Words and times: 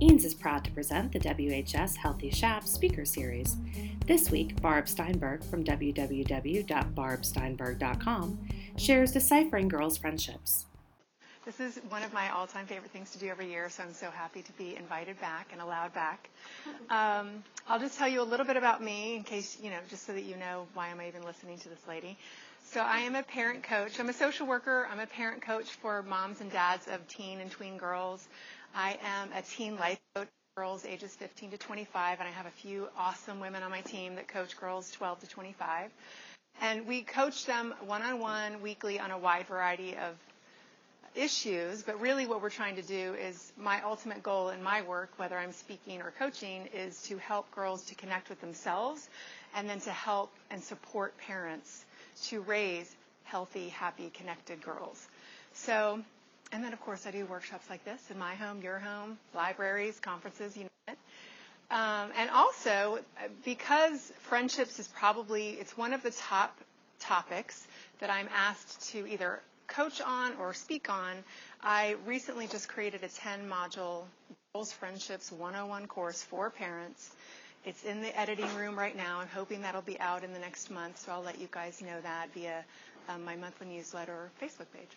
Eanes 0.00 0.24
is 0.24 0.32
proud 0.32 0.64
to 0.64 0.70
present 0.70 1.12
the 1.12 1.20
WHS 1.20 1.94
Healthy 1.94 2.30
Chap 2.30 2.66
Speaker 2.66 3.04
Series. 3.04 3.58
This 4.06 4.30
week, 4.30 4.58
Barb 4.62 4.88
Steinberg 4.88 5.44
from 5.44 5.62
www.barbsteinberg.com 5.62 8.38
shares 8.78 9.12
Deciphering 9.12 9.68
Girls' 9.68 9.98
Friendships. 9.98 10.64
This 11.44 11.60
is 11.60 11.82
one 11.90 12.02
of 12.02 12.14
my 12.14 12.30
all-time 12.30 12.64
favorite 12.64 12.92
things 12.92 13.10
to 13.10 13.18
do 13.18 13.28
every 13.28 13.50
year, 13.50 13.68
so 13.68 13.82
I'm 13.82 13.92
so 13.92 14.08
happy 14.10 14.40
to 14.40 14.52
be 14.52 14.74
invited 14.76 15.20
back 15.20 15.48
and 15.52 15.60
allowed 15.60 15.92
back. 15.92 16.30
Um, 16.88 17.44
I'll 17.68 17.78
just 17.78 17.98
tell 17.98 18.08
you 18.08 18.22
a 18.22 18.24
little 18.24 18.46
bit 18.46 18.56
about 18.56 18.82
me 18.82 19.16
in 19.16 19.22
case, 19.22 19.58
you 19.62 19.68
know, 19.68 19.80
just 19.90 20.06
so 20.06 20.14
that 20.14 20.22
you 20.22 20.36
know 20.36 20.66
why 20.72 20.88
am 20.88 21.00
I 21.00 21.08
even 21.08 21.24
listening 21.24 21.58
to 21.58 21.68
this 21.68 21.86
lady. 21.86 22.16
So 22.64 22.80
I 22.82 23.00
am 23.00 23.16
a 23.16 23.22
parent 23.24 23.64
coach. 23.64 23.98
I'm 23.98 24.10
a 24.10 24.12
social 24.12 24.46
worker. 24.46 24.86
I'm 24.92 25.00
a 25.00 25.06
parent 25.06 25.42
coach 25.42 25.70
for 25.70 26.04
moms 26.04 26.40
and 26.40 26.52
dads 26.52 26.86
of 26.86 27.04
teen 27.08 27.40
and 27.40 27.50
tween 27.50 27.76
girls. 27.76 28.28
I 28.74 28.98
am 29.04 29.30
a 29.36 29.42
teen 29.42 29.76
life 29.76 29.98
coach 30.14 30.28
for 30.54 30.62
girls 30.62 30.84
ages 30.84 31.14
15 31.16 31.50
to 31.52 31.58
25, 31.58 32.20
and 32.20 32.28
I 32.28 32.32
have 32.32 32.46
a 32.46 32.50
few 32.50 32.88
awesome 32.98 33.40
women 33.40 33.62
on 33.62 33.70
my 33.70 33.80
team 33.80 34.14
that 34.16 34.28
coach 34.28 34.56
girls 34.58 34.90
12 34.92 35.20
to 35.20 35.26
25. 35.26 35.90
And 36.60 36.86
we 36.86 37.02
coach 37.02 37.46
them 37.46 37.74
one-on-one 37.86 38.60
weekly 38.62 39.00
on 39.00 39.10
a 39.10 39.18
wide 39.18 39.46
variety 39.46 39.96
of 39.96 40.16
issues, 41.14 41.82
but 41.82 42.00
really 42.00 42.26
what 42.26 42.42
we're 42.42 42.50
trying 42.50 42.76
to 42.76 42.82
do 42.82 43.14
is 43.14 43.52
my 43.56 43.82
ultimate 43.82 44.22
goal 44.22 44.50
in 44.50 44.62
my 44.62 44.82
work, 44.82 45.10
whether 45.16 45.36
I'm 45.36 45.52
speaking 45.52 46.00
or 46.00 46.12
coaching, 46.18 46.68
is 46.74 47.02
to 47.02 47.18
help 47.18 47.50
girls 47.52 47.84
to 47.86 47.94
connect 47.94 48.28
with 48.28 48.40
themselves 48.40 49.08
and 49.56 49.68
then 49.68 49.80
to 49.80 49.90
help 49.90 50.30
and 50.50 50.62
support 50.62 51.16
parents 51.18 51.84
to 52.24 52.40
raise 52.42 52.94
healthy, 53.24 53.68
happy, 53.70 54.10
connected 54.10 54.62
girls. 54.62 55.06
So 55.54 56.00
and 56.52 56.64
then, 56.64 56.72
of 56.72 56.80
course, 56.80 57.06
I 57.06 57.10
do 57.10 57.24
workshops 57.26 57.68
like 57.70 57.84
this 57.84 58.00
in 58.10 58.18
my 58.18 58.34
home, 58.34 58.60
your 58.62 58.78
home, 58.78 59.18
libraries, 59.34 60.00
conferences, 60.00 60.56
you 60.56 60.64
know. 60.64 60.94
Um, 61.70 62.10
and 62.18 62.30
also, 62.30 62.98
because 63.44 64.12
friendships 64.22 64.80
is 64.80 64.88
probably, 64.88 65.50
it's 65.50 65.76
one 65.76 65.92
of 65.92 66.02
the 66.02 66.10
top 66.10 66.58
topics 66.98 67.66
that 68.00 68.10
I'm 68.10 68.28
asked 68.36 68.90
to 68.90 69.06
either 69.08 69.40
coach 69.68 70.00
on 70.00 70.32
or 70.40 70.52
speak 70.52 70.90
on, 70.90 71.16
I 71.62 71.94
recently 72.06 72.48
just 72.48 72.68
created 72.68 73.04
a 73.04 73.08
10 73.08 73.48
module 73.48 74.02
Girls 74.52 74.72
Friendships 74.72 75.30
101 75.30 75.86
course 75.86 76.24
for 76.24 76.50
parents. 76.50 77.10
It's 77.64 77.84
in 77.84 78.00
the 78.00 78.18
editing 78.18 78.52
room 78.56 78.76
right 78.76 78.96
now. 78.96 79.20
I'm 79.20 79.28
hoping 79.28 79.62
that'll 79.62 79.82
be 79.82 80.00
out 80.00 80.24
in 80.24 80.32
the 80.32 80.40
next 80.40 80.70
month, 80.70 80.98
so 80.98 81.12
I'll 81.12 81.22
let 81.22 81.40
you 81.40 81.48
guys 81.52 81.80
know 81.80 82.00
that 82.02 82.34
via 82.34 82.64
um, 83.08 83.24
my 83.24 83.36
monthly 83.36 83.68
newsletter 83.68 84.12
or 84.12 84.30
Facebook 84.42 84.66
page. 84.74 84.88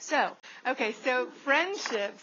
So, 0.00 0.30
okay, 0.68 0.92
so 1.04 1.26
friendships. 1.44 2.22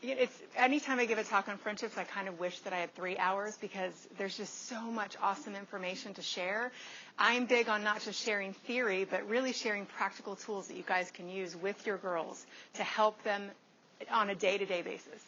It's 0.00 0.36
anytime 0.56 1.00
I 1.00 1.06
give 1.06 1.18
a 1.18 1.24
talk 1.24 1.48
on 1.48 1.56
friendships, 1.58 1.98
I 1.98 2.04
kind 2.04 2.28
of 2.28 2.38
wish 2.38 2.60
that 2.60 2.72
I 2.72 2.76
had 2.76 2.94
three 2.94 3.16
hours 3.18 3.56
because 3.60 3.92
there's 4.16 4.36
just 4.36 4.68
so 4.68 4.80
much 4.80 5.16
awesome 5.20 5.56
information 5.56 6.14
to 6.14 6.22
share. 6.22 6.70
I'm 7.18 7.46
big 7.46 7.68
on 7.68 7.82
not 7.82 8.00
just 8.02 8.24
sharing 8.24 8.52
theory, 8.52 9.04
but 9.04 9.28
really 9.28 9.52
sharing 9.52 9.86
practical 9.86 10.36
tools 10.36 10.68
that 10.68 10.76
you 10.76 10.84
guys 10.86 11.10
can 11.10 11.28
use 11.28 11.56
with 11.56 11.84
your 11.84 11.96
girls 11.98 12.46
to 12.74 12.84
help 12.84 13.20
them 13.24 13.50
on 14.12 14.30
a 14.30 14.34
day-to-day 14.36 14.82
basis. 14.82 15.22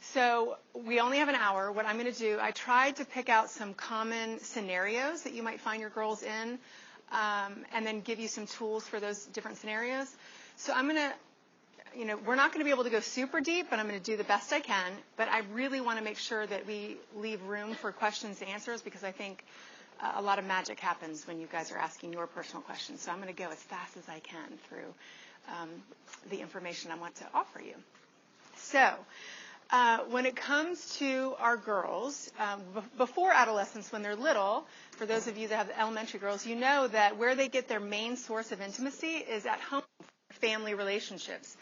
So 0.00 0.56
we 0.74 0.98
only 1.00 1.18
have 1.18 1.28
an 1.28 1.34
hour. 1.34 1.70
What 1.70 1.84
I'm 1.84 1.98
going 1.98 2.10
to 2.10 2.18
do, 2.18 2.38
I 2.40 2.52
tried 2.52 2.96
to 2.96 3.04
pick 3.04 3.28
out 3.28 3.50
some 3.50 3.74
common 3.74 4.38
scenarios 4.40 5.22
that 5.22 5.34
you 5.34 5.42
might 5.42 5.60
find 5.60 5.78
your 5.80 5.90
girls 5.90 6.22
in, 6.22 6.58
um, 7.12 7.64
and 7.74 7.84
then 7.84 8.00
give 8.00 8.18
you 8.18 8.28
some 8.28 8.46
tools 8.46 8.86
for 8.86 8.98
those 8.98 9.26
different 9.26 9.58
scenarios. 9.58 10.06
So 10.60 10.74
I'm 10.74 10.84
going 10.84 10.96
to, 10.96 11.98
you 11.98 12.04
know, 12.04 12.18
we're 12.26 12.34
not 12.34 12.52
going 12.52 12.60
to 12.60 12.64
be 12.66 12.70
able 12.70 12.84
to 12.84 12.90
go 12.90 13.00
super 13.00 13.40
deep, 13.40 13.68
but 13.70 13.78
I'm 13.78 13.88
going 13.88 13.98
to 13.98 14.04
do 14.04 14.18
the 14.18 14.24
best 14.24 14.52
I 14.52 14.60
can. 14.60 14.92
But 15.16 15.28
I 15.28 15.40
really 15.54 15.80
want 15.80 15.96
to 15.98 16.04
make 16.04 16.18
sure 16.18 16.46
that 16.46 16.66
we 16.66 16.98
leave 17.16 17.42
room 17.44 17.72
for 17.72 17.92
questions 17.92 18.42
and 18.42 18.50
answers 18.50 18.82
because 18.82 19.02
I 19.02 19.10
think 19.10 19.42
uh, 20.02 20.12
a 20.16 20.22
lot 20.22 20.38
of 20.38 20.44
magic 20.44 20.78
happens 20.78 21.26
when 21.26 21.40
you 21.40 21.46
guys 21.50 21.72
are 21.72 21.78
asking 21.78 22.12
your 22.12 22.26
personal 22.26 22.60
questions. 22.60 23.00
So 23.00 23.10
I'm 23.10 23.22
going 23.22 23.34
to 23.34 23.42
go 23.42 23.48
as 23.50 23.56
fast 23.56 23.96
as 23.96 24.06
I 24.10 24.18
can 24.18 24.50
through 24.68 24.92
um, 25.48 25.70
the 26.28 26.40
information 26.42 26.90
I 26.90 26.96
want 26.96 27.14
to 27.16 27.24
offer 27.32 27.62
you. 27.62 27.74
So, 28.58 28.90
uh, 29.70 30.00
when 30.10 30.26
it 30.26 30.36
comes 30.36 30.96
to 30.98 31.34
our 31.38 31.56
girls, 31.56 32.30
um, 32.38 32.60
b- 32.74 32.80
before 32.98 33.32
adolescence, 33.32 33.90
when 33.92 34.02
they're 34.02 34.14
little, 34.16 34.66
for 34.90 35.06
those 35.06 35.26
of 35.26 35.38
you 35.38 35.48
that 35.48 35.56
have 35.56 35.70
elementary 35.78 36.20
girls, 36.20 36.44
you 36.44 36.54
know 36.56 36.86
that 36.88 37.16
where 37.16 37.34
they 37.34 37.48
get 37.48 37.68
their 37.68 37.80
main 37.80 38.16
source 38.16 38.52
of 38.52 38.60
intimacy 38.60 39.06
is 39.26 39.46
at 39.46 39.58
home 39.60 39.82
family 40.40 40.74
relationships. 40.74 41.56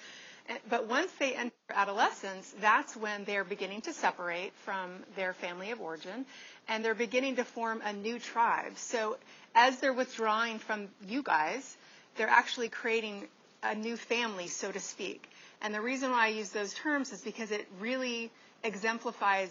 But 0.70 0.88
once 0.88 1.12
they 1.18 1.34
enter 1.34 1.52
adolescence, 1.70 2.54
that's 2.60 2.96
when 2.96 3.24
they're 3.24 3.44
beginning 3.44 3.82
to 3.82 3.92
separate 3.92 4.52
from 4.64 5.04
their 5.14 5.34
family 5.34 5.70
of 5.72 5.80
origin 5.80 6.24
and 6.68 6.84
they're 6.84 6.94
beginning 6.94 7.36
to 7.36 7.44
form 7.44 7.82
a 7.84 7.92
new 7.92 8.18
tribe. 8.18 8.76
So 8.76 9.18
as 9.54 9.78
they're 9.80 9.92
withdrawing 9.92 10.58
from 10.58 10.88
you 11.06 11.22
guys, 11.22 11.76
they're 12.16 12.28
actually 12.28 12.68
creating 12.68 13.28
a 13.62 13.74
new 13.74 13.96
family, 13.96 14.46
so 14.48 14.72
to 14.72 14.80
speak. 14.80 15.28
And 15.60 15.74
the 15.74 15.80
reason 15.80 16.10
why 16.12 16.26
I 16.26 16.28
use 16.28 16.50
those 16.50 16.72
terms 16.72 17.12
is 17.12 17.20
because 17.20 17.50
it 17.50 17.66
really 17.80 18.30
exemplifies 18.62 19.50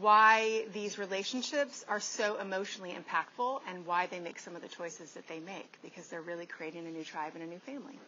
why 0.00 0.64
these 0.74 0.98
relationships 0.98 1.84
are 1.88 2.00
so 2.00 2.38
emotionally 2.38 2.92
impactful 2.94 3.60
and 3.68 3.86
why 3.86 4.06
they 4.06 4.20
make 4.20 4.38
some 4.38 4.54
of 4.54 4.62
the 4.62 4.68
choices 4.68 5.12
that 5.12 5.26
they 5.28 5.40
make 5.40 5.78
because 5.82 6.06
they're 6.08 6.20
really 6.20 6.46
creating 6.46 6.86
a 6.86 6.90
new 6.90 7.04
tribe 7.04 7.32
and 7.34 7.42
a 7.42 7.46
new 7.46 7.58
family. 7.60 7.98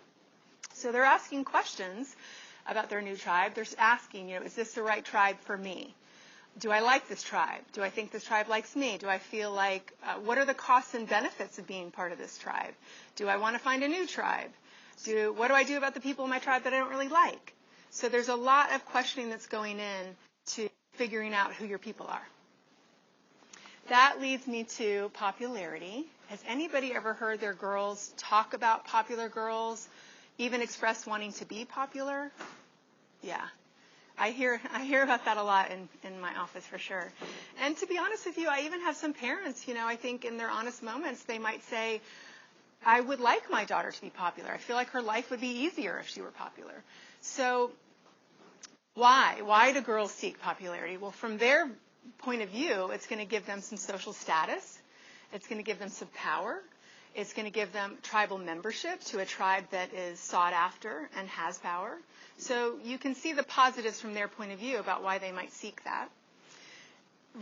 So 0.81 0.93
they're 0.93 1.05
asking 1.05 1.45
questions 1.45 2.17
about 2.67 2.89
their 2.89 3.03
new 3.03 3.17
tribe. 3.17 3.55
They're 3.55 3.67
asking, 3.79 4.31
you 4.31 4.39
know, 4.39 4.47
is 4.47 4.55
this 4.55 4.73
the 4.73 4.83
right 4.83 5.05
tribe 5.05 5.39
for 5.41 5.57
me? 5.57 5.95
Do 6.59 6.71
I 6.71 6.81
like 6.81 7.07
this 7.07 7.23
tribe? 7.23 7.61
Do 7.75 7.83
I 7.83 7.91
think 7.91 8.11
this 8.11 8.25
tribe 8.25 8.49
likes 8.49 8.75
me? 8.75 8.97
Do 8.99 9.09
I 9.09 9.19
feel 9.19 9.53
like, 9.53 9.93
uh, 10.05 10.15
what 10.15 10.39
are 10.39 10.47
the 10.47 10.55
costs 10.55 10.95
and 10.95 11.07
benefits 11.07 11.59
of 11.59 11.67
being 11.67 11.91
part 11.91 12.13
of 12.13 12.19
this 12.19 12.39
tribe? 12.39 12.73
Do 13.17 13.29
I 13.29 13.37
want 13.37 13.57
to 13.57 13.61
find 13.61 13.83
a 13.83 13.89
new 13.89 14.07
tribe? 14.07 14.51
Do, 15.05 15.33
what 15.37 15.49
do 15.49 15.55
I 15.55 15.65
do 15.65 15.77
about 15.77 15.95
the 15.95 16.01
people 16.01 16.25
in 16.25 16.31
my 16.31 16.39
tribe 16.39 16.65
that 16.65 16.73
I 16.73 16.79
don't 16.79 16.91
really 16.91 17.09
like? 17.09 17.55
So 17.91 18.09
there's 18.09 18.29
a 18.29 18.37
lot 18.37 18.73
of 18.75 18.85
questioning 18.87 19.29
that's 19.29 19.47
going 19.47 19.79
in 19.79 20.17
to 20.55 20.69
figuring 20.95 21.35
out 21.35 21.53
who 21.53 21.67
your 21.67 21.79
people 21.79 22.07
are. 22.07 22.27
That 23.89 24.21
leads 24.21 24.47
me 24.47 24.65
to 24.79 25.11
popularity. 25.15 26.07
Has 26.29 26.43
anybody 26.47 26.95
ever 26.95 27.13
heard 27.13 27.41
their 27.41 27.55
girls 27.55 28.13
talk 28.17 28.55
about 28.55 28.87
popular 28.87 29.29
girls 29.29 29.89
even 30.41 30.63
expressed 30.63 31.07
wanting 31.07 31.33
to 31.35 31.45
be 31.45 31.65
popular. 31.67 32.31
Yeah. 33.23 33.43
I 34.19 34.31
hear 34.31 34.61
I 34.73 34.85
hear 34.85 35.03
about 35.03 35.25
that 35.27 35.37
a 35.37 35.43
lot 35.43 35.71
in, 35.71 35.89
in 36.03 36.21
my 36.21 36.35
office 36.37 36.67
for 36.67 36.79
sure. 36.79 37.13
And 37.63 37.77
to 37.79 37.87
be 37.87 37.99
honest 37.99 38.27
with 38.27 38.39
you, 38.39 38.49
I 38.49 38.63
even 38.63 38.81
have 38.81 38.97
some 38.97 39.13
parents, 39.13 39.69
you 39.69 39.75
know, 39.75 39.87
I 39.87 39.97
think 39.97 40.25
in 40.25 40.37
their 40.39 40.51
honest 40.51 40.83
moments 40.83 41.23
they 41.25 41.39
might 41.39 41.63
say, 41.65 42.01
I 42.85 43.01
would 43.01 43.21
like 43.21 43.51
my 43.51 43.65
daughter 43.65 43.91
to 43.91 44.01
be 44.01 44.11
popular. 44.11 44.51
I 44.51 44.57
feel 44.59 44.77
like 44.77 44.91
her 44.91 45.03
life 45.03 45.31
would 45.31 45.41
be 45.41 45.65
easier 45.65 45.99
if 45.99 46.09
she 46.09 46.23
were 46.23 46.31
popular. 46.31 46.83
So 47.21 47.71
why? 48.95 49.41
Why 49.43 49.73
do 49.73 49.83
girls 49.83 50.11
seek 50.11 50.41
popularity? 50.41 50.97
Well, 50.97 51.11
from 51.11 51.37
their 51.37 51.71
point 52.19 52.41
of 52.41 52.49
view, 52.49 52.91
it's 52.93 53.07
going 53.07 53.21
to 53.21 53.27
give 53.27 53.47
them 53.47 53.61
some 53.61 53.79
social 53.79 54.15
status. 54.15 54.79
It's 55.33 55.47
going 55.47 55.59
to 55.63 55.67
give 55.67 55.79
them 55.79 55.91
some 55.91 56.09
power. 56.15 56.63
It's 57.15 57.33
going 57.33 57.47
to 57.47 57.53
give 57.53 57.73
them 57.73 57.99
tribal 58.03 58.39
membership 58.39 59.01
to 59.07 59.19
a 59.19 59.25
tribe 59.25 59.65
that 59.73 59.93
is 59.93 60.21
sought 60.21 60.53
after 60.53 61.09
and 61.19 61.29
has 61.29 61.59
power. 61.59 61.97
So 62.39 62.77
you 62.85 62.99
can 62.99 63.15
see 63.15 63.33
the 63.33 63.43
positives 63.43 64.01
from 64.01 64.15
their 64.15 64.29
point 64.29 64.53
of 64.53 64.59
view 64.59 64.79
about 64.79 65.03
why 65.03 65.19
they 65.19 65.33
might 65.33 65.53
seek 65.53 65.83
that. 65.85 66.09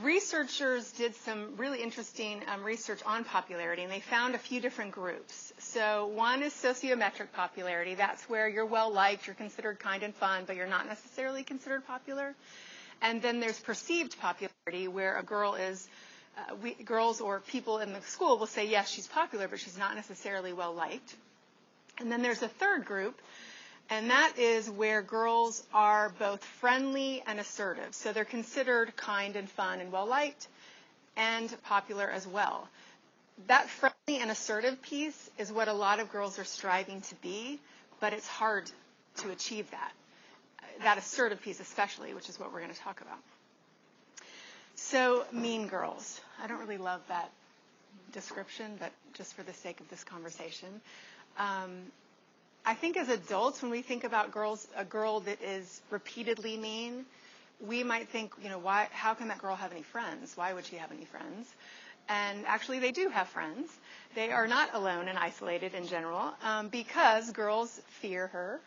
Researchers 0.02 0.92
did 0.92 1.14
some 1.16 1.56
really 1.56 1.82
interesting 1.82 2.42
um, 2.46 2.62
research 2.62 3.00
on 3.06 3.24
popularity, 3.24 3.82
and 3.82 3.90
they 3.90 4.00
found 4.00 4.34
a 4.34 4.38
few 4.38 4.60
different 4.60 4.92
groups. 4.92 5.52
So 5.58 6.08
one 6.08 6.42
is 6.42 6.52
sociometric 6.52 7.32
popularity. 7.32 7.94
That's 7.94 8.22
where 8.28 8.48
you're 8.48 8.66
well 8.66 8.92
liked, 8.92 9.26
you're 9.26 9.34
considered 9.34 9.78
kind 9.78 10.02
and 10.02 10.14
fun, 10.14 10.44
but 10.46 10.56
you're 10.56 10.66
not 10.66 10.86
necessarily 10.86 11.42
considered 11.42 11.86
popular. 11.86 12.34
And 13.00 13.22
then 13.22 13.40
there's 13.40 13.58
perceived 13.58 14.18
popularity, 14.20 14.88
where 14.88 15.16
a 15.16 15.22
girl 15.22 15.54
is 15.54 15.88
uh, 16.38 16.54
we, 16.62 16.74
girls 16.74 17.20
or 17.20 17.40
people 17.40 17.78
in 17.78 17.92
the 17.92 18.00
school 18.02 18.38
will 18.38 18.46
say, 18.46 18.68
yes, 18.68 18.90
she's 18.90 19.06
popular, 19.06 19.48
but 19.48 19.58
she's 19.58 19.78
not 19.78 19.94
necessarily 19.94 20.52
well 20.52 20.72
liked. 20.72 21.14
And 21.98 22.12
then 22.12 22.22
there's 22.22 22.42
a 22.42 22.48
third 22.48 22.84
group, 22.84 23.20
and 23.90 24.10
that 24.10 24.34
is 24.38 24.70
where 24.70 25.02
girls 25.02 25.62
are 25.74 26.10
both 26.18 26.44
friendly 26.44 27.22
and 27.26 27.40
assertive. 27.40 27.94
So 27.94 28.12
they're 28.12 28.24
considered 28.24 28.96
kind 28.96 29.34
and 29.36 29.50
fun 29.50 29.80
and 29.80 29.90
well 29.90 30.06
liked 30.06 30.46
and 31.16 31.54
popular 31.64 32.08
as 32.08 32.26
well. 32.26 32.68
That 33.46 33.68
friendly 33.68 34.20
and 34.22 34.30
assertive 34.30 34.80
piece 34.82 35.30
is 35.38 35.52
what 35.52 35.68
a 35.68 35.72
lot 35.72 36.00
of 36.00 36.10
girls 36.12 36.38
are 36.38 36.44
striving 36.44 37.00
to 37.02 37.14
be, 37.16 37.58
but 38.00 38.12
it's 38.12 38.28
hard 38.28 38.70
to 39.18 39.30
achieve 39.30 39.70
that. 39.72 39.92
That 40.82 40.98
assertive 40.98 41.42
piece, 41.42 41.58
especially, 41.60 42.14
which 42.14 42.28
is 42.28 42.38
what 42.38 42.52
we're 42.52 42.60
going 42.60 42.72
to 42.72 42.80
talk 42.80 43.00
about. 43.00 43.18
So, 44.80 45.24
Mean 45.32 45.66
Girls. 45.66 46.20
I 46.42 46.46
don't 46.46 46.60
really 46.60 46.78
love 46.78 47.02
that 47.08 47.30
description, 48.12 48.76
but 48.78 48.92
just 49.12 49.34
for 49.34 49.42
the 49.42 49.52
sake 49.52 49.80
of 49.80 49.88
this 49.90 50.04
conversation. 50.04 50.68
Um, 51.36 51.82
I 52.64 52.74
think 52.74 52.96
as 52.96 53.08
adults, 53.08 53.60
when 53.60 53.70
we 53.70 53.82
think 53.82 54.04
about 54.04 54.30
girls, 54.30 54.66
a 54.76 54.84
girl 54.84 55.20
that 55.20 55.42
is 55.42 55.80
repeatedly 55.90 56.56
mean, 56.56 57.04
we 57.60 57.82
might 57.82 58.08
think, 58.08 58.32
you 58.42 58.48
know, 58.48 58.58
why, 58.58 58.88
how 58.92 59.14
can 59.14 59.28
that 59.28 59.38
girl 59.38 59.56
have 59.56 59.72
any 59.72 59.82
friends? 59.82 60.36
Why 60.36 60.52
would 60.52 60.64
she 60.64 60.76
have 60.76 60.92
any 60.92 61.04
friends? 61.04 61.46
And 62.08 62.46
actually, 62.46 62.78
they 62.78 62.92
do 62.92 63.08
have 63.08 63.28
friends. 63.28 63.68
They 64.14 64.30
are 64.30 64.46
not 64.46 64.70
alone 64.74 65.08
and 65.08 65.18
isolated 65.18 65.74
in 65.74 65.86
general 65.88 66.32
um, 66.42 66.68
because 66.68 67.30
girls 67.32 67.80
fear 68.00 68.28
her 68.28 68.60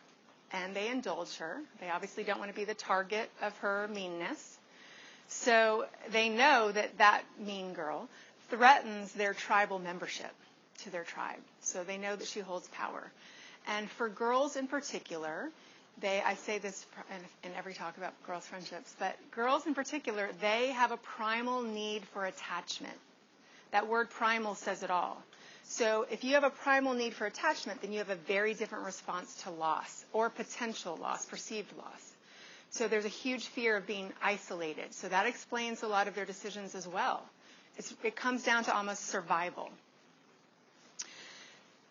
and 0.52 0.76
they 0.76 0.90
indulge 0.90 1.38
her. 1.38 1.62
They 1.80 1.90
obviously 1.90 2.24
don't 2.24 2.38
want 2.38 2.52
to 2.52 2.56
be 2.56 2.66
the 2.66 2.76
target 2.76 3.30
of 3.42 3.58
her 3.60 3.88
meanness. 3.88 4.51
So 5.32 5.86
they 6.12 6.30
know 6.30 6.72
that 6.72 6.98
that 6.98 7.24
mean 7.40 7.74
girl 7.74 8.08
threatens 8.50 9.12
their 9.14 9.34
tribal 9.34 9.80
membership 9.80 10.32
to 10.84 10.90
their 10.90 11.04
tribe. 11.04 11.40
So 11.62 11.84
they 11.84 11.98
know 11.98 12.16
that 12.16 12.28
she 12.28 12.42
holds 12.42 12.68
power. 12.70 13.12
And 13.68 13.90
for 13.90 14.10
girls 14.10 14.56
in 14.58 14.68
particular, 14.68 15.50
they, 16.02 16.22
I 16.22 16.36
say 16.36 16.58
this 16.58 16.86
in, 17.44 17.50
in 17.50 17.56
every 17.58 17.74
talk 17.74 17.98
about 17.98 18.14
girls' 18.28 18.46
friendships, 18.46 18.94
but 19.00 19.16
girls 19.32 19.66
in 19.68 19.74
particular, 19.74 20.30
they 20.42 20.72
have 20.72 20.92
a 20.92 20.98
primal 20.98 21.62
need 21.62 22.04
for 22.14 22.26
attachment. 22.26 22.98
That 23.72 23.88
word 23.88 24.10
primal 24.10 24.56
says 24.56 24.84
it 24.84 24.92
all. 24.92 25.22
So 25.64 26.06
if 26.12 26.24
you 26.26 26.34
have 26.34 26.44
a 26.44 26.50
primal 26.50 26.94
need 26.94 27.14
for 27.14 27.26
attachment, 27.26 27.82
then 27.82 27.94
you 27.94 28.00
have 28.00 28.10
a 28.10 28.16
very 28.16 28.54
different 28.54 28.86
response 28.86 29.34
to 29.44 29.52
loss 29.52 30.04
or 30.12 30.30
potential 30.30 30.98
loss, 31.02 31.26
perceived 31.26 31.72
loss. 31.78 32.11
So 32.72 32.88
there's 32.88 33.06
a 33.06 33.10
huge 33.10 33.48
fear 33.48 33.76
of 33.76 33.86
being 33.86 34.14
isolated. 34.24 34.94
So 34.94 35.10
that 35.10 35.26
explains 35.26 35.84
a 35.84 35.88
lot 35.88 36.08
of 36.08 36.16
their 36.16 36.26
decisions 36.26 36.74
as 36.74 36.88
well. 36.88 37.22
It's, 37.78 37.94
it 38.04 38.16
comes 38.16 38.44
down 38.44 38.64
to 38.66 38.76
almost 38.76 39.08
survival. 39.08 39.70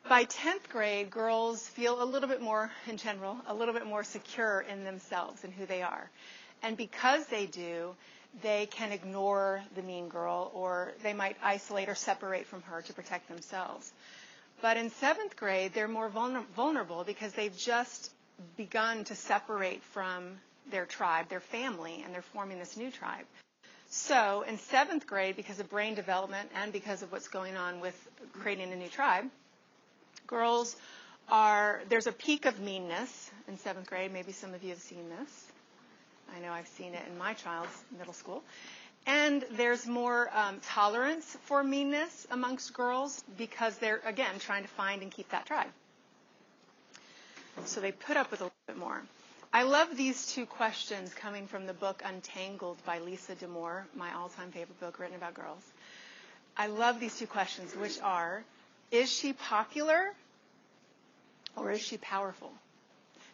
By 0.08 0.24
10th 0.24 0.68
grade, 0.70 1.10
girls 1.10 1.66
feel 1.68 2.02
a 2.02 2.04
little 2.04 2.28
bit 2.28 2.40
more, 2.40 2.70
in 2.88 2.96
general, 2.96 3.36
a 3.46 3.54
little 3.54 3.74
bit 3.74 3.86
more 3.86 4.02
secure 4.02 4.62
in 4.62 4.84
themselves 4.84 5.44
and 5.44 5.52
who 5.52 5.66
they 5.66 5.82
are. 5.82 6.10
And 6.62 6.76
because 6.76 7.26
they 7.26 7.44
do, 7.46 7.94
they 8.42 8.66
can 8.66 8.90
ignore 8.90 9.62
the 9.76 9.82
mean 9.82 10.08
girl 10.08 10.50
or 10.54 10.92
they 11.02 11.12
might 11.12 11.36
isolate 11.42 11.88
or 11.88 11.94
separate 11.94 12.46
from 12.46 12.62
her 12.62 12.80
to 12.82 12.92
protect 12.94 13.28
themselves. 13.28 13.92
But 14.62 14.78
in 14.78 14.90
seventh 14.90 15.36
grade, 15.36 15.72
they're 15.74 15.88
more 15.88 16.08
vulnerable 16.08 17.04
because 17.04 17.32
they've 17.34 17.56
just 17.56 18.10
begun 18.56 19.04
to 19.04 19.14
separate 19.14 19.82
from 19.82 20.38
their 20.70 20.86
tribe, 20.86 21.28
their 21.28 21.40
family, 21.40 22.02
and 22.04 22.14
they're 22.14 22.22
forming 22.22 22.58
this 22.58 22.76
new 22.76 22.90
tribe. 22.90 23.24
So 23.88 24.44
in 24.46 24.58
seventh 24.58 25.06
grade, 25.06 25.36
because 25.36 25.58
of 25.58 25.68
brain 25.68 25.94
development 25.94 26.48
and 26.54 26.72
because 26.72 27.02
of 27.02 27.10
what's 27.10 27.28
going 27.28 27.56
on 27.56 27.80
with 27.80 27.96
creating 28.34 28.72
a 28.72 28.76
new 28.76 28.88
tribe, 28.88 29.24
girls 30.26 30.76
are, 31.28 31.82
there's 31.88 32.06
a 32.06 32.12
peak 32.12 32.46
of 32.46 32.60
meanness 32.60 33.30
in 33.48 33.58
seventh 33.58 33.88
grade. 33.88 34.12
Maybe 34.12 34.32
some 34.32 34.54
of 34.54 34.62
you 34.62 34.70
have 34.70 34.78
seen 34.78 35.08
this. 35.18 35.46
I 36.36 36.40
know 36.40 36.52
I've 36.52 36.68
seen 36.68 36.94
it 36.94 37.02
in 37.10 37.18
my 37.18 37.34
child's 37.34 37.76
middle 37.98 38.12
school. 38.12 38.42
And 39.06 39.44
there's 39.52 39.86
more 39.86 40.30
um, 40.34 40.60
tolerance 40.60 41.36
for 41.44 41.64
meanness 41.64 42.26
amongst 42.30 42.74
girls 42.74 43.24
because 43.38 43.76
they're, 43.78 44.00
again, 44.04 44.38
trying 44.38 44.62
to 44.62 44.68
find 44.68 45.02
and 45.02 45.10
keep 45.10 45.30
that 45.30 45.46
tribe. 45.46 45.70
So 47.64 47.80
they 47.80 47.92
put 47.92 48.16
up 48.16 48.30
with 48.30 48.40
a 48.40 48.44
little 48.44 48.56
bit 48.66 48.76
more. 48.76 49.02
I 49.52 49.64
love 49.64 49.96
these 49.96 50.32
two 50.32 50.46
questions 50.46 51.12
coming 51.12 51.48
from 51.48 51.66
the 51.66 51.74
book 51.74 52.02
Untangled 52.04 52.76
by 52.86 53.00
Lisa 53.00 53.34
Damour, 53.34 53.84
my 53.96 54.14
all 54.14 54.28
time 54.28 54.52
favorite 54.52 54.78
book 54.78 55.00
written 55.00 55.16
about 55.16 55.34
girls. 55.34 55.62
I 56.56 56.68
love 56.68 57.00
these 57.00 57.18
two 57.18 57.26
questions, 57.26 57.74
which 57.74 58.00
are 58.00 58.44
Is 58.92 59.10
she 59.10 59.32
popular 59.32 60.14
or 61.56 61.72
is 61.72 61.80
she 61.80 61.96
powerful? 61.96 62.52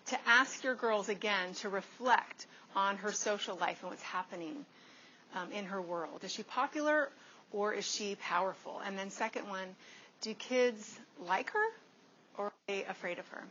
To 0.06 0.18
ask 0.26 0.64
your 0.64 0.74
girls 0.74 1.10
again 1.10 1.52
to 1.56 1.68
reflect 1.68 2.46
on 2.74 2.96
her 2.96 3.12
social 3.12 3.56
life 3.56 3.82
and 3.82 3.90
what's 3.90 4.02
happening 4.02 4.64
um, 5.34 5.52
in 5.52 5.66
her 5.66 5.82
world. 5.82 6.24
Is 6.24 6.32
she 6.32 6.44
popular 6.44 7.10
or 7.52 7.74
is 7.74 7.84
she 7.84 8.14
powerful? 8.14 8.80
And 8.86 8.98
then, 8.98 9.10
second 9.10 9.50
one, 9.50 9.68
do 10.22 10.32
kids 10.32 10.98
like 11.20 11.50
her 11.50 11.66
or 12.38 12.46
are 12.46 12.52
they 12.68 12.84
afraid 12.84 13.18
of 13.18 13.28
her? 13.28 13.42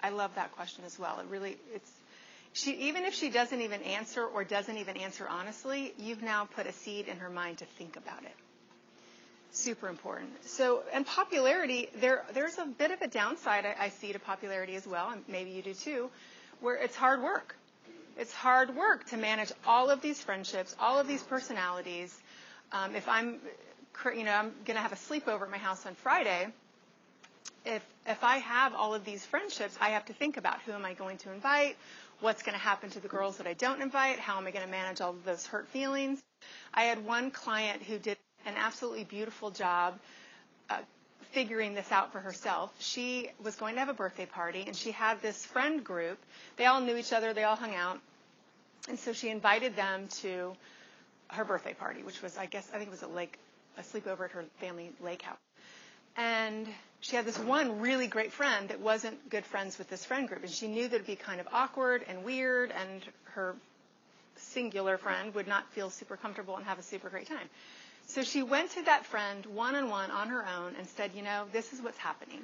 I 0.00 0.10
love 0.10 0.34
that 0.34 0.52
question 0.52 0.84
as 0.84 0.98
well. 0.98 1.18
It 1.20 1.26
really, 1.30 1.56
it's, 1.74 1.90
she, 2.52 2.72
even 2.88 3.04
if 3.04 3.14
she 3.14 3.30
doesn't 3.30 3.60
even 3.60 3.82
answer 3.82 4.24
or 4.24 4.44
doesn't 4.44 4.76
even 4.76 4.96
answer 4.96 5.26
honestly, 5.28 5.92
you've 5.98 6.22
now 6.22 6.44
put 6.44 6.66
a 6.66 6.72
seed 6.72 7.08
in 7.08 7.18
her 7.18 7.30
mind 7.30 7.58
to 7.58 7.64
think 7.64 7.96
about 7.96 8.22
it. 8.22 8.34
Super 9.52 9.88
important. 9.88 10.30
So, 10.46 10.82
and 10.92 11.06
popularity, 11.06 11.88
there, 11.96 12.24
there's 12.34 12.58
a 12.58 12.66
bit 12.66 12.90
of 12.90 13.00
a 13.00 13.08
downside 13.08 13.64
I, 13.64 13.86
I 13.86 13.88
see 13.88 14.12
to 14.12 14.18
popularity 14.18 14.74
as 14.76 14.86
well, 14.86 15.10
and 15.10 15.22
maybe 15.28 15.50
you 15.50 15.62
do 15.62 15.72
too, 15.74 16.10
where 16.60 16.76
it's 16.76 16.96
hard 16.96 17.22
work. 17.22 17.56
It's 18.18 18.32
hard 18.32 18.74
work 18.74 19.06
to 19.10 19.16
manage 19.16 19.52
all 19.66 19.90
of 19.90 20.00
these 20.00 20.20
friendships, 20.20 20.74
all 20.80 20.98
of 20.98 21.06
these 21.06 21.22
personalities. 21.22 22.16
Um, 22.72 22.94
if 22.96 23.08
I'm, 23.08 23.38
you 24.14 24.24
know, 24.24 24.32
I'm 24.32 24.52
going 24.64 24.76
to 24.76 24.82
have 24.82 24.92
a 24.92 24.96
sleepover 24.96 25.42
at 25.42 25.50
my 25.50 25.58
house 25.58 25.84
on 25.86 25.94
Friday. 25.94 26.48
If 27.64 27.84
if 28.06 28.22
I 28.22 28.38
have 28.38 28.74
all 28.74 28.94
of 28.94 29.04
these 29.04 29.24
friendships, 29.24 29.76
I 29.80 29.90
have 29.90 30.04
to 30.06 30.12
think 30.12 30.36
about 30.36 30.60
who 30.62 30.72
am 30.72 30.84
I 30.84 30.94
going 30.94 31.18
to 31.18 31.32
invite, 31.32 31.76
what's 32.20 32.42
going 32.42 32.54
to 32.54 32.60
happen 32.60 32.90
to 32.90 33.00
the 33.00 33.08
girls 33.08 33.38
that 33.38 33.46
I 33.46 33.54
don't 33.54 33.82
invite, 33.82 34.18
how 34.18 34.38
am 34.38 34.46
I 34.46 34.52
going 34.52 34.64
to 34.64 34.70
manage 34.70 35.00
all 35.00 35.10
of 35.10 35.24
those 35.24 35.46
hurt 35.46 35.66
feelings. 35.68 36.22
I 36.72 36.84
had 36.84 37.04
one 37.04 37.30
client 37.30 37.82
who 37.82 37.98
did 37.98 38.16
an 38.46 38.54
absolutely 38.56 39.04
beautiful 39.04 39.50
job 39.50 39.98
uh, 40.70 40.78
figuring 41.32 41.74
this 41.74 41.90
out 41.90 42.12
for 42.12 42.20
herself. 42.20 42.72
She 42.78 43.30
was 43.42 43.56
going 43.56 43.74
to 43.74 43.80
have 43.80 43.88
a 43.88 43.94
birthday 43.94 44.26
party, 44.26 44.64
and 44.66 44.76
she 44.76 44.92
had 44.92 45.20
this 45.20 45.44
friend 45.44 45.82
group. 45.82 46.18
They 46.56 46.66
all 46.66 46.80
knew 46.80 46.96
each 46.96 47.12
other, 47.12 47.32
they 47.32 47.44
all 47.44 47.56
hung 47.56 47.74
out. 47.74 48.00
And 48.88 48.98
so 48.98 49.12
she 49.12 49.30
invited 49.30 49.74
them 49.74 50.06
to 50.20 50.54
her 51.28 51.44
birthday 51.44 51.74
party, 51.74 52.02
which 52.02 52.22
was, 52.22 52.38
I 52.38 52.46
guess, 52.46 52.68
I 52.72 52.78
think 52.78 52.88
it 52.88 52.92
was 52.92 53.02
a 53.02 53.08
lake, 53.08 53.36
a 53.76 53.82
sleepover 53.82 54.26
at 54.26 54.30
her 54.30 54.44
family 54.60 54.92
lake 55.02 55.22
house. 55.22 55.38
And 56.16 56.66
she 57.00 57.16
had 57.16 57.24
this 57.24 57.38
one 57.38 57.80
really 57.80 58.06
great 58.06 58.32
friend 58.32 58.68
that 58.68 58.80
wasn't 58.80 59.30
good 59.30 59.44
friends 59.44 59.78
with 59.78 59.88
this 59.88 60.04
friend 60.04 60.28
group. 60.28 60.42
And 60.42 60.50
she 60.50 60.68
knew 60.68 60.88
that 60.88 60.94
it'd 60.94 61.06
be 61.06 61.16
kind 61.16 61.40
of 61.40 61.48
awkward 61.52 62.04
and 62.08 62.24
weird, 62.24 62.72
and 62.72 63.02
her 63.34 63.54
singular 64.36 64.98
friend 64.98 65.34
would 65.34 65.46
not 65.46 65.70
feel 65.72 65.90
super 65.90 66.16
comfortable 66.16 66.56
and 66.56 66.64
have 66.66 66.78
a 66.78 66.82
super 66.82 67.08
great 67.08 67.28
time. 67.28 67.48
So 68.08 68.22
she 68.22 68.42
went 68.42 68.70
to 68.72 68.82
that 68.84 69.04
friend 69.04 69.44
one 69.46 69.74
on 69.74 69.90
one 69.90 70.10
on 70.10 70.28
her 70.28 70.46
own 70.46 70.74
and 70.78 70.86
said, 70.86 71.10
You 71.14 71.22
know, 71.22 71.46
this 71.52 71.72
is 71.72 71.80
what's 71.82 71.98
happening. 71.98 72.40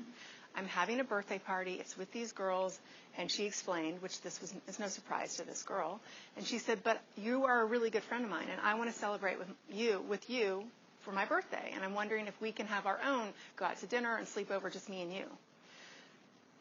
I'm 0.54 0.66
having 0.66 1.00
a 1.00 1.04
birthday 1.04 1.38
party. 1.38 1.74
It's 1.74 1.96
with 1.96 2.12
these 2.12 2.32
girls. 2.32 2.78
And 3.16 3.30
she 3.30 3.44
explained, 3.44 4.02
which 4.02 4.20
this 4.22 4.40
was 4.40 4.54
is 4.66 4.78
no 4.78 4.88
surprise 4.88 5.36
to 5.36 5.44
this 5.44 5.62
girl. 5.62 6.00
And 6.36 6.46
she 6.46 6.58
said, 6.58 6.82
But 6.82 7.00
you 7.16 7.44
are 7.44 7.62
a 7.62 7.64
really 7.64 7.90
good 7.90 8.02
friend 8.02 8.24
of 8.24 8.30
mine, 8.30 8.48
and 8.50 8.60
I 8.60 8.74
want 8.74 8.92
to 8.92 8.98
celebrate 8.98 9.38
with 9.38 9.48
you, 9.70 10.02
with 10.08 10.28
you 10.28 10.64
for 11.02 11.12
my 11.12 11.24
birthday. 11.24 11.72
And 11.74 11.84
I'm 11.84 11.94
wondering 11.94 12.26
if 12.26 12.40
we 12.40 12.52
can 12.52 12.66
have 12.66 12.86
our 12.86 12.98
own 13.06 13.28
go 13.56 13.64
out 13.64 13.78
to 13.78 13.86
dinner 13.86 14.16
and 14.16 14.26
sleep 14.26 14.50
over 14.50 14.70
just 14.70 14.88
me 14.88 15.02
and 15.02 15.12
you. 15.12 15.24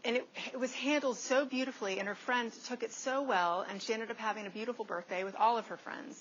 And 0.04 0.18
it, 0.18 0.28
it 0.54 0.60
was 0.60 0.74
handled 0.74 1.18
so 1.18 1.46
beautifully, 1.46 2.00
and 2.00 2.08
her 2.08 2.16
friends 2.16 2.58
took 2.68 2.82
it 2.82 2.92
so 2.92 3.22
well, 3.22 3.66
and 3.70 3.82
she 3.82 3.94
ended 3.94 4.10
up 4.10 4.18
having 4.18 4.48
a 4.48 4.50
beautiful 4.50 4.84
birthday 4.84 5.24
with 5.24 5.36
all 5.36 5.58
of 5.58 5.68
her 5.68 5.78
friends. 5.78 6.20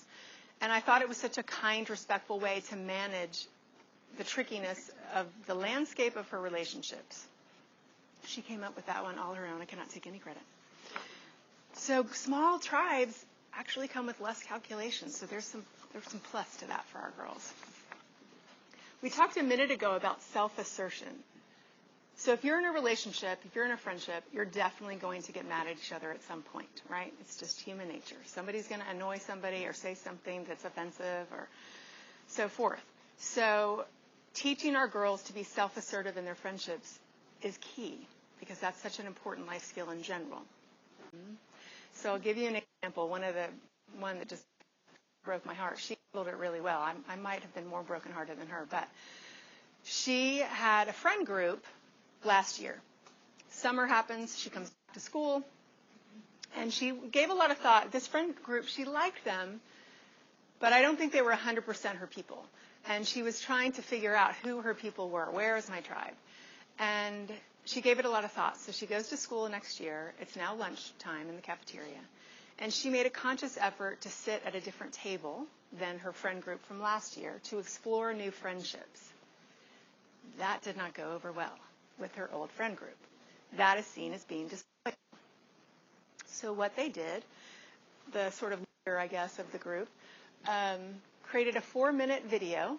And 0.61 0.71
I 0.71 0.79
thought 0.79 1.01
it 1.01 1.07
was 1.07 1.17
such 1.17 1.39
a 1.39 1.43
kind, 1.43 1.89
respectful 1.89 2.39
way 2.39 2.61
to 2.69 2.75
manage 2.75 3.47
the 4.17 4.23
trickiness 4.23 4.91
of 5.15 5.25
the 5.47 5.55
landscape 5.55 6.15
of 6.15 6.27
her 6.29 6.39
relationships. 6.39 7.25
She 8.27 8.41
came 8.41 8.63
up 8.63 8.75
with 8.75 8.85
that 8.85 9.03
one 9.03 9.17
all 9.17 9.33
her 9.33 9.47
own. 9.47 9.61
I 9.61 9.65
cannot 9.65 9.89
take 9.89 10.05
any 10.05 10.19
credit. 10.19 10.43
So 11.73 12.05
small 12.13 12.59
tribes 12.59 13.25
actually 13.55 13.87
come 13.87 14.05
with 14.05 14.19
less 14.21 14.43
calculations. 14.43 15.17
So 15.17 15.25
there's 15.25 15.45
some 15.45 15.63
there's 15.93 16.07
some 16.07 16.21
plus 16.31 16.55
to 16.57 16.67
that 16.67 16.85
for 16.85 16.99
our 16.99 17.11
girls. 17.17 17.53
We 19.01 19.09
talked 19.09 19.37
a 19.37 19.43
minute 19.43 19.71
ago 19.71 19.95
about 19.95 20.21
self-assertion. 20.33 21.07
So 22.17 22.33
if 22.33 22.43
you're 22.43 22.59
in 22.59 22.65
a 22.65 22.71
relationship, 22.71 23.39
if 23.45 23.55
you're 23.55 23.65
in 23.65 23.71
a 23.71 23.77
friendship, 23.77 24.23
you're 24.31 24.45
definitely 24.45 24.95
going 24.97 25.23
to 25.23 25.31
get 25.31 25.47
mad 25.49 25.65
at 25.65 25.73
each 25.73 25.91
other 25.91 26.11
at 26.11 26.21
some 26.23 26.43
point, 26.43 26.69
right? 26.87 27.11
It's 27.21 27.35
just 27.37 27.59
human 27.59 27.87
nature. 27.87 28.17
Somebody's 28.27 28.67
going 28.67 28.81
to 28.81 28.87
annoy 28.91 29.17
somebody 29.17 29.65
or 29.65 29.73
say 29.73 29.95
something 29.95 30.45
that's 30.47 30.63
offensive 30.65 31.25
or 31.31 31.47
so 32.27 32.47
forth. 32.47 32.83
So 33.17 33.85
teaching 34.35 34.75
our 34.75 34.87
girls 34.87 35.23
to 35.23 35.33
be 35.33 35.43
self-assertive 35.43 36.15
in 36.17 36.25
their 36.25 36.35
friendships 36.35 36.99
is 37.41 37.57
key 37.75 37.97
because 38.39 38.59
that's 38.59 38.79
such 38.81 38.99
an 38.99 39.07
important 39.07 39.47
life 39.47 39.63
skill 39.63 39.89
in 39.89 40.03
general. 40.03 40.43
So 41.95 42.11
I'll 42.11 42.19
give 42.19 42.37
you 42.37 42.47
an 42.49 42.61
example. 42.83 43.09
One 43.09 43.23
of 43.23 43.33
the 43.33 43.47
one 43.99 44.19
that 44.19 44.29
just 44.29 44.43
broke 45.25 45.45
my 45.45 45.53
heart. 45.55 45.79
She 45.79 45.97
handled 46.13 46.33
it 46.33 46.37
really 46.37 46.59
well. 46.59 46.79
I, 46.79 46.93
I 47.07 47.15
might 47.15 47.41
have 47.41 47.55
been 47.55 47.67
more 47.67 47.83
brokenhearted 47.83 48.37
than 48.37 48.47
her, 48.47 48.67
but 48.69 48.85
she 49.85 50.39
had 50.39 50.89
a 50.89 50.93
friend 50.93 51.25
group 51.25 51.63
last 52.25 52.59
year. 52.59 52.75
Summer 53.51 53.85
happens, 53.85 54.37
she 54.37 54.49
comes 54.49 54.69
back 54.69 54.95
to 54.95 54.99
school, 54.99 55.41
and 56.57 56.73
she 56.73 56.91
gave 56.91 57.29
a 57.29 57.33
lot 57.33 57.49
of 57.49 57.59
thought. 57.59 57.93
This 57.93 58.07
friend 58.07 58.35
group, 58.43 58.67
she 58.67 58.83
liked 58.83 59.23
them, 59.23 59.61
but 60.59 60.73
I 60.73 60.81
don't 60.81 60.97
think 60.97 61.13
they 61.13 61.21
were 61.21 61.31
100% 61.31 61.95
her 61.95 62.07
people. 62.07 62.43
And 62.89 63.07
she 63.07 63.23
was 63.23 63.39
trying 63.39 63.71
to 63.73 63.81
figure 63.81 64.13
out 64.13 64.33
who 64.43 64.59
her 64.59 64.73
people 64.73 65.09
were. 65.09 65.31
Where 65.31 65.55
is 65.55 65.69
my 65.69 65.79
tribe? 65.79 66.15
And 66.77 67.31
she 67.63 67.79
gave 67.79 67.99
it 67.99 68.05
a 68.05 68.09
lot 68.09 68.25
of 68.25 68.33
thought. 68.33 68.57
So 68.57 68.73
she 68.73 68.85
goes 68.85 69.07
to 69.09 69.17
school 69.17 69.47
next 69.47 69.79
year. 69.79 70.13
It's 70.19 70.35
now 70.35 70.55
lunchtime 70.55 71.29
in 71.29 71.37
the 71.37 71.41
cafeteria. 71.41 72.01
And 72.59 72.73
she 72.73 72.89
made 72.89 73.05
a 73.05 73.09
conscious 73.09 73.57
effort 73.57 74.01
to 74.01 74.09
sit 74.09 74.41
at 74.45 74.55
a 74.55 74.59
different 74.59 74.91
table 74.91 75.47
than 75.79 75.99
her 75.99 76.11
friend 76.11 76.41
group 76.41 76.63
from 76.65 76.81
last 76.81 77.17
year 77.17 77.39
to 77.45 77.59
explore 77.59 78.13
new 78.13 78.31
friendships. 78.31 79.09
That 80.37 80.61
did 80.63 80.77
not 80.77 80.93
go 80.93 81.13
over 81.13 81.31
well 81.31 81.57
with 81.99 82.13
her 82.15 82.29
old 82.33 82.49
friend 82.51 82.75
group. 82.75 82.97
That 83.57 83.77
is 83.77 83.85
seen 83.85 84.13
as 84.13 84.23
being 84.25 84.47
disloyal. 84.47 84.95
So 86.27 86.53
what 86.53 86.75
they 86.75 86.89
did, 86.89 87.23
the 88.13 88.31
sort 88.31 88.53
of 88.53 88.59
leader, 88.85 88.97
I 88.97 89.07
guess, 89.07 89.39
of 89.39 89.51
the 89.51 89.57
group, 89.57 89.87
um, 90.47 90.79
created 91.23 91.55
a 91.55 91.61
four-minute 91.61 92.25
video 92.25 92.77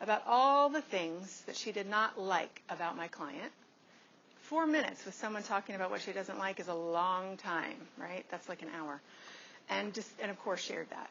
about 0.00 0.22
all 0.26 0.68
the 0.68 0.80
things 0.80 1.42
that 1.46 1.56
she 1.56 1.72
did 1.72 1.88
not 1.88 2.20
like 2.20 2.62
about 2.68 2.96
my 2.96 3.08
client. 3.08 3.52
Four 4.42 4.66
minutes 4.66 5.04
with 5.04 5.14
someone 5.14 5.42
talking 5.42 5.74
about 5.74 5.90
what 5.90 6.00
she 6.00 6.12
doesn't 6.12 6.38
like 6.38 6.60
is 6.60 6.68
a 6.68 6.74
long 6.74 7.36
time, 7.36 7.76
right? 7.98 8.24
That's 8.30 8.48
like 8.48 8.62
an 8.62 8.68
hour. 8.78 9.00
And 9.68 9.92
just, 9.92 10.08
and 10.22 10.30
of 10.30 10.38
course 10.40 10.60
shared 10.60 10.88
that 10.90 11.10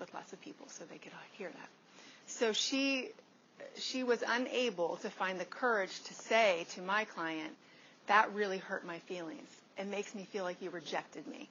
with 0.00 0.12
lots 0.14 0.32
of 0.32 0.40
people 0.40 0.66
so 0.68 0.84
they 0.90 0.98
could 0.98 1.12
hear 1.32 1.48
that. 1.48 1.68
So 2.26 2.52
she, 2.52 3.10
she 3.76 4.02
was 4.02 4.22
unable 4.26 4.96
to 4.96 5.10
find 5.10 5.38
the 5.38 5.44
courage 5.44 6.02
to 6.04 6.14
say 6.14 6.66
to 6.74 6.82
my 6.82 7.04
client, 7.04 7.52
that 8.06 8.32
really 8.34 8.58
hurt 8.58 8.86
my 8.86 8.98
feelings. 9.00 9.48
It 9.78 9.86
makes 9.86 10.14
me 10.14 10.24
feel 10.24 10.44
like 10.44 10.60
you 10.62 10.70
rejected 10.70 11.26
me. 11.26 11.48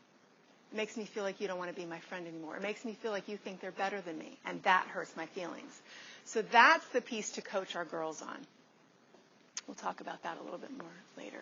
It 0.71 0.75
makes 0.77 0.97
me 0.97 1.05
feel 1.05 1.23
like 1.23 1.39
you 1.41 1.47
don't 1.47 1.57
want 1.59 1.69
to 1.69 1.79
be 1.79 1.85
my 1.85 1.99
friend 1.99 2.27
anymore. 2.27 2.55
It 2.57 2.63
makes 2.63 2.83
me 2.85 2.93
feel 2.93 3.11
like 3.11 3.27
you 3.27 3.37
think 3.37 3.61
they're 3.61 3.71
better 3.71 4.01
than 4.01 4.17
me, 4.17 4.37
and 4.45 4.61
that 4.63 4.87
hurts 4.87 5.15
my 5.15 5.25
feelings. 5.27 5.81
So 6.25 6.41
that's 6.41 6.85
the 6.89 7.01
piece 7.01 7.31
to 7.31 7.41
coach 7.41 7.75
our 7.75 7.85
girls 7.85 8.21
on. 8.21 8.37
We'll 9.67 9.75
talk 9.75 10.01
about 10.01 10.23
that 10.23 10.37
a 10.39 10.43
little 10.43 10.57
bit 10.59 10.71
more 10.71 10.87
later. 11.17 11.41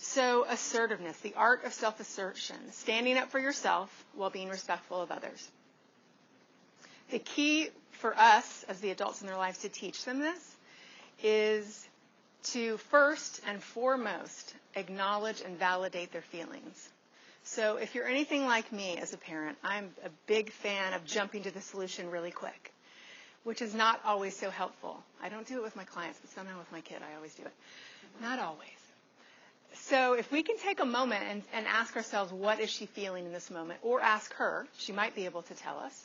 So, 0.00 0.44
assertiveness, 0.48 1.16
the 1.18 1.34
art 1.34 1.64
of 1.64 1.72
self 1.72 1.98
assertion, 2.00 2.56
standing 2.72 3.18
up 3.18 3.30
for 3.30 3.40
yourself 3.40 3.90
while 4.14 4.30
being 4.30 4.48
respectful 4.48 5.00
of 5.00 5.10
others. 5.10 5.48
The 7.10 7.18
key 7.18 7.68
for 7.92 8.16
us 8.16 8.64
as 8.68 8.80
the 8.80 8.90
adults 8.90 9.20
in 9.20 9.26
their 9.26 9.36
lives 9.36 9.58
to 9.58 9.68
teach 9.68 10.04
them 10.04 10.20
this 10.20 10.56
is 11.22 11.86
to 12.44 12.76
first 12.76 13.40
and 13.46 13.62
foremost 13.62 14.54
acknowledge 14.76 15.40
and 15.40 15.58
validate 15.58 16.12
their 16.12 16.22
feelings. 16.22 16.88
So 17.44 17.76
if 17.76 17.94
you're 17.94 18.06
anything 18.06 18.44
like 18.44 18.70
me 18.72 18.98
as 18.98 19.14
a 19.14 19.16
parent, 19.16 19.56
I'm 19.64 19.90
a 20.04 20.10
big 20.26 20.50
fan 20.50 20.92
of 20.92 21.04
jumping 21.06 21.44
to 21.44 21.50
the 21.50 21.60
solution 21.60 22.10
really 22.10 22.30
quick, 22.30 22.72
which 23.44 23.62
is 23.62 23.74
not 23.74 24.00
always 24.04 24.36
so 24.36 24.50
helpful. 24.50 25.02
I 25.22 25.28
don't 25.30 25.46
do 25.46 25.56
it 25.56 25.62
with 25.62 25.74
my 25.76 25.84
clients, 25.84 26.18
but 26.20 26.30
somehow 26.30 26.58
with 26.58 26.70
my 26.70 26.82
kid, 26.82 26.98
I 27.00 27.16
always 27.16 27.34
do 27.34 27.42
it. 27.42 27.52
Not 28.20 28.38
always. 28.38 28.68
So 29.74 30.12
if 30.12 30.30
we 30.30 30.42
can 30.42 30.58
take 30.58 30.80
a 30.80 30.84
moment 30.84 31.24
and, 31.28 31.42
and 31.54 31.66
ask 31.66 31.96
ourselves, 31.96 32.32
what 32.32 32.60
is 32.60 32.68
she 32.70 32.86
feeling 32.86 33.24
in 33.24 33.32
this 33.32 33.50
moment? 33.50 33.80
Or 33.82 34.00
ask 34.00 34.32
her, 34.34 34.66
she 34.76 34.92
might 34.92 35.14
be 35.14 35.24
able 35.24 35.42
to 35.42 35.54
tell 35.54 35.78
us. 35.78 36.04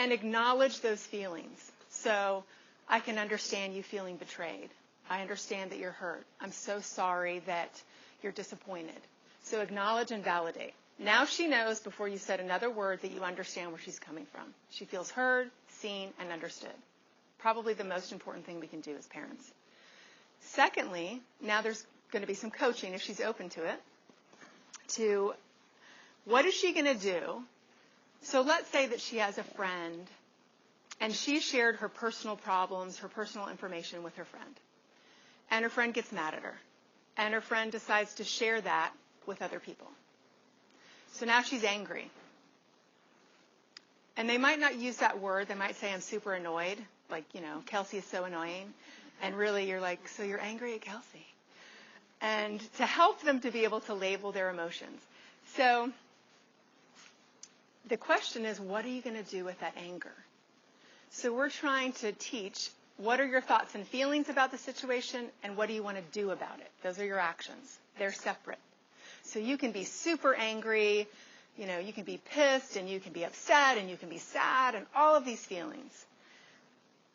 And 0.00 0.12
acknowledge 0.12 0.80
those 0.80 1.04
feelings. 1.04 1.70
So 1.90 2.42
I 2.88 3.00
can 3.00 3.18
understand 3.18 3.74
you 3.74 3.82
feeling 3.82 4.16
betrayed. 4.16 4.70
I 5.10 5.20
understand 5.20 5.72
that 5.72 5.78
you're 5.78 5.90
hurt. 5.90 6.24
I'm 6.40 6.52
so 6.52 6.80
sorry 6.80 7.40
that 7.40 7.70
you're 8.22 8.32
disappointed. 8.32 8.96
So 9.42 9.60
acknowledge 9.60 10.10
and 10.10 10.24
validate. 10.24 10.72
Now 10.98 11.26
she 11.26 11.48
knows 11.48 11.80
before 11.80 12.08
you 12.08 12.16
said 12.16 12.40
another 12.40 12.70
word 12.70 13.02
that 13.02 13.10
you 13.10 13.20
understand 13.20 13.72
where 13.72 13.80
she's 13.80 13.98
coming 13.98 14.24
from. 14.32 14.44
She 14.70 14.86
feels 14.86 15.10
heard, 15.10 15.50
seen, 15.68 16.08
and 16.18 16.32
understood. 16.32 16.72
Probably 17.38 17.74
the 17.74 17.84
most 17.84 18.10
important 18.10 18.46
thing 18.46 18.58
we 18.58 18.68
can 18.68 18.80
do 18.80 18.96
as 18.96 19.06
parents. 19.06 19.52
Secondly, 20.40 21.20
now 21.42 21.60
there's 21.60 21.84
going 22.10 22.22
to 22.22 22.26
be 22.26 22.32
some 22.32 22.50
coaching 22.50 22.94
if 22.94 23.02
she's 23.02 23.20
open 23.20 23.50
to 23.50 23.64
it. 23.66 23.78
To 24.94 25.34
what 26.24 26.46
is 26.46 26.54
she 26.54 26.72
going 26.72 26.86
to 26.86 26.94
do? 26.94 27.42
So 28.22 28.42
let's 28.42 28.68
say 28.68 28.86
that 28.86 29.00
she 29.00 29.18
has 29.18 29.38
a 29.38 29.42
friend 29.42 30.06
and 31.00 31.14
she 31.14 31.40
shared 31.40 31.76
her 31.76 31.88
personal 31.88 32.36
problems, 32.36 32.98
her 32.98 33.08
personal 33.08 33.48
information 33.48 34.02
with 34.02 34.16
her 34.16 34.24
friend. 34.24 34.54
And 35.50 35.62
her 35.62 35.70
friend 35.70 35.94
gets 35.94 36.12
mad 36.12 36.34
at 36.34 36.42
her. 36.42 36.54
And 37.16 37.34
her 37.34 37.40
friend 37.40 37.72
decides 37.72 38.14
to 38.14 38.24
share 38.24 38.60
that 38.60 38.92
with 39.26 39.42
other 39.42 39.58
people. 39.58 39.86
So 41.12 41.26
now 41.26 41.42
she's 41.42 41.64
angry. 41.64 42.10
And 44.16 44.28
they 44.28 44.38
might 44.38 44.60
not 44.60 44.76
use 44.76 44.98
that 44.98 45.20
word. 45.20 45.48
They 45.48 45.54
might 45.54 45.76
say, 45.76 45.92
I'm 45.92 46.00
super 46.02 46.34
annoyed. 46.34 46.78
Like, 47.10 47.24
you 47.32 47.40
know, 47.40 47.62
Kelsey 47.66 47.98
is 47.98 48.04
so 48.04 48.24
annoying. 48.24 48.72
And 49.22 49.36
really, 49.36 49.68
you're 49.68 49.80
like, 49.80 50.06
so 50.08 50.22
you're 50.22 50.40
angry 50.40 50.74
at 50.74 50.82
Kelsey. 50.82 51.26
And 52.20 52.60
to 52.76 52.86
help 52.86 53.22
them 53.22 53.40
to 53.40 53.50
be 53.50 53.64
able 53.64 53.80
to 53.80 53.94
label 53.94 54.30
their 54.30 54.50
emotions. 54.50 55.00
So 55.56 55.90
the 57.90 57.96
question 57.96 58.46
is, 58.46 58.58
what 58.58 58.84
are 58.84 58.88
you 58.88 59.02
going 59.02 59.22
to 59.22 59.30
do 59.30 59.44
with 59.44 59.60
that 59.60 59.74
anger? 59.76 60.14
So 61.10 61.34
we're 61.34 61.50
trying 61.50 61.92
to 61.94 62.12
teach 62.12 62.70
what 62.96 63.18
are 63.18 63.26
your 63.26 63.40
thoughts 63.40 63.74
and 63.74 63.86
feelings 63.86 64.28
about 64.28 64.52
the 64.52 64.58
situation 64.58 65.26
and 65.42 65.56
what 65.56 65.68
do 65.68 65.74
you 65.74 65.82
want 65.82 65.96
to 65.96 66.02
do 66.12 66.30
about 66.30 66.60
it? 66.60 66.70
Those 66.82 67.00
are 67.00 67.04
your 67.04 67.18
actions. 67.18 67.78
They're 67.98 68.12
separate. 68.12 68.58
So 69.24 69.40
you 69.40 69.58
can 69.58 69.72
be 69.72 69.84
super 69.84 70.34
angry, 70.34 71.08
you 71.58 71.66
know, 71.66 71.78
you 71.78 71.92
can 71.92 72.04
be 72.04 72.20
pissed 72.32 72.76
and 72.76 72.88
you 72.88 73.00
can 73.00 73.12
be 73.12 73.24
upset 73.24 73.76
and 73.76 73.90
you 73.90 73.96
can 73.96 74.08
be 74.08 74.18
sad 74.18 74.74
and 74.74 74.86
all 74.94 75.16
of 75.16 75.24
these 75.24 75.44
feelings. 75.44 76.06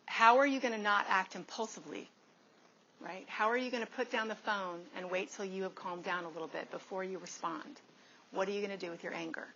How 0.05 0.39
are 0.39 0.45
you 0.45 0.59
going 0.59 0.73
to 0.73 0.81
not 0.81 1.05
act 1.07 1.35
impulsively? 1.35 2.09
Right? 2.99 3.25
How 3.27 3.49
are 3.49 3.57
you 3.57 3.71
going 3.71 3.85
to 3.85 3.91
put 3.91 4.11
down 4.11 4.27
the 4.27 4.35
phone 4.35 4.79
and 4.97 5.09
wait 5.09 5.31
till 5.31 5.45
you 5.45 5.63
have 5.63 5.75
calmed 5.75 6.03
down 6.03 6.25
a 6.25 6.29
little 6.29 6.47
bit 6.47 6.69
before 6.71 7.03
you 7.03 7.17
respond? 7.19 7.79
What 8.31 8.49
are 8.49 8.51
you 8.51 8.59
going 8.65 8.77
to 8.77 8.85
do 8.85 8.91
with 8.91 9.03
your 9.03 9.13
anger? 9.13 9.47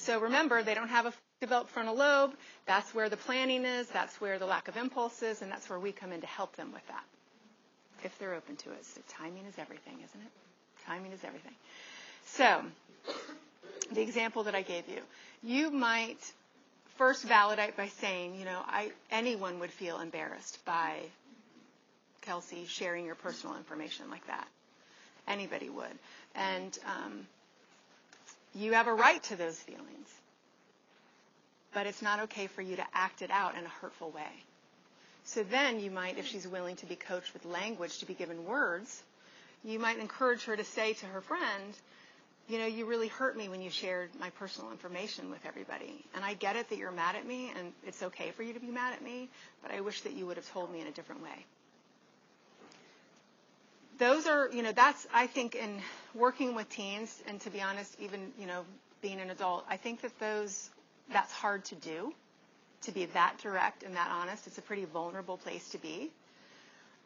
So 0.00 0.20
remember, 0.20 0.62
they 0.62 0.74
don't 0.74 0.88
have 0.88 1.06
a 1.06 1.12
developed 1.40 1.70
frontal 1.70 1.94
lobe. 1.96 2.32
That's 2.66 2.94
where 2.94 3.08
the 3.08 3.16
planning 3.16 3.64
is. 3.64 3.88
That's 3.88 4.20
where 4.20 4.38
the 4.38 4.46
lack 4.46 4.68
of 4.68 4.76
impulse 4.76 5.22
is. 5.22 5.42
And 5.42 5.50
that's 5.50 5.68
where 5.68 5.78
we 5.78 5.92
come 5.92 6.12
in 6.12 6.20
to 6.20 6.26
help 6.26 6.56
them 6.56 6.72
with 6.72 6.86
that. 6.88 7.04
If 8.04 8.18
they're 8.18 8.34
open 8.34 8.56
to 8.56 8.70
it. 8.70 8.84
So 8.86 9.00
timing 9.08 9.44
is 9.46 9.54
everything, 9.58 9.94
isn't 9.94 10.20
it? 10.20 10.32
Timing 10.86 11.12
is 11.12 11.22
everything. 11.24 11.52
So, 12.26 12.62
the 13.92 14.00
example 14.00 14.44
that 14.44 14.54
I 14.54 14.62
gave 14.62 14.88
you. 14.88 15.00
You 15.42 15.70
might 15.70 16.18
first 16.96 17.24
validate 17.24 17.76
by 17.76 17.88
saying, 17.88 18.38
you 18.38 18.44
know, 18.44 18.60
I, 18.66 18.92
anyone 19.10 19.58
would 19.60 19.70
feel 19.70 20.00
embarrassed 20.00 20.64
by 20.64 21.00
Kelsey 22.22 22.66
sharing 22.66 23.06
your 23.06 23.14
personal 23.14 23.56
information 23.56 24.10
like 24.10 24.26
that. 24.26 24.46
Anybody 25.26 25.68
would. 25.70 25.98
And 26.34 26.78
um, 26.86 27.26
you 28.54 28.72
have 28.72 28.86
a 28.86 28.94
right 28.94 29.22
to 29.24 29.36
those 29.36 29.58
feelings 29.58 30.08
but 31.72 31.86
it's 31.86 32.02
not 32.02 32.20
okay 32.20 32.46
for 32.46 32.62
you 32.62 32.76
to 32.76 32.84
act 32.94 33.22
it 33.22 33.30
out 33.30 33.56
in 33.56 33.64
a 33.64 33.68
hurtful 33.68 34.10
way. 34.10 34.44
So 35.24 35.42
then 35.42 35.80
you 35.80 35.90
might, 35.90 36.18
if 36.18 36.26
she's 36.26 36.48
willing 36.48 36.76
to 36.76 36.86
be 36.86 36.96
coached 36.96 37.32
with 37.32 37.44
language, 37.44 37.98
to 37.98 38.06
be 38.06 38.14
given 38.14 38.44
words, 38.44 39.02
you 39.64 39.78
might 39.78 39.98
encourage 39.98 40.44
her 40.44 40.56
to 40.56 40.64
say 40.64 40.94
to 40.94 41.06
her 41.06 41.20
friend, 41.20 41.74
you 42.48 42.58
know, 42.58 42.66
you 42.66 42.86
really 42.86 43.06
hurt 43.06 43.36
me 43.36 43.48
when 43.48 43.62
you 43.62 43.70
shared 43.70 44.10
my 44.18 44.30
personal 44.30 44.72
information 44.72 45.30
with 45.30 45.44
everybody. 45.46 46.04
And 46.14 46.24
I 46.24 46.34
get 46.34 46.56
it 46.56 46.68
that 46.70 46.78
you're 46.78 46.90
mad 46.90 47.14
at 47.14 47.26
me, 47.26 47.52
and 47.56 47.72
it's 47.86 48.02
okay 48.02 48.32
for 48.32 48.42
you 48.42 48.54
to 48.54 48.60
be 48.60 48.70
mad 48.70 48.94
at 48.94 49.04
me, 49.04 49.28
but 49.62 49.70
I 49.70 49.82
wish 49.82 50.00
that 50.00 50.14
you 50.14 50.26
would 50.26 50.36
have 50.36 50.50
told 50.50 50.72
me 50.72 50.80
in 50.80 50.88
a 50.88 50.92
different 50.92 51.22
way. 51.22 51.46
Those 54.00 54.26
are, 54.26 54.48
you 54.50 54.62
know, 54.62 54.72
that's, 54.72 55.06
I 55.12 55.26
think, 55.26 55.54
in 55.54 55.78
working 56.14 56.54
with 56.54 56.70
teens, 56.70 57.22
and 57.28 57.38
to 57.42 57.50
be 57.50 57.60
honest, 57.60 57.94
even, 58.00 58.32
you 58.40 58.46
know, 58.46 58.64
being 59.02 59.20
an 59.20 59.28
adult, 59.28 59.66
I 59.68 59.76
think 59.76 60.00
that 60.00 60.18
those 60.18 60.70
that's 61.12 61.30
hard 61.32 61.66
to 61.66 61.74
do, 61.74 62.14
to 62.82 62.92
be 62.92 63.04
that 63.06 63.36
direct 63.42 63.82
and 63.82 63.94
that 63.96 64.08
honest. 64.10 64.46
It's 64.46 64.56
a 64.56 64.62
pretty 64.62 64.86
vulnerable 64.86 65.36
place 65.36 65.68
to 65.70 65.78
be. 65.78 66.10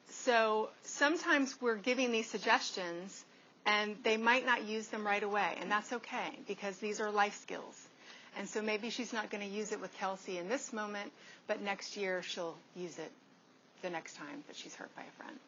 So 0.08 0.68
sometimes 0.84 1.60
we're 1.60 1.74
giving 1.76 2.12
these 2.12 2.28
suggestions 2.30 3.24
and 3.66 3.96
they 4.04 4.16
might 4.16 4.46
not 4.46 4.64
use 4.64 4.86
them 4.88 5.04
right 5.06 5.22
away, 5.22 5.56
and 5.60 5.70
that's 5.70 5.92
okay 5.92 6.38
because 6.46 6.76
these 6.78 7.00
are 7.00 7.10
life 7.10 7.40
skills. 7.40 7.88
And 8.38 8.48
so 8.48 8.62
maybe 8.62 8.90
she's 8.90 9.12
not 9.12 9.30
going 9.30 9.42
to 9.42 9.52
use 9.52 9.72
it 9.72 9.80
with 9.80 9.92
Kelsey 9.98 10.38
in 10.38 10.48
this 10.48 10.72
moment, 10.72 11.10
but 11.48 11.60
next 11.60 11.96
year 11.96 12.22
she'll 12.22 12.56
use 12.76 12.98
it 12.98 13.10
the 13.82 13.90
next 13.90 14.16
time 14.16 14.44
that 14.46 14.54
she's 14.56 14.74
hurt 14.74 14.94
by 14.94 15.02
a 15.02 15.22
friend. 15.22 15.38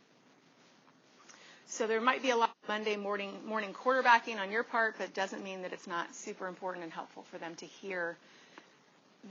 So 1.68 1.86
there 1.86 2.00
might 2.00 2.22
be 2.22 2.30
a 2.30 2.36
lot 2.36 2.50
of 2.62 2.68
Monday 2.68 2.96
morning 2.96 3.32
morning 3.46 3.72
quarterbacking 3.74 4.38
on 4.38 4.50
your 4.52 4.62
part, 4.62 4.96
but 4.98 5.08
it 5.08 5.14
doesn't 5.14 5.42
mean 5.42 5.62
that 5.62 5.72
it's 5.72 5.86
not 5.86 6.14
super 6.14 6.46
important 6.46 6.84
and 6.84 6.92
helpful 6.92 7.24
for 7.30 7.38
them 7.38 7.54
to 7.56 7.66
hear 7.66 8.16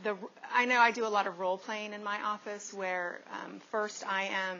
the, 0.03 0.15
I 0.53 0.65
know 0.65 0.79
I 0.79 0.91
do 0.91 1.05
a 1.05 1.09
lot 1.09 1.27
of 1.27 1.39
role 1.39 1.57
playing 1.57 1.93
in 1.93 2.03
my 2.03 2.21
office 2.21 2.73
where 2.73 3.21
um, 3.31 3.59
first 3.71 4.05
I 4.07 4.23
am 4.23 4.57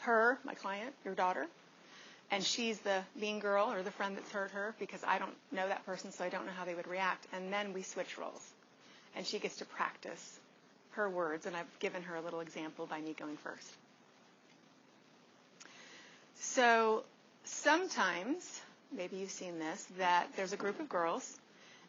her, 0.00 0.38
my 0.44 0.54
client, 0.54 0.94
your 1.04 1.14
daughter, 1.14 1.46
and 2.30 2.44
she's 2.44 2.78
the 2.80 3.02
mean 3.18 3.40
girl 3.40 3.72
or 3.72 3.82
the 3.82 3.90
friend 3.90 4.16
that's 4.16 4.30
hurt 4.30 4.50
her 4.50 4.74
because 4.78 5.02
I 5.06 5.18
don't 5.18 5.34
know 5.52 5.66
that 5.66 5.84
person, 5.86 6.12
so 6.12 6.24
I 6.24 6.28
don't 6.28 6.46
know 6.46 6.52
how 6.52 6.64
they 6.64 6.74
would 6.74 6.86
react. 6.88 7.26
And 7.32 7.52
then 7.52 7.72
we 7.72 7.82
switch 7.82 8.18
roles, 8.18 8.46
and 9.16 9.26
she 9.26 9.38
gets 9.38 9.56
to 9.56 9.64
practice 9.64 10.38
her 10.92 11.08
words, 11.08 11.46
and 11.46 11.56
I've 11.56 11.78
given 11.80 12.02
her 12.02 12.16
a 12.16 12.20
little 12.20 12.40
example 12.40 12.86
by 12.86 13.00
me 13.00 13.14
going 13.18 13.36
first. 13.38 13.72
So 16.40 17.04
sometimes 17.44 18.60
maybe 18.96 19.16
you've 19.16 19.30
seen 19.30 19.58
this, 19.58 19.86
that 19.98 20.28
there's 20.36 20.52
a 20.52 20.56
group 20.56 20.80
of 20.80 20.88
girls, 20.88 21.38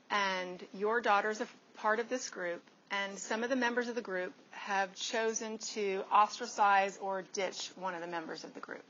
and 0.09 0.63
your 0.73 1.01
daughter's 1.01 1.41
a 1.41 1.47
part 1.77 1.99
of 1.99 2.09
this 2.09 2.29
group, 2.29 2.61
and 2.91 3.17
some 3.17 3.43
of 3.43 3.49
the 3.49 3.55
members 3.55 3.87
of 3.87 3.95
the 3.95 4.01
group 4.01 4.33
have 4.51 4.93
chosen 4.95 5.57
to 5.59 6.03
ostracize 6.11 6.97
or 7.01 7.23
ditch 7.33 7.71
one 7.75 7.93
of 7.93 8.01
the 8.01 8.07
members 8.07 8.43
of 8.43 8.53
the 8.53 8.59
group. 8.59 8.83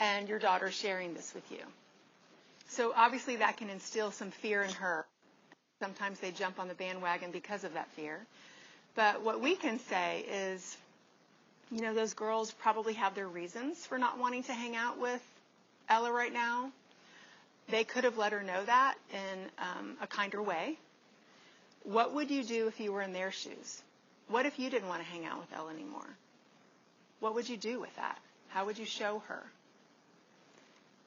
And 0.00 0.28
your 0.28 0.38
daughter's 0.38 0.74
sharing 0.74 1.14
this 1.14 1.34
with 1.34 1.50
you. 1.50 1.58
So 2.68 2.92
obviously 2.94 3.36
that 3.36 3.56
can 3.56 3.68
instill 3.70 4.10
some 4.12 4.30
fear 4.30 4.62
in 4.62 4.70
her. 4.74 5.04
Sometimes 5.82 6.20
they 6.20 6.30
jump 6.30 6.60
on 6.60 6.68
the 6.68 6.74
bandwagon 6.74 7.30
because 7.32 7.64
of 7.64 7.74
that 7.74 7.90
fear. 7.92 8.20
But 8.94 9.22
what 9.22 9.40
we 9.40 9.56
can 9.56 9.78
say 9.80 10.24
is, 10.30 10.76
you 11.70 11.82
know, 11.82 11.92
those 11.92 12.14
girls 12.14 12.52
probably 12.52 12.94
have 12.94 13.14
their 13.14 13.28
reasons 13.28 13.84
for 13.86 13.98
not 13.98 14.18
wanting 14.18 14.42
to 14.44 14.52
hang 14.52 14.74
out 14.74 14.98
with 14.98 15.22
Ella 15.88 16.10
right 16.10 16.32
now. 16.32 16.70
They 17.68 17.84
could 17.84 18.04
have 18.04 18.16
let 18.16 18.32
her 18.32 18.42
know 18.42 18.64
that 18.64 18.94
in 19.12 19.38
um, 19.58 19.96
a 20.00 20.06
kinder 20.06 20.42
way. 20.42 20.78
What 21.84 22.14
would 22.14 22.30
you 22.30 22.42
do 22.42 22.68
if 22.68 22.80
you 22.80 22.92
were 22.92 23.02
in 23.02 23.12
their 23.12 23.30
shoes? 23.30 23.82
What 24.28 24.46
if 24.46 24.58
you 24.58 24.70
didn't 24.70 24.88
want 24.88 25.02
to 25.02 25.08
hang 25.08 25.26
out 25.26 25.38
with 25.38 25.52
Ella 25.54 25.70
anymore? 25.70 26.08
What 27.20 27.34
would 27.34 27.48
you 27.48 27.56
do 27.56 27.80
with 27.80 27.94
that? 27.96 28.18
How 28.48 28.64
would 28.64 28.78
you 28.78 28.86
show 28.86 29.22
her? 29.28 29.42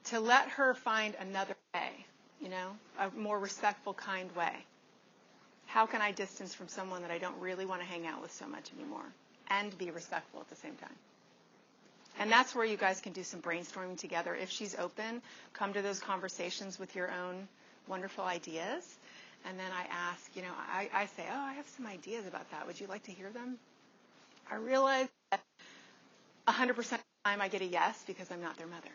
To 0.05 0.19
let 0.19 0.49
her 0.49 0.73
find 0.73 1.15
another 1.19 1.55
way, 1.73 2.05
you 2.39 2.49
know, 2.49 2.71
a 2.99 3.09
more 3.11 3.39
respectful, 3.39 3.93
kind 3.93 4.33
way. 4.35 4.53
How 5.67 5.85
can 5.85 6.01
I 6.01 6.11
distance 6.11 6.53
from 6.53 6.67
someone 6.67 7.01
that 7.03 7.11
I 7.11 7.17
don't 7.17 7.39
really 7.39 7.65
want 7.65 7.81
to 7.81 7.87
hang 7.87 8.05
out 8.05 8.21
with 8.21 8.31
so 8.31 8.47
much 8.47 8.69
anymore 8.77 9.05
and 9.51 9.77
be 9.77 9.91
respectful 9.91 10.41
at 10.41 10.49
the 10.49 10.55
same 10.55 10.75
time? 10.75 10.95
And 12.19 12.31
that's 12.31 12.53
where 12.55 12.65
you 12.65 12.77
guys 12.77 13.01
can 13.01 13.13
do 13.13 13.23
some 13.23 13.41
brainstorming 13.41 13.97
together. 13.97 14.35
If 14.35 14.49
she's 14.49 14.75
open, 14.77 15.21
come 15.53 15.73
to 15.73 15.81
those 15.81 15.99
conversations 15.99 16.79
with 16.79 16.95
your 16.95 17.11
own 17.11 17.47
wonderful 17.87 18.23
ideas. 18.23 18.83
And 19.45 19.57
then 19.57 19.71
I 19.73 19.85
ask, 19.91 20.35
you 20.35 20.41
know, 20.43 20.53
I, 20.71 20.89
I 20.93 21.05
say, 21.07 21.23
oh, 21.31 21.39
I 21.39 21.53
have 21.53 21.67
some 21.77 21.87
ideas 21.87 22.27
about 22.27 22.49
that. 22.51 22.67
Would 22.67 22.79
you 22.79 22.87
like 22.87 23.03
to 23.03 23.11
hear 23.11 23.29
them? 23.29 23.57
I 24.51 24.55
realize 24.55 25.07
that 25.31 25.41
100% 26.47 26.69
of 26.77 26.77
the 26.89 26.97
time 27.25 27.41
I 27.41 27.47
get 27.47 27.61
a 27.61 27.65
yes 27.65 28.03
because 28.05 28.29
I'm 28.31 28.41
not 28.41 28.57
their 28.57 28.67
mother. 28.67 28.91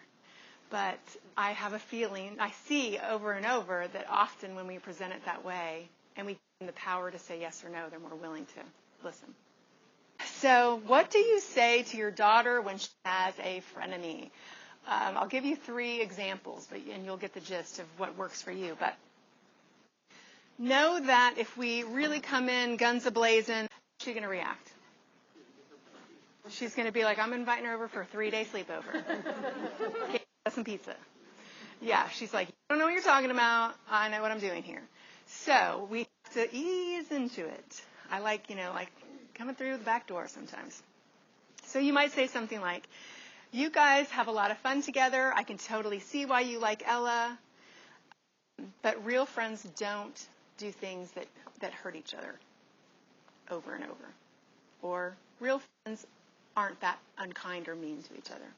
But 0.71 0.99
I 1.37 1.53
have 1.53 1.73
a 1.73 1.79
feeling, 1.79 2.37
I 2.41 2.51
see 2.67 2.99
over 2.99 3.33
and 3.33 3.47
over 3.47 3.87
that 3.93 4.07
often 4.11 4.57
when 4.57 4.67
we 4.67 4.79
present 4.79 5.13
it 5.13 5.25
that 5.25 5.45
way 5.45 5.89
and 6.17 6.27
we 6.27 6.33
give 6.35 6.41
them 6.61 6.67
the 6.67 6.73
power 6.75 7.11
to 7.11 7.19
say 7.19 7.41
yes 7.41 7.65
or 7.65 7.71
no, 7.71 7.89
they're 7.89 8.01
more 8.01 8.17
willing 8.17 8.47
to 8.47 9.07
listen. 9.07 9.29
So, 10.41 10.81
what 10.87 11.11
do 11.11 11.19
you 11.19 11.41
say 11.41 11.83
to 11.85 11.97
your 11.97 12.11
daughter 12.11 12.61
when 12.61 12.79
she 12.79 12.89
has 13.05 13.35
a 13.43 13.63
frenemy? 13.75 14.31
Um, 14.89 15.17
I'll 15.17 15.29
give 15.29 15.45
you 15.45 15.57
three 15.57 16.01
examples, 16.01 16.67
but, 16.71 16.81
and 16.93 17.05
you'll 17.05 17.17
get 17.17 17.35
the 17.35 17.41
gist 17.41 17.79
of 17.79 17.87
what 17.99 18.17
works 18.17 18.43
for 18.43 18.53
you. 18.53 18.77
But 18.79 18.95
know 20.59 21.01
that 21.01 21.35
if 21.39 21.57
we 21.57 21.83
really 21.83 22.21
come 22.21 22.49
in 22.49 22.77
guns 22.77 23.05
ablazing, 23.05 23.69
she's 24.01 24.15
going 24.15 24.23
to 24.23 24.29
react. 24.29 24.71
She's 26.49 26.75
going 26.75 26.87
to 26.87 26.93
be 26.93 27.05
like, 27.05 27.19
I'm 27.19 27.33
inviting 27.33 27.65
her 27.65 27.75
over 27.75 27.89
for 27.89 28.03
a 28.03 28.07
three 28.07 28.31
day 28.31 28.45
sleepover. 28.45 29.03
okay, 30.09 30.23
some 30.51 30.63
pizza. 30.65 30.95
Yeah, 31.81 32.09
she's 32.11 32.33
like, 32.33 32.49
you 32.49 32.55
don't 32.71 32.79
know 32.79 32.85
what 32.85 32.95
you're 32.95 33.03
talking 33.03 33.31
about. 33.31 33.75
I 33.91 34.09
know 34.09 34.23
what 34.23 34.31
I'm 34.31 34.39
doing 34.39 34.63
here. 34.63 34.83
So 35.27 35.89
we 35.91 36.07
have 36.25 36.35
to 36.35 36.57
ease 36.57 37.11
into 37.11 37.45
it. 37.45 37.83
I 38.11 38.21
like, 38.21 38.49
you 38.49 38.57
know, 38.57 38.71
like 38.73 38.93
coming 39.37 39.55
through 39.55 39.77
the 39.77 39.85
back 39.85 40.07
door 40.07 40.27
sometimes. 40.29 40.83
So 41.67 41.79
you 41.79 41.93
might 41.93 42.13
say 42.13 42.27
something 42.27 42.61
like, 42.61 42.87
You 43.53 43.71
guys 43.71 44.09
have 44.11 44.29
a 44.29 44.33
lot 44.33 44.51
of 44.51 44.59
fun 44.59 44.83
together. 44.83 45.33
I 45.35 45.43
can 45.43 45.59
totally 45.59 46.01
see 46.01 46.27
why 46.27 46.41
you 46.41 46.59
like 46.59 46.83
Ella. 46.87 47.39
But 48.83 49.05
real 49.05 49.27
friends 49.27 49.63
don't 49.79 50.27
do 50.59 50.71
things 50.71 51.11
that, 51.13 51.27
that 51.61 51.73
hurt 51.73 51.97
each 51.97 52.15
other 52.15 52.35
over 53.51 53.75
and 53.75 53.85
over. 53.85 54.09
Or 54.83 55.15
real 55.41 55.61
friends 55.85 56.07
aren't 56.57 56.81
that 56.81 56.99
unkind 57.19 57.69
or 57.69 57.75
mean 57.75 58.03
to 58.03 58.17
each 58.17 58.31
other. 58.31 58.49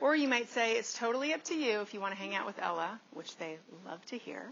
Or 0.00 0.14
you 0.14 0.28
might 0.28 0.48
say, 0.48 0.72
It's 0.76 0.94
totally 0.94 1.34
up 1.34 1.42
to 1.44 1.54
you 1.54 1.80
if 1.80 1.92
you 1.92 2.00
want 2.00 2.14
to 2.14 2.18
hang 2.18 2.34
out 2.34 2.46
with 2.46 2.58
Ella, 2.60 2.98
which 3.12 3.36
they 3.36 3.58
love 3.86 4.04
to 4.06 4.18
hear. 4.18 4.42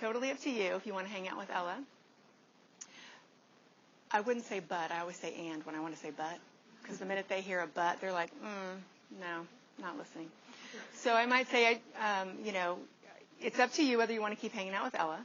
Totally 0.00 0.30
up 0.30 0.38
to 0.40 0.50
you 0.50 0.74
if 0.74 0.86
you 0.86 0.94
want 0.94 1.06
to 1.06 1.12
hang 1.12 1.28
out 1.28 1.38
with 1.38 1.50
Ella. 1.50 1.76
I 4.10 4.20
wouldn't 4.20 4.46
say 4.46 4.60
but. 4.60 4.90
I 4.90 5.00
always 5.00 5.16
say 5.16 5.34
and 5.50 5.64
when 5.64 5.74
I 5.74 5.80
want 5.80 5.94
to 5.94 6.00
say 6.00 6.10
but. 6.16 6.38
Because 6.82 6.98
the 6.98 7.06
minute 7.06 7.26
they 7.28 7.42
hear 7.42 7.60
a 7.60 7.66
but, 7.66 8.00
they're 8.00 8.12
like, 8.12 8.30
mm, 8.42 9.20
no, 9.20 9.46
not 9.82 9.98
listening. 9.98 10.28
So 10.94 11.12
I 11.14 11.26
might 11.26 11.48
say, 11.48 11.80
um, 12.00 12.30
you 12.44 12.52
know, 12.52 12.78
it's 13.40 13.58
up 13.58 13.72
to 13.74 13.84
you 13.84 13.98
whether 13.98 14.12
you 14.12 14.20
want 14.20 14.34
to 14.34 14.40
keep 14.40 14.52
hanging 14.52 14.74
out 14.74 14.84
with 14.84 14.94
Ella. 14.94 15.18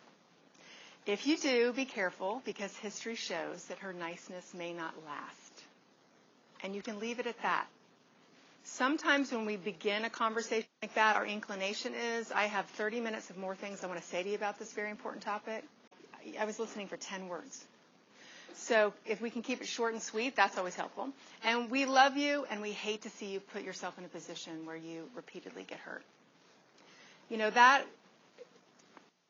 If 1.06 1.28
you 1.28 1.38
do, 1.38 1.74
be 1.74 1.86
careful 1.86 2.42
because 2.46 2.76
history 2.78 3.16
shows 3.16 3.66
that 3.66 3.80
her 3.80 3.94
niceness 3.94 4.54
may 4.54 4.74
not 4.74 4.94
last. 5.06 5.64
And 6.64 6.76
you 6.76 6.82
can 6.82 7.00
leave 7.00 7.20
it 7.20 7.28
at 7.28 7.42
that. 7.42 7.66
Sometimes 8.64 9.32
when 9.32 9.46
we 9.46 9.58
begin 9.58 10.06
a 10.06 10.10
conversation 10.10 10.68
like 10.82 10.96
that, 10.96 11.18
our 11.18 11.26
inclination 11.26 11.94
is, 11.94 12.32
I 12.32 12.44
have 12.44 12.66
30 12.68 13.02
minutes 13.02 13.30
of 13.30 13.38
more 13.38 13.56
things 13.56 13.84
I 13.84 13.88
want 13.88 14.00
to 14.00 14.08
say 14.08 14.24
to 14.24 14.30
you 14.30 14.36
about 14.36 14.58
this 14.60 14.72
very 14.72 14.90
important 14.90 15.24
topic. 15.24 15.66
I 16.40 16.46
was 16.46 16.60
listening 16.60 16.88
for 16.88 16.96
10 16.96 17.28
words. 17.28 17.66
So 18.56 18.94
if 19.06 19.22
we 19.22 19.30
can 19.30 19.42
keep 19.42 19.62
it 19.62 19.68
short 19.68 19.94
and 19.94 20.02
sweet, 20.02 20.36
that's 20.36 20.58
always 20.58 20.76
helpful. 20.76 21.10
And 21.44 21.70
we 21.70 21.86
love 21.86 22.18
you 22.18 22.46
and 22.50 22.62
we 22.62 22.72
hate 22.72 23.04
to 23.04 23.10
see 23.10 23.28
you 23.28 23.40
put 23.40 23.64
yourself 23.64 23.98
in 23.98 24.06
a 24.06 24.08
position 24.08 24.66
where 24.66 24.76
you 24.76 25.10
repeatedly 25.16 25.64
get 25.64 25.80
hurt. 25.80 26.04
You 27.30 27.38
know, 27.38 27.50
that, 27.50 27.84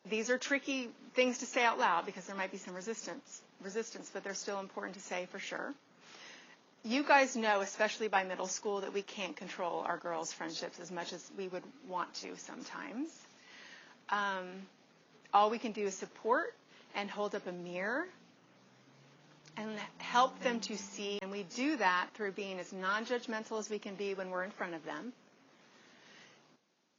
these 0.10 0.30
are 0.30 0.38
tricky 0.38 0.90
things 1.14 1.40
to 1.40 1.46
say 1.46 1.64
out 1.64 1.80
loud 1.80 2.06
because 2.06 2.26
there 2.26 2.36
might 2.36 2.52
be 2.52 2.58
some 2.58 2.74
resistance, 2.74 3.42
resistance, 3.64 4.10
but 4.14 4.24
they're 4.24 4.34
still 4.34 4.60
important 4.60 4.96
to 4.96 5.02
say 5.02 5.28
for 5.32 5.40
sure. 5.40 5.74
You 6.84 7.04
guys 7.04 7.38
know, 7.38 7.62
especially 7.62 8.10
by 8.10 8.26
middle 8.26 8.48
school, 8.48 8.82
that 8.82 8.94
we 8.94 9.02
can't 9.04 9.38
control 9.38 9.86
our 9.88 9.98
girls' 9.98 10.34
friendships 10.34 10.80
as 10.82 10.92
much 10.92 11.14
as 11.14 11.26
we 11.38 11.48
would 11.48 11.64
want 11.88 12.14
to 12.16 12.36
sometimes. 12.38 13.08
Um, 14.10 14.50
all 15.34 15.50
we 15.50 15.60
can 15.60 15.72
do 15.72 15.86
is 15.86 15.96
support 15.96 16.54
and 16.94 17.10
hold 17.10 17.36
up 17.36 17.48
a 17.48 17.54
mirror 17.54 18.06
and 19.58 19.70
help 19.98 20.40
them 20.42 20.60
to 20.62 20.78
see. 20.78 21.20
And 21.22 21.32
we 21.32 21.44
do 21.56 21.78
that 21.78 22.08
through 22.14 22.32
being 22.32 22.60
as 22.60 22.72
non 22.74 23.06
judgmental 23.06 23.60
as 23.60 23.70
we 23.70 23.80
can 23.80 23.96
be 23.96 24.14
when 24.14 24.30
we're 24.30 24.44
in 24.44 24.52
front 24.52 24.74
of 24.74 24.86
them. 24.86 25.14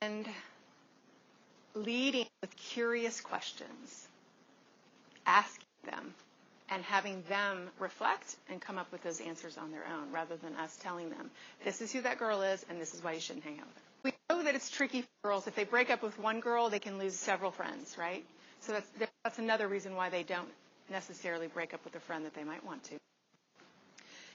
And 0.03 0.27
leading 1.75 2.27
with 2.41 2.55
curious 2.57 3.21
questions, 3.21 4.07
asking 5.27 5.65
them, 5.85 6.15
and 6.71 6.83
having 6.85 7.23
them 7.29 7.69
reflect 7.79 8.37
and 8.49 8.61
come 8.61 8.79
up 8.79 8.91
with 8.93 9.03
those 9.03 9.21
answers 9.21 9.59
on 9.59 9.71
their 9.71 9.85
own 9.93 10.11
rather 10.13 10.37
than 10.37 10.55
us 10.57 10.77
telling 10.83 11.11
them, 11.11 11.31
this 11.65 11.81
is 11.81 11.93
who 11.93 12.01
that 12.03 12.19
girl 12.19 12.43
is 12.43 12.65
and 12.69 12.81
this 12.81 12.95
is 12.95 13.03
why 13.03 13.13
you 13.13 13.21
shouldn't 13.21 13.45
hang 13.45 13.59
out 13.61 13.67
with 13.67 13.77
her. 13.77 13.83
We 14.05 14.13
know 14.31 14.45
that 14.45 14.55
it's 14.55 14.71
tricky 14.71 15.03
for 15.03 15.29
girls. 15.29 15.47
If 15.47 15.55
they 15.55 15.65
break 15.65 15.91
up 15.91 16.03
with 16.03 16.19
one 16.19 16.41
girl, 16.41 16.71
they 16.71 16.79
can 16.79 16.99
lose 16.99 17.15
several 17.15 17.51
friends, 17.51 17.97
right? 17.99 18.25
So 18.61 18.73
that's, 18.73 19.11
that's 19.25 19.39
another 19.39 19.69
reason 19.69 19.95
why 19.95 20.11
they 20.11 20.23
don't 20.23 20.49
necessarily 20.91 21.47
break 21.47 21.75
up 21.75 21.85
with 21.85 21.95
a 21.95 22.01
friend 22.01 22.25
that 22.25 22.35
they 22.35 22.45
might 22.45 22.65
want 22.65 22.85
to. 22.85 22.97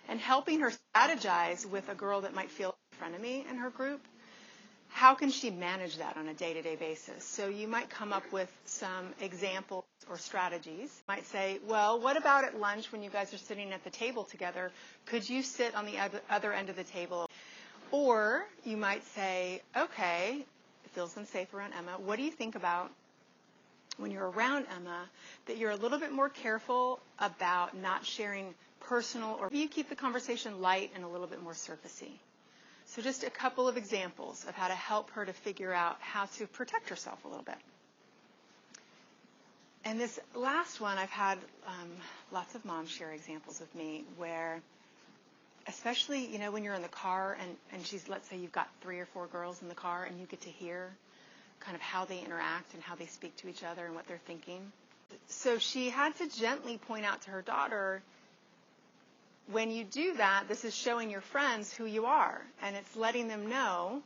And 0.08 0.20
helping 0.20 0.62
her 0.62 0.72
strategize 0.96 1.66
with 1.66 1.88
a 1.90 1.96
girl 1.96 2.22
that 2.22 2.34
might 2.34 2.50
feel 2.50 2.76
a 2.92 3.04
frenemy 3.04 3.50
in 3.50 3.58
her 3.58 3.70
group, 3.70 4.02
how 4.90 5.14
can 5.14 5.30
she 5.30 5.52
manage 5.52 5.98
that 5.98 6.18
on 6.18 6.28
a 6.28 6.34
day-to-day 6.34 6.76
basis? 6.76 7.24
So 7.24 7.48
you 7.48 7.68
might 7.68 7.90
come 7.90 8.12
up 8.12 8.24
with 8.32 8.52
some 8.66 9.14
examples 9.22 9.86
or 10.10 10.18
strategies. 10.18 10.90
You 11.08 11.16
might 11.16 11.28
say, 11.28 11.60
well, 11.68 12.00
what 12.00 12.18
about 12.18 12.44
at 12.44 12.60
lunch 12.60 12.92
when 12.92 13.04
you 13.04 13.10
guys 13.12 13.34
are 13.34 13.38
sitting 13.38 13.72
at 13.72 13.84
the 13.84 13.92
table 13.92 14.24
together? 14.24 14.72
Could 15.06 15.30
you 15.30 15.44
sit 15.44 15.76
on 15.76 15.86
the 15.86 15.98
other 16.30 16.52
end 16.52 16.70
of 16.70 16.76
the 16.76 16.84
table? 16.84 17.30
Or 17.92 18.46
you 18.66 18.78
might 18.78 19.04
say, 19.16 19.62
okay, 19.78 20.44
it 20.86 20.92
feels 20.92 21.16
unsafe 21.16 21.54
around 21.54 21.74
Emma. 21.74 21.92
What 22.04 22.18
do 22.18 22.24
you 22.24 22.32
think 22.32 22.56
about 22.56 22.92
when 24.00 24.12
you're 24.12 24.30
around 24.30 24.66
Emma 24.76 25.10
that 25.46 25.58
you're 25.58 25.72
a 25.72 25.76
little 25.76 26.00
bit 26.00 26.12
more 26.12 26.30
careful 26.30 27.00
about 27.20 27.78
not 27.78 28.06
sharing 28.06 28.54
personal 28.82 29.38
or 29.40 29.50
you 29.52 29.68
keep 29.68 29.90
the 29.90 29.96
conversation 29.96 30.62
light 30.62 30.92
and 30.96 31.04
a 31.04 31.08
little 31.08 31.28
bit 31.28 31.44
more 31.44 31.54
surfacey. 31.54 32.12
So 32.86 33.02
just 33.04 33.24
a 33.24 33.30
couple 33.30 33.68
of 33.68 33.78
examples 33.78 34.46
of 34.48 34.56
how 34.56 34.68
to 34.68 34.74
help 34.74 35.12
her 35.12 35.26
to 35.26 35.34
figure 35.34 35.72
out 35.72 35.98
how 36.00 36.26
to 36.38 36.48
protect 36.48 36.90
herself 36.90 37.24
a 37.24 37.28
little 37.28 37.44
bit. 37.44 37.58
And 39.86 40.00
this 40.00 40.20
last 40.34 40.82
one, 40.82 40.98
I've 40.98 41.10
had 41.10 41.38
um, 41.68 41.90
lots 42.32 42.56
of 42.56 42.66
moms 42.66 42.90
share 42.90 43.12
examples 43.12 43.60
with 43.60 43.74
me 43.76 44.04
where, 44.18 44.60
especially, 45.68 46.26
you 46.26 46.40
know, 46.40 46.52
when 46.52 46.64
you're 46.64 46.74
in 46.74 46.82
the 46.82 46.88
car 46.88 47.38
and, 47.40 47.56
and 47.74 47.86
she's, 47.86 48.10
let's 48.10 48.28
say 48.28 48.38
you've 48.38 48.52
got 48.52 48.68
three 48.82 49.00
or 49.00 49.06
four 49.06 49.28
girls 49.28 49.62
in 49.62 49.70
the 49.70 49.76
car 49.76 50.04
and 50.04 50.20
you 50.20 50.26
get 50.26 50.42
to 50.42 50.50
hear 50.50 50.90
kind 51.60 51.76
of 51.76 51.82
how 51.82 52.06
they 52.06 52.20
interact 52.20 52.74
and 52.74 52.84
how 52.84 52.96
they 52.96 53.06
speak 53.06 53.36
to 53.38 53.48
each 53.48 53.64
other 53.64 53.86
and 53.86 53.96
what 53.96 54.08
they're 54.08 54.22
thinking. 54.26 54.72
So 55.28 55.58
she 55.58 55.90
had 55.90 56.16
to 56.18 56.30
gently 56.30 56.78
point 56.78 57.06
out 57.06 57.22
to 57.24 57.32
her 57.32 57.42
daughter, 57.42 58.02
when 59.52 59.72
you 59.72 59.84
do 59.84 60.16
that, 60.18 60.46
this 60.48 60.64
is 60.64 60.76
showing 60.76 61.10
your 61.10 61.22
friends 61.22 61.74
who 61.74 61.86
you 61.86 62.06
are, 62.06 62.42
and 62.62 62.76
it's 62.76 62.96
letting 62.96 63.28
them 63.28 63.50
know 63.50 64.02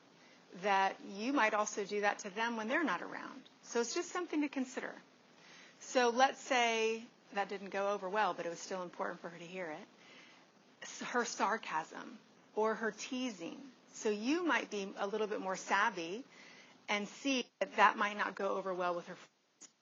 that 0.63 0.95
you 1.17 1.33
might 1.33 1.53
also 1.53 1.83
do 1.83 2.01
that 2.01 2.19
to 2.19 2.33
them 2.35 2.55
when 2.57 2.67
they're 2.67 2.83
not 2.83 3.01
around. 3.01 3.41
So 3.63 3.81
it's 3.81 3.93
just 3.93 4.11
something 4.11 4.41
to 4.41 4.47
consider. 4.47 4.91
So 5.79 6.13
let's 6.15 6.39
say 6.41 7.03
that 7.33 7.49
didn't 7.49 7.71
go 7.71 7.91
over 7.91 8.07
well, 8.07 8.33
but 8.33 8.45
it 8.45 8.49
was 8.49 8.59
still 8.59 8.83
important 8.83 9.21
for 9.21 9.29
her 9.29 9.37
to 9.37 9.43
hear 9.43 9.65
it. 9.65 11.05
Her 11.05 11.25
sarcasm 11.25 12.17
or 12.55 12.75
her 12.75 12.91
teasing. 12.91 13.57
So 13.95 14.09
you 14.09 14.45
might 14.45 14.69
be 14.69 14.87
a 14.99 15.07
little 15.07 15.27
bit 15.27 15.41
more 15.41 15.55
savvy 15.55 16.23
and 16.89 17.07
see 17.07 17.45
that 17.59 17.75
that 17.77 17.97
might 17.97 18.17
not 18.17 18.35
go 18.35 18.49
over 18.49 18.73
well 18.73 18.95
with 18.95 19.07
her 19.07 19.15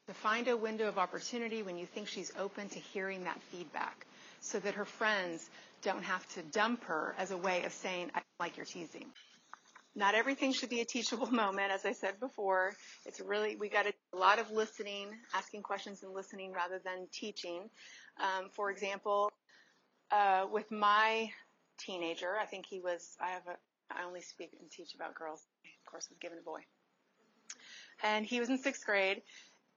to 0.07 0.13
find 0.13 0.47
a 0.47 0.57
window 0.57 0.87
of 0.87 0.97
opportunity 0.97 1.63
when 1.63 1.77
you 1.77 1.85
think 1.85 2.07
she's 2.07 2.31
open 2.37 2.67
to 2.69 2.79
hearing 2.79 3.23
that 3.23 3.39
feedback 3.43 4.05
so 4.41 4.59
that 4.59 4.73
her 4.73 4.85
friends 4.85 5.49
don't 5.83 6.03
have 6.03 6.27
to 6.33 6.41
dump 6.51 6.83
her 6.83 7.15
as 7.17 7.31
a 7.31 7.37
way 7.37 7.63
of 7.63 7.71
saying, 7.71 8.11
I 8.15 8.21
like 8.39 8.57
your 8.57 8.65
teasing. 8.65 9.05
Not 9.95 10.15
everything 10.15 10.53
should 10.53 10.69
be 10.69 10.81
a 10.81 10.85
teachable 10.85 11.31
moment, 11.31 11.71
as 11.71 11.85
I 11.85 11.93
said 11.93 12.19
before. 12.19 12.73
It's 13.05 13.19
really, 13.19 13.55
we 13.55 13.69
got 13.69 13.85
a 13.87 13.93
lot 14.17 14.39
of 14.39 14.51
listening, 14.51 15.07
asking 15.33 15.63
questions 15.63 16.03
and 16.03 16.13
listening 16.13 16.51
rather 16.51 16.81
than 16.83 17.07
teaching. 17.11 17.69
Um, 18.19 18.49
for 18.51 18.71
example, 18.71 19.31
uh, 20.11 20.45
with 20.51 20.71
my 20.71 21.29
teenager, 21.77 22.37
I 22.39 22.45
think 22.45 22.65
he 22.65 22.79
was, 22.79 23.15
I 23.19 23.29
have 23.31 23.47
a, 23.47 23.55
I 23.93 24.05
only 24.05 24.21
speak 24.21 24.51
and 24.59 24.69
teach 24.71 24.95
about 24.95 25.15
girls. 25.15 25.41
Of 25.63 25.91
course, 25.91 26.07
was 26.09 26.17
given 26.19 26.37
a 26.37 26.41
boy. 26.41 26.61
And 28.03 28.25
he 28.25 28.39
was 28.39 28.49
in 28.49 28.57
sixth 28.57 28.85
grade, 28.85 29.21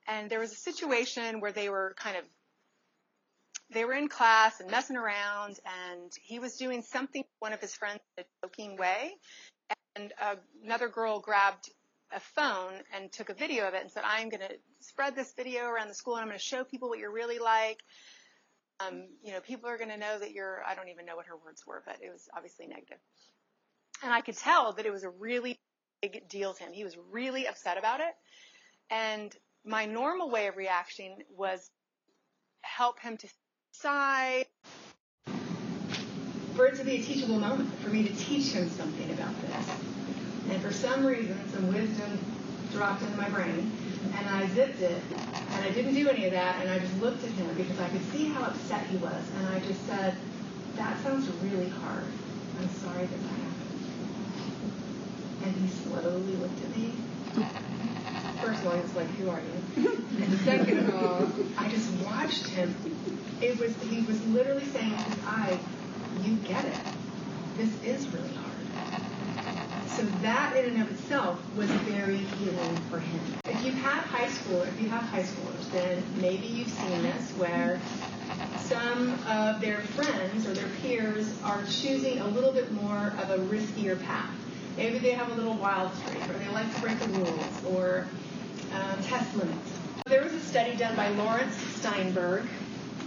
and 0.06 0.30
there 0.30 0.40
was 0.40 0.52
a 0.52 0.56
situation 0.56 1.40
where 1.40 1.52
they 1.52 1.68
were 1.68 1.94
kind 1.98 2.16
of 2.16 2.24
they 3.70 3.84
were 3.84 3.94
in 3.94 4.08
class 4.08 4.60
and 4.60 4.70
messing 4.70 4.96
around 4.96 5.58
and 5.90 6.12
he 6.22 6.38
was 6.38 6.56
doing 6.56 6.82
something 6.82 7.22
to 7.22 7.28
one 7.40 7.52
of 7.52 7.60
his 7.60 7.74
friends 7.74 8.00
in 8.16 8.24
a 8.24 8.46
joking 8.46 8.76
way 8.76 9.12
and 9.96 10.12
uh, 10.20 10.36
another 10.64 10.88
girl 10.88 11.20
grabbed 11.20 11.70
a 12.14 12.20
phone 12.20 12.74
and 12.94 13.10
took 13.10 13.30
a 13.30 13.34
video 13.34 13.66
of 13.66 13.74
it 13.74 13.82
and 13.82 13.90
said 13.90 14.02
i'm 14.06 14.28
going 14.28 14.40
to 14.40 14.54
spread 14.80 15.16
this 15.16 15.32
video 15.34 15.64
around 15.64 15.88
the 15.88 15.94
school 15.94 16.14
and 16.14 16.22
i'm 16.22 16.28
going 16.28 16.38
to 16.38 16.44
show 16.44 16.64
people 16.64 16.88
what 16.88 16.98
you're 16.98 17.12
really 17.12 17.38
like. 17.38 17.82
Um, 18.80 19.06
you 19.22 19.32
know 19.32 19.40
people 19.40 19.70
are 19.70 19.78
going 19.78 19.90
to 19.90 19.96
know 19.96 20.18
that 20.18 20.32
you're 20.32 20.62
i 20.66 20.74
don't 20.74 20.88
even 20.88 21.06
know 21.06 21.14
what 21.14 21.26
her 21.26 21.36
words 21.36 21.64
were 21.66 21.82
but 21.86 21.98
it 22.02 22.10
was 22.12 22.28
obviously 22.36 22.66
negative. 22.66 22.98
And 24.02 24.12
i 24.12 24.20
could 24.20 24.36
tell 24.36 24.72
that 24.74 24.84
it 24.84 24.92
was 24.92 25.04
a 25.04 25.10
really 25.10 25.58
big 26.08 26.28
deal 26.28 26.52
to 26.52 26.64
him 26.64 26.72
he 26.72 26.84
was 26.84 26.96
really 27.10 27.46
upset 27.46 27.78
about 27.78 28.00
it 28.00 28.14
and 28.90 29.36
my 29.64 29.86
normal 29.86 30.30
way 30.30 30.46
of 30.46 30.56
reacting 30.56 31.16
was 31.34 31.70
help 32.62 33.00
him 33.00 33.16
to 33.16 33.28
sigh. 33.72 34.44
for 36.54 36.66
it 36.66 36.76
to 36.76 36.84
be 36.84 36.96
a 36.96 37.02
teachable 37.02 37.38
moment, 37.38 37.72
for 37.80 37.88
me 37.88 38.06
to 38.06 38.14
teach 38.14 38.52
him 38.52 38.68
something 38.68 39.10
about 39.10 39.34
this. 39.42 39.68
And 40.50 40.62
for 40.62 40.72
some 40.72 41.04
reason, 41.04 41.36
some 41.50 41.66
wisdom 41.66 42.18
dropped 42.72 43.02
into 43.02 43.16
my 43.16 43.28
brain, 43.28 43.72
and 44.16 44.28
I 44.28 44.46
zipped 44.48 44.80
it, 44.80 45.02
and 45.10 45.64
I 45.64 45.70
didn't 45.70 45.94
do 45.94 46.08
any 46.08 46.26
of 46.26 46.32
that, 46.32 46.60
and 46.60 46.70
I 46.70 46.78
just 46.78 46.96
looked 47.00 47.24
at 47.24 47.30
him 47.30 47.52
because 47.56 47.80
I 47.80 47.88
could 47.88 48.04
see 48.12 48.26
how 48.26 48.44
upset 48.44 48.86
he 48.86 48.98
was, 48.98 49.22
and 49.36 49.48
I 49.48 49.58
just 49.60 49.84
said, 49.86 50.14
that 50.76 51.00
sounds 51.02 51.28
really 51.42 51.70
hard. 51.70 52.04
I'm 52.60 52.68
sorry 52.68 53.06
that 53.06 53.20
that 53.22 53.28
happened. 53.28 53.53
And 55.44 55.54
he 55.54 55.68
slowly 55.68 56.36
looked 56.36 56.62
at 56.62 56.70
me 56.70 56.96
first 58.44 58.60
of 58.60 58.66
all, 58.66 58.74
he 58.74 58.82
was 58.82 58.94
like, 58.94 59.10
"Who 59.12 59.30
are 59.30 59.42
you?" 59.42 59.62
and 60.22 60.38
second 60.40 60.78
of 60.78 60.94
all, 60.94 61.32
I 61.56 61.68
just 61.68 61.90
watched 61.94 62.48
him. 62.48 62.76
It 63.40 63.58
was 63.58 63.76
he 63.76 64.02
was 64.02 64.22
literally 64.26 64.66
saying 64.66 64.90
to 64.90 65.02
his 65.02 65.18
eyes, 65.26 65.60
"You 66.12 66.36
get 66.36 66.64
it. 66.66 66.78
This 67.56 67.74
is 67.82 68.12
really 68.12 68.34
hard." 68.34 68.66
So 69.86 70.02
that 70.02 70.56
in 70.56 70.74
and 70.74 70.82
of 70.82 70.90
itself 70.90 71.40
was 71.54 71.70
very 71.70 72.18
healing 72.18 72.82
for 72.90 73.00
him. 73.00 73.22
If 73.46 73.62
you 73.64 73.72
have 73.72 74.04
high 74.04 74.28
school, 74.28 74.62
if 74.62 74.80
you 74.80 74.88
have 74.90 75.04
high 75.04 75.22
schoolers, 75.22 75.70
then 75.70 76.04
maybe 76.16 76.46
you've 76.46 76.70
seen 76.70 77.02
this 77.02 77.34
where 77.36 77.80
some 78.56 79.22
of 79.26 79.60
their 79.60 79.80
friends 79.80 80.46
or 80.46 80.54
their 80.54 80.68
peers 80.82 81.40
are 81.42 81.64
choosing 81.64 82.18
a 82.20 82.28
little 82.28 82.52
bit 82.52 82.72
more 82.72 83.16
of 83.18 83.30
a 83.30 83.38
riskier 83.38 84.00
path. 84.02 84.43
Maybe 84.76 84.98
they 84.98 85.12
have 85.12 85.30
a 85.30 85.34
little 85.34 85.54
wild 85.54 85.94
streak, 85.94 86.28
or 86.28 86.32
they 86.34 86.48
like 86.48 86.72
to 86.74 86.80
break 86.80 86.98
the 86.98 87.06
rules, 87.06 87.64
or 87.66 88.06
um, 88.74 89.02
test 89.02 89.34
limits. 89.36 89.70
There 90.06 90.22
was 90.22 90.32
a 90.32 90.40
study 90.40 90.76
done 90.76 90.96
by 90.96 91.08
Laurence 91.10 91.56
Steinberg, 91.56 92.46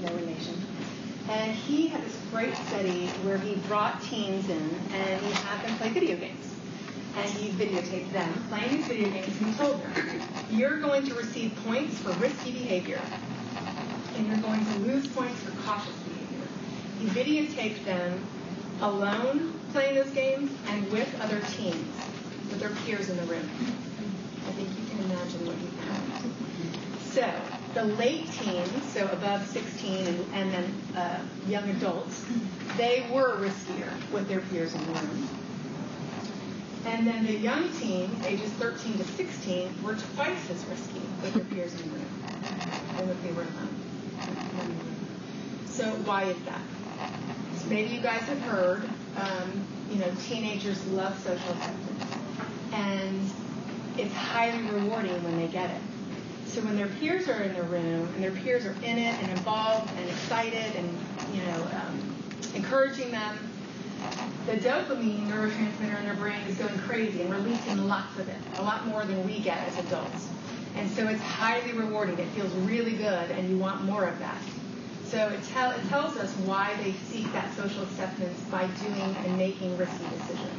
no 0.01 0.09
relation, 0.13 0.55
and 1.29 1.51
he 1.51 1.87
had 1.87 2.03
this 2.03 2.17
great 2.31 2.55
study 2.67 3.07
where 3.23 3.37
he 3.37 3.55
brought 3.67 4.01
teens 4.01 4.49
in 4.49 4.69
and 4.93 5.21
he 5.25 5.31
had 5.33 5.65
them 5.65 5.77
play 5.77 5.89
video 5.89 6.15
games. 6.15 6.53
And 7.17 7.29
he 7.31 7.49
videotaped 7.49 8.11
them 8.13 8.31
playing 8.47 8.77
these 8.77 8.85
video 8.85 9.09
games 9.09 9.27
and 9.39 9.47
he 9.47 9.53
told 9.55 9.81
them, 9.81 10.21
you're 10.51 10.79
going 10.79 11.05
to 11.07 11.15
receive 11.15 11.53
points 11.65 11.97
for 11.99 12.11
risky 12.13 12.51
behavior 12.51 13.01
and 14.15 14.27
you're 14.27 14.37
going 14.37 14.65
to 14.65 14.73
lose 14.79 15.07
points 15.07 15.39
for 15.41 15.51
cautious 15.67 15.95
behavior. 16.03 16.47
He 16.99 17.07
videotaped 17.07 17.83
them 17.83 18.21
alone 18.81 19.56
playing 19.77 19.93
those 19.93 20.09
games 20.09 20.51
and 20.69 20.91
with 20.91 21.07
other 21.21 21.39
teens, 21.51 21.95
with 22.49 22.59
their 22.59 22.71
peers 22.83 23.09
in 23.11 23.17
the 23.17 23.23
room. 23.25 23.47
I 24.47 24.51
think 24.53 24.69
you 24.69 24.83
can 24.89 25.05
imagine 25.05 25.45
what 25.45 25.55
he 25.57 25.67
found. 25.67 26.33
So 27.03 27.31
the 27.75 27.83
late 27.95 28.27
teens, 28.31 28.83
so 28.91 29.07
above 29.09 29.45
16 29.45 30.07
and, 30.07 30.25
and 30.33 30.51
then 30.51 30.73
uh, 30.95 31.19
young 31.47 31.69
adults, 31.69 32.25
they 32.75 33.07
were 33.13 33.37
riskier 33.37 33.87
with 34.11 34.27
their 34.27 34.39
peers 34.39 34.73
in 34.73 34.83
the 34.83 34.93
room. 34.93 35.27
And 36.87 37.05
then 37.05 37.27
the 37.27 37.37
young 37.37 37.71
teens, 37.73 38.25
ages 38.25 38.49
13 38.53 38.97
to 38.97 39.03
16, 39.03 39.83
were 39.83 39.93
twice 39.93 40.49
as 40.49 40.65
risky 40.65 41.01
with 41.21 41.35
their 41.35 41.43
peers 41.43 41.79
in 41.79 41.91
the 41.91 41.97
room 41.97 42.09
than 42.97 43.09
if 43.09 43.21
they 43.21 43.31
were 43.31 43.43
alone. 43.43 43.75
So 45.67 45.85
why 45.97 46.23
is 46.23 46.37
that? 46.45 46.61
So 47.57 47.69
maybe 47.69 47.93
you 47.93 48.01
guys 48.01 48.21
have 48.21 48.41
heard, 48.41 48.89
um, 49.17 49.65
you 49.89 49.99
know, 49.99 50.11
teenagers 50.27 50.85
love 50.87 51.17
social 51.19 51.51
acceptance. 51.53 52.03
And 52.73 53.29
it's 53.97 54.13
highly 54.13 54.63
rewarding 54.69 55.23
when 55.23 55.37
they 55.37 55.47
get 55.47 55.69
it. 55.69 55.81
So 56.45 56.61
when 56.61 56.75
their 56.75 56.87
peers 56.87 57.27
are 57.27 57.41
in 57.41 57.53
the 57.53 57.63
room 57.63 58.07
and 58.15 58.23
their 58.23 58.31
peers 58.31 58.65
are 58.65 58.75
in 58.83 58.97
it 58.97 59.13
and 59.21 59.31
involved 59.31 59.91
and 59.97 60.09
excited 60.09 60.75
and 60.75 60.97
you 61.33 61.43
know 61.43 61.61
um, 61.63 61.99
encouraging 62.55 63.11
them, 63.11 63.37
the 64.45 64.53
dopamine 64.53 65.27
neurotransmitter 65.27 65.99
in 65.99 66.05
their 66.05 66.15
brain 66.15 66.41
is 66.47 66.57
going 66.57 66.77
crazy 66.79 67.21
and 67.21 67.31
releasing 67.31 67.87
lots 67.87 68.17
of 68.17 68.29
it, 68.29 68.37
a 68.57 68.61
lot 68.61 68.87
more 68.87 69.03
than 69.03 69.25
we 69.25 69.39
get 69.39 69.57
as 69.67 69.77
adults. 69.85 70.29
And 70.75 70.89
so 70.89 71.07
it's 71.07 71.21
highly 71.21 71.73
rewarding. 71.73 72.17
It 72.17 72.27
feels 72.29 72.53
really 72.55 72.95
good, 72.95 73.31
and 73.31 73.49
you 73.49 73.57
want 73.57 73.83
more 73.83 74.05
of 74.05 74.17
that. 74.19 74.37
So 75.09 75.29
it, 75.29 75.41
tell, 75.45 75.71
it 75.71 75.87
tells 75.87 76.17
us 76.17 76.33
why 76.39 76.75
they 76.83 76.91
seek 76.91 77.31
that 77.31 77.53
social 77.55 77.83
acceptance 77.83 78.37
by 78.51 78.67
doing 78.67 79.15
and 79.25 79.37
making 79.37 79.77
risky 79.77 80.03
decisions. 80.03 80.51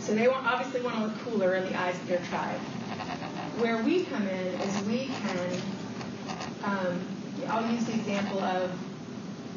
So 0.00 0.16
they 0.16 0.26
want, 0.26 0.44
obviously 0.44 0.80
want 0.80 0.96
to 0.96 1.02
look 1.02 1.18
cooler 1.20 1.54
in 1.54 1.64
the 1.70 1.78
eyes 1.78 1.94
of 1.94 2.08
their 2.08 2.18
tribe. 2.28 2.58
Where 3.58 3.80
we 3.84 4.02
come 4.04 4.26
in 4.26 4.46
is 4.46 4.82
we 4.86 5.06
can, 5.06 5.62
um, 6.64 7.00
I'll 7.46 7.70
use 7.70 7.84
the 7.84 7.94
example 7.94 8.40
of 8.40 8.76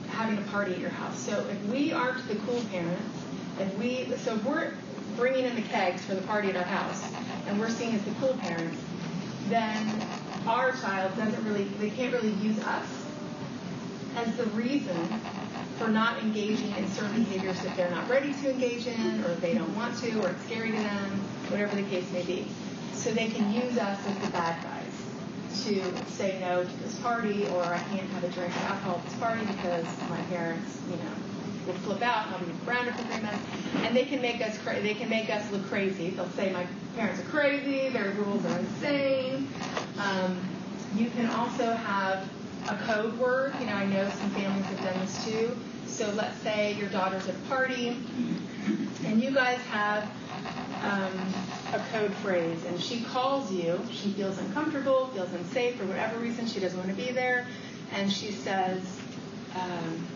having 0.10 0.38
a 0.38 0.48
party 0.50 0.74
at 0.74 0.80
your 0.80 0.92
house. 0.92 1.18
So 1.18 1.44
if 1.48 1.66
we 1.66 1.92
aren't 1.94 2.28
the 2.28 2.36
cool 2.36 2.62
parents, 2.72 3.02
if 3.60 3.76
we, 3.80 4.06
so 4.18 4.36
if 4.36 4.46
we're 4.46 4.74
bringing 5.16 5.46
in 5.46 5.56
the 5.56 5.64
kegs 5.64 6.06
for 6.06 6.14
the 6.14 6.22
party 6.22 6.50
at 6.50 6.58
our 6.58 6.64
house, 6.64 7.12
and 7.48 7.60
we're 7.60 7.70
seen 7.70 7.96
as 7.96 8.04
the 8.04 8.12
cool 8.20 8.36
parents, 8.36 8.78
then 9.50 10.00
our 10.46 10.74
child 10.74 11.16
doesn't 11.18 11.44
really, 11.44 11.64
they 11.80 11.90
can't 11.90 12.14
really 12.14 12.34
use 12.34 12.60
us 12.60 13.01
as 14.16 14.36
the 14.36 14.46
reason 14.48 15.08
for 15.78 15.88
not 15.88 16.20
engaging 16.20 16.76
in 16.76 16.88
certain 16.90 17.24
behaviors 17.24 17.60
that 17.62 17.76
they're 17.76 17.90
not 17.92 18.08
ready 18.10 18.34
to 18.34 18.52
engage 18.52 18.86
in, 18.88 19.24
or 19.26 19.34
they 19.36 19.54
don't 19.54 19.76
want 19.76 19.98
to, 19.98 20.22
or 20.22 20.30
it's 20.30 20.44
scary 20.46 20.72
to 20.72 20.78
them, 20.78 21.10
whatever 21.50 21.76
the 21.76 21.84
case 21.84 22.10
may 22.12 22.24
be. 22.24 22.48
So 22.94 23.12
they 23.12 23.30
can 23.30 23.52
use 23.52 23.78
us 23.78 24.00
as 24.08 24.18
the 24.20 24.28
bad 24.28 24.62
guys 24.64 25.64
to 25.64 26.06
say 26.08 26.40
no 26.40 26.64
to 26.64 26.78
this 26.78 27.00
party, 27.00 27.48
or 27.48 27.64
I 27.64 27.80
can't 27.90 28.08
have 28.10 28.24
a 28.24 28.30
drink 28.30 28.56
of 28.56 28.64
alcohol 28.64 28.96
at 28.98 29.06
this 29.06 29.20
party 29.20 29.46
because 29.46 29.86
my 30.10 30.22
parents, 30.30 30.80
you 30.90 30.98
know, 30.98 31.12
will 31.68 31.74
flip 31.82 32.02
out 32.02 32.28
and 32.28 32.36
I'll 32.36 32.46
be 32.46 32.54
grounded 32.66 32.96
for 32.96 33.04
three 33.04 33.22
months. 33.22 33.44
And 33.84 33.96
they 33.96 34.06
can 34.06 34.22
make 34.22 34.42
us 34.42 34.58
cra- 34.60 34.82
they 34.82 34.94
can 34.94 35.10
make 35.10 35.30
us 35.30 35.50
look 35.52 35.68
crazy. 35.68 36.12
They'll 36.12 36.30
say 36.30 36.52
my 36.54 36.66
parents 36.96 37.20
are 37.22 37.26
crazy, 37.26 37.90
their 37.90 38.12
rules 38.12 38.46
are 38.46 38.58
insane. 38.60 39.48
Um, 40.00 40.40
you 40.96 41.10
can 41.10 41.28
also 41.28 41.74
have 41.74 42.28
a 42.68 42.76
code 42.86 43.18
word. 43.18 43.54
You 43.60 43.68
know, 43.68 43.74
I 43.74 43.86
know 43.86 44.10
some 44.10 44.30
families 44.32 44.66
have 44.66 44.84
done 44.84 45.00
this 45.00 45.26
too. 45.26 45.58
So 45.88 46.10
let's 46.12 46.38
say 46.40 46.74
your 46.74 46.90
daughter's 46.90 47.28
at 47.28 47.36
a 47.36 47.40
party, 47.50 47.98
and 49.06 49.22
you 49.22 49.32
guys 49.32 49.60
have 49.66 50.04
um, 50.84 51.34
a 51.74 51.84
code 51.92 52.14
phrase, 52.16 52.64
and 52.66 52.80
she 52.80 53.02
calls 53.04 53.52
you. 53.52 53.80
She 53.92 54.12
feels 54.14 54.38
uncomfortable, 54.38 55.08
feels 55.08 55.32
unsafe 55.34 55.76
for 55.76 55.86
whatever 55.86 56.18
reason. 56.20 56.48
She 56.48 56.60
doesn't 56.60 56.78
want 56.78 56.90
to 56.90 56.96
be 56.96 57.12
there, 57.12 57.46
and 57.94 58.12
she 58.12 58.32
says, 58.32 58.82
um, 59.56 60.08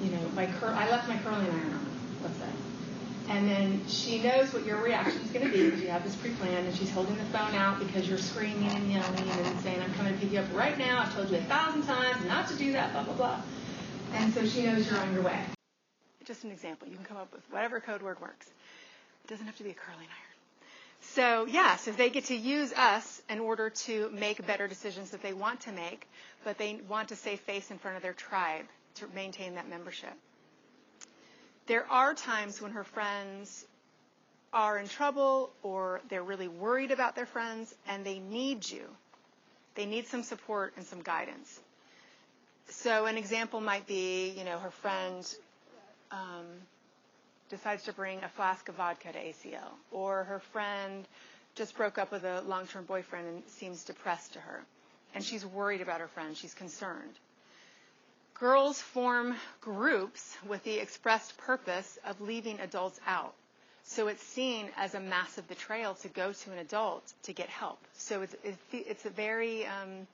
you 0.00 0.10
know, 0.10 0.28
my 0.34 0.46
cur- 0.46 0.74
I 0.74 0.90
left 0.90 1.08
my 1.08 1.18
curling 1.18 1.50
iron 1.50 1.72
on. 1.72 1.86
Let's 2.22 2.38
say, 2.38 2.46
And 3.28 3.48
then 3.48 3.86
she 3.88 4.22
knows 4.22 4.52
what 4.52 4.66
your 4.66 4.82
reaction 4.82 5.20
is 5.22 5.30
going 5.30 5.46
to 5.46 5.52
be 5.52 5.64
because 5.64 5.80
you 5.80 5.88
have 5.88 6.04
this 6.04 6.16
pre-planned, 6.16 6.66
and 6.66 6.76
she's 6.76 6.90
holding 6.90 7.16
the 7.16 7.24
phone 7.26 7.54
out 7.54 7.78
because 7.78 8.08
you're 8.08 8.18
screaming 8.18 8.68
and 8.70 8.90
yelling 8.90 9.28
and 9.28 9.60
saying, 9.60 9.80
"I'm 9.80 9.94
coming 9.94 10.14
to 10.14 10.20
pick 10.20 10.32
you 10.32 10.40
up 10.40 10.52
right 10.54 10.76
now. 10.76 11.02
I've 11.02 11.14
told 11.14 11.30
you 11.30 11.38
a 11.38 11.42
thousand 11.42 11.82
times 11.84 12.24
not 12.26 12.48
to 12.48 12.56
do 12.56 12.72
that." 12.72 12.92
Blah 12.92 13.04
blah 13.04 13.14
blah. 13.14 13.40
And 14.14 14.34
so 14.34 14.46
she 14.46 14.64
knows 14.64 14.90
you're 14.90 15.00
on 15.00 15.14
your 15.14 15.22
way. 15.22 15.38
Just 16.24 16.44
an 16.44 16.50
example. 16.50 16.88
You 16.88 16.96
can 16.96 17.04
come 17.04 17.16
up 17.16 17.32
with 17.32 17.42
whatever 17.50 17.80
code 17.80 18.02
word 18.02 18.20
works. 18.20 18.46
It 19.24 19.28
doesn't 19.28 19.46
have 19.46 19.56
to 19.56 19.64
be 19.64 19.70
a 19.70 19.74
curling 19.74 20.06
iron. 20.08 20.32
So 21.00 21.46
yes, 21.46 21.88
if 21.88 21.96
they 21.96 22.10
get 22.10 22.26
to 22.26 22.36
use 22.36 22.72
us 22.72 23.22
in 23.28 23.40
order 23.40 23.70
to 23.70 24.10
make 24.10 24.46
better 24.46 24.68
decisions 24.68 25.10
that 25.10 25.22
they 25.22 25.32
want 25.32 25.62
to 25.62 25.72
make, 25.72 26.06
but 26.44 26.58
they 26.58 26.80
want 26.88 27.08
to 27.08 27.16
save 27.16 27.40
face 27.40 27.70
in 27.70 27.78
front 27.78 27.96
of 27.96 28.02
their 28.02 28.12
tribe 28.12 28.66
to 28.96 29.06
maintain 29.14 29.54
that 29.54 29.68
membership. 29.68 30.12
There 31.66 31.86
are 31.90 32.14
times 32.14 32.60
when 32.60 32.72
her 32.72 32.84
friends 32.84 33.64
are 34.52 34.78
in 34.78 34.88
trouble 34.88 35.50
or 35.62 36.00
they're 36.08 36.22
really 36.22 36.48
worried 36.48 36.90
about 36.90 37.14
their 37.14 37.26
friends 37.26 37.74
and 37.88 38.04
they 38.04 38.18
need 38.18 38.68
you. 38.68 38.84
They 39.74 39.86
need 39.86 40.06
some 40.06 40.22
support 40.22 40.74
and 40.76 40.84
some 40.84 41.02
guidance. 41.02 41.60
So 42.68 43.06
an 43.06 43.16
example 43.16 43.60
might 43.60 43.86
be, 43.86 44.30
you 44.36 44.44
know, 44.44 44.58
her 44.58 44.70
friend 44.70 45.26
um, 46.10 46.46
decides 47.50 47.84
to 47.84 47.92
bring 47.92 48.22
a 48.22 48.28
flask 48.28 48.68
of 48.68 48.76
vodka 48.76 49.12
to 49.12 49.18
ACL, 49.18 49.72
or 49.90 50.24
her 50.24 50.40
friend 50.52 51.06
just 51.54 51.76
broke 51.76 51.98
up 51.98 52.10
with 52.10 52.24
a 52.24 52.42
long-term 52.42 52.84
boyfriend 52.84 53.26
and 53.26 53.42
seems 53.46 53.84
depressed 53.84 54.32
to 54.34 54.40
her, 54.40 54.62
and 55.14 55.22
she's 55.22 55.44
worried 55.44 55.80
about 55.80 56.00
her 56.00 56.08
friend. 56.08 56.36
She's 56.36 56.54
concerned. 56.54 57.12
Girls 58.42 58.80
form 58.80 59.36
groups 59.60 60.36
with 60.48 60.64
the 60.64 60.80
expressed 60.80 61.38
purpose 61.38 61.96
of 62.04 62.20
leaving 62.20 62.58
adults 62.58 62.98
out. 63.06 63.34
So 63.84 64.08
it's 64.08 64.20
seen 64.20 64.68
as 64.76 64.96
a 64.96 65.00
massive 65.00 65.46
betrayal 65.46 65.94
to 65.94 66.08
go 66.08 66.32
to 66.32 66.50
an 66.50 66.58
adult 66.58 67.04
to 67.22 67.32
get 67.32 67.48
help. 67.48 67.78
So 67.92 68.22
it's, 68.22 68.34
it's 68.72 69.06
a 69.06 69.10
very 69.10 69.64
um, 69.66 70.08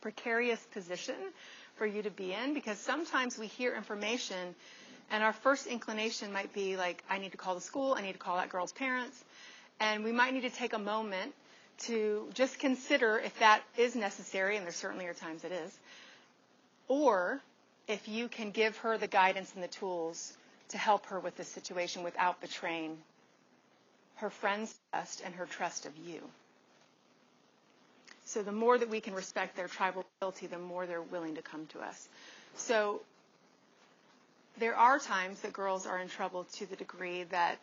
precarious 0.00 0.64
position 0.72 1.16
for 1.74 1.84
you 1.84 2.00
to 2.02 2.10
be 2.10 2.32
in 2.32 2.54
because 2.54 2.78
sometimes 2.78 3.36
we 3.36 3.48
hear 3.48 3.74
information 3.74 4.54
and 5.10 5.24
our 5.24 5.32
first 5.32 5.66
inclination 5.66 6.32
might 6.32 6.54
be 6.54 6.76
like, 6.76 7.02
I 7.10 7.18
need 7.18 7.32
to 7.32 7.38
call 7.38 7.56
the 7.56 7.60
school, 7.60 7.96
I 7.98 8.02
need 8.02 8.12
to 8.12 8.18
call 8.18 8.36
that 8.36 8.50
girl's 8.50 8.70
parents. 8.70 9.24
And 9.80 10.04
we 10.04 10.12
might 10.12 10.32
need 10.32 10.42
to 10.42 10.50
take 10.50 10.74
a 10.74 10.78
moment 10.78 11.34
to 11.86 12.28
just 12.34 12.60
consider 12.60 13.18
if 13.18 13.36
that 13.40 13.62
is 13.76 13.96
necessary, 13.96 14.56
and 14.56 14.64
there 14.64 14.72
certainly 14.72 15.06
are 15.06 15.14
times 15.14 15.42
it 15.42 15.50
is, 15.50 15.76
or 16.86 17.40
if 17.88 18.06
you 18.06 18.28
can 18.28 18.50
give 18.50 18.76
her 18.78 18.98
the 18.98 19.06
guidance 19.06 19.52
and 19.54 19.62
the 19.64 19.68
tools 19.68 20.34
to 20.68 20.78
help 20.78 21.06
her 21.06 21.18
with 21.18 21.36
this 21.36 21.48
situation 21.48 22.02
without 22.02 22.40
betraying 22.40 22.96
her 24.16 24.30
friend's 24.30 24.74
trust 24.92 25.22
and 25.24 25.34
her 25.34 25.46
trust 25.46 25.86
of 25.86 25.92
you. 25.96 26.20
So 28.26 28.42
the 28.42 28.52
more 28.52 28.76
that 28.76 28.90
we 28.90 29.00
can 29.00 29.14
respect 29.14 29.56
their 29.56 29.68
tribal 29.68 30.04
loyalty, 30.20 30.46
the 30.46 30.58
more 30.58 30.84
they're 30.84 31.00
willing 31.00 31.36
to 31.36 31.42
come 31.42 31.66
to 31.68 31.80
us. 31.80 32.08
So 32.56 33.00
there 34.58 34.74
are 34.74 34.98
times 34.98 35.40
that 35.40 35.54
girls 35.54 35.86
are 35.86 35.98
in 35.98 36.08
trouble 36.08 36.44
to 36.54 36.66
the 36.66 36.76
degree 36.76 37.22
that 37.24 37.58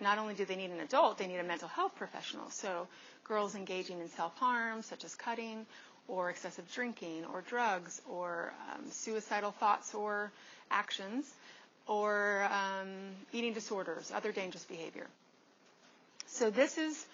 not 0.00 0.18
only 0.18 0.34
do 0.34 0.44
they 0.44 0.56
need 0.56 0.70
an 0.70 0.80
adult, 0.80 1.18
they 1.18 1.26
need 1.28 1.38
a 1.38 1.44
mental 1.44 1.68
health 1.68 1.94
professional. 1.94 2.50
So 2.50 2.88
girls 3.24 3.54
engaging 3.54 4.00
in 4.00 4.08
self-harm, 4.08 4.82
such 4.82 5.04
as 5.04 5.14
cutting, 5.14 5.66
or 6.08 6.30
excessive 6.30 6.70
drinking, 6.72 7.24
or 7.32 7.42
drugs, 7.42 8.00
or 8.08 8.52
um, 8.72 8.90
suicidal 8.90 9.52
thoughts 9.52 9.94
or 9.94 10.32
actions, 10.70 11.30
or 11.86 12.48
um, 12.50 12.88
eating 13.32 13.52
disorders, 13.52 14.10
other 14.14 14.32
dangerous 14.32 14.64
behavior. 14.64 15.06
So 16.26 16.50
this 16.50 16.78
is 16.78 17.06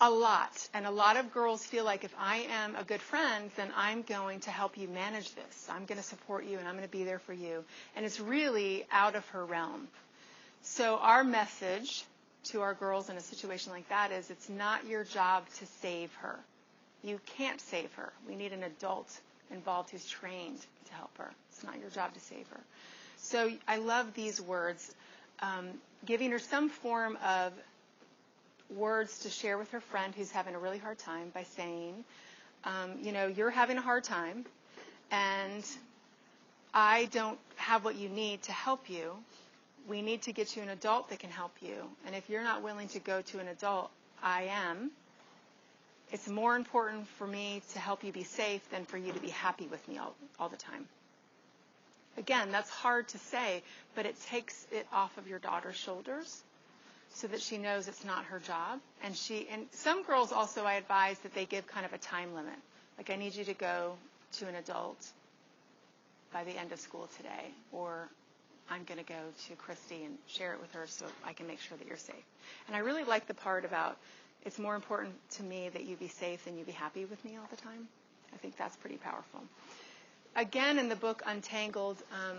a 0.00 0.10
lot. 0.10 0.68
And 0.72 0.86
a 0.86 0.90
lot 0.90 1.16
of 1.16 1.32
girls 1.32 1.64
feel 1.64 1.84
like 1.84 2.04
if 2.04 2.14
I 2.18 2.46
am 2.50 2.74
a 2.76 2.84
good 2.84 3.00
friend, 3.02 3.50
then 3.56 3.70
I'm 3.76 4.02
going 4.02 4.40
to 4.40 4.50
help 4.50 4.78
you 4.78 4.88
manage 4.88 5.34
this. 5.34 5.68
I'm 5.70 5.84
going 5.84 5.98
to 5.98 6.04
support 6.04 6.46
you 6.46 6.58
and 6.58 6.66
I'm 6.66 6.74
going 6.74 6.86
to 6.86 6.90
be 6.90 7.04
there 7.04 7.18
for 7.18 7.34
you. 7.34 7.64
And 7.94 8.06
it's 8.06 8.20
really 8.20 8.86
out 8.90 9.14
of 9.14 9.26
her 9.28 9.44
realm. 9.44 9.88
So 10.62 10.96
our 10.96 11.24
message 11.24 12.04
to 12.44 12.62
our 12.62 12.74
girls 12.74 13.10
in 13.10 13.16
a 13.16 13.20
situation 13.20 13.72
like 13.72 13.88
that 13.90 14.12
is 14.12 14.30
it's 14.30 14.48
not 14.48 14.86
your 14.86 15.04
job 15.04 15.44
to 15.58 15.66
save 15.82 16.12
her. 16.16 16.38
You 17.02 17.20
can't 17.36 17.60
save 17.60 17.92
her. 17.94 18.12
We 18.28 18.36
need 18.36 18.52
an 18.52 18.62
adult 18.62 19.08
involved 19.50 19.90
who's 19.90 20.06
trained 20.06 20.60
to 20.86 20.92
help 20.92 21.16
her. 21.18 21.30
It's 21.50 21.64
not 21.64 21.78
your 21.80 21.90
job 21.90 22.14
to 22.14 22.20
save 22.20 22.46
her. 22.48 22.60
So 23.16 23.50
I 23.68 23.76
love 23.76 24.14
these 24.14 24.40
words, 24.40 24.94
um, 25.40 25.68
giving 26.04 26.30
her 26.30 26.38
some 26.38 26.68
form 26.68 27.18
of 27.24 27.52
words 28.76 29.20
to 29.20 29.30
share 29.30 29.58
with 29.58 29.70
her 29.72 29.80
friend 29.80 30.14
who's 30.14 30.30
having 30.30 30.54
a 30.54 30.58
really 30.58 30.78
hard 30.78 30.98
time 30.98 31.30
by 31.34 31.42
saying, 31.56 32.04
um, 32.64 32.92
you 33.02 33.12
know, 33.12 33.26
you're 33.26 33.50
having 33.50 33.78
a 33.78 33.82
hard 33.82 34.04
time, 34.04 34.44
and 35.10 35.64
I 36.72 37.06
don't 37.06 37.38
have 37.56 37.84
what 37.84 37.96
you 37.96 38.08
need 38.08 38.42
to 38.42 38.52
help 38.52 38.88
you. 38.88 39.12
We 39.88 40.02
need 40.02 40.22
to 40.22 40.32
get 40.32 40.56
you 40.56 40.62
an 40.62 40.68
adult 40.68 41.10
that 41.10 41.18
can 41.18 41.30
help 41.30 41.52
you. 41.60 41.74
And 42.06 42.14
if 42.14 42.28
you're 42.30 42.44
not 42.44 42.62
willing 42.62 42.88
to 42.88 43.00
go 43.00 43.22
to 43.22 43.38
an 43.38 43.48
adult, 43.48 43.90
I 44.22 44.44
am. 44.44 44.90
It's 46.12 46.28
more 46.28 46.56
important 46.56 47.06
for 47.18 47.26
me 47.26 47.62
to 47.72 47.78
help 47.78 48.02
you 48.02 48.12
be 48.12 48.24
safe 48.24 48.68
than 48.70 48.84
for 48.84 48.98
you 48.98 49.12
to 49.12 49.20
be 49.20 49.28
happy 49.28 49.66
with 49.66 49.86
me 49.88 49.98
all, 49.98 50.14
all 50.38 50.48
the 50.48 50.56
time. 50.56 50.86
Again, 52.18 52.50
that's 52.50 52.68
hard 52.68 53.08
to 53.08 53.18
say, 53.18 53.62
but 53.94 54.06
it 54.06 54.16
takes 54.26 54.66
it 54.72 54.86
off 54.92 55.16
of 55.18 55.28
your 55.28 55.38
daughter's 55.38 55.76
shoulders 55.76 56.42
so 57.14 57.26
that 57.28 57.40
she 57.40 57.58
knows 57.58 57.88
it's 57.88 58.04
not 58.04 58.24
her 58.24 58.40
job. 58.40 58.80
And 59.02 59.16
she 59.16 59.46
and 59.52 59.66
some 59.72 60.02
girls 60.02 60.32
also 60.32 60.64
I 60.64 60.74
advise 60.74 61.18
that 61.20 61.34
they 61.34 61.44
give 61.44 61.66
kind 61.66 61.86
of 61.86 61.92
a 61.92 61.98
time 61.98 62.34
limit. 62.34 62.58
Like 62.98 63.10
I 63.10 63.16
need 63.16 63.34
you 63.34 63.44
to 63.44 63.54
go 63.54 63.94
to 64.38 64.48
an 64.48 64.56
adult 64.56 64.98
by 66.32 66.44
the 66.44 66.52
end 66.52 66.72
of 66.72 66.80
school 66.80 67.08
today 67.16 67.50
or 67.72 68.08
I'm 68.70 68.84
going 68.84 68.98
to 68.98 69.04
go 69.04 69.18
to 69.48 69.56
Christy 69.56 70.04
and 70.04 70.16
share 70.28 70.52
it 70.52 70.60
with 70.60 70.72
her 70.72 70.86
so 70.86 71.06
I 71.26 71.32
can 71.32 71.46
make 71.46 71.60
sure 71.60 71.76
that 71.76 71.86
you're 71.88 71.96
safe. 71.96 72.14
And 72.68 72.76
I 72.76 72.80
really 72.80 73.02
like 73.04 73.26
the 73.26 73.34
part 73.34 73.64
about 73.64 73.96
it's 74.44 74.58
more 74.58 74.74
important 74.74 75.14
to 75.32 75.42
me 75.42 75.68
that 75.68 75.84
you 75.84 75.96
be 75.96 76.08
safe 76.08 76.44
than 76.44 76.56
you 76.58 76.64
be 76.64 76.72
happy 76.72 77.04
with 77.04 77.24
me 77.24 77.36
all 77.36 77.46
the 77.50 77.56
time. 77.56 77.88
I 78.32 78.36
think 78.36 78.56
that's 78.56 78.76
pretty 78.76 78.96
powerful. 78.96 79.40
Again, 80.36 80.78
in 80.78 80.88
the 80.88 80.96
book 80.96 81.22
Untangled, 81.26 81.96
um, 82.12 82.38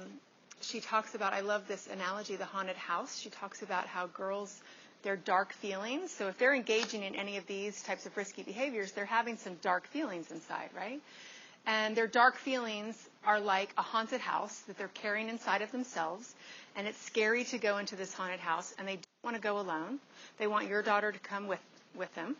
she 0.61 0.79
talks 0.79 1.15
about, 1.15 1.33
I 1.33 1.41
love 1.41 1.67
this 1.67 1.87
analogy, 1.87 2.35
the 2.35 2.45
haunted 2.45 2.77
house. 2.77 3.19
She 3.19 3.29
talks 3.29 3.61
about 3.61 3.87
how 3.87 4.07
girls, 4.07 4.61
their 5.03 5.17
dark 5.17 5.53
feelings. 5.53 6.11
So 6.11 6.27
if 6.27 6.37
they're 6.37 6.55
engaging 6.55 7.03
in 7.03 7.15
any 7.15 7.37
of 7.37 7.47
these 7.47 7.81
types 7.83 8.05
of 8.05 8.15
risky 8.15 8.43
behaviors, 8.43 8.91
they're 8.91 9.05
having 9.05 9.37
some 9.37 9.55
dark 9.61 9.87
feelings 9.87 10.31
inside, 10.31 10.69
right? 10.75 11.01
And 11.65 11.95
their 11.95 12.07
dark 12.07 12.37
feelings 12.37 12.95
are 13.25 13.39
like 13.39 13.73
a 13.77 13.81
haunted 13.81 14.21
house 14.21 14.57
that 14.61 14.77
they're 14.77 14.87
carrying 14.89 15.29
inside 15.29 15.61
of 15.61 15.71
themselves. 15.71 16.33
And 16.75 16.87
it's 16.87 16.99
scary 16.99 17.43
to 17.45 17.57
go 17.57 17.77
into 17.77 17.95
this 17.95 18.13
haunted 18.13 18.39
house, 18.39 18.73
and 18.79 18.87
they 18.87 18.95
don't 18.95 19.23
want 19.23 19.35
to 19.35 19.41
go 19.41 19.59
alone. 19.59 19.99
They 20.37 20.47
want 20.47 20.67
your 20.67 20.81
daughter 20.81 21.11
to 21.11 21.19
come 21.19 21.47
with, 21.47 21.59
with 21.95 22.13
them. 22.15 22.35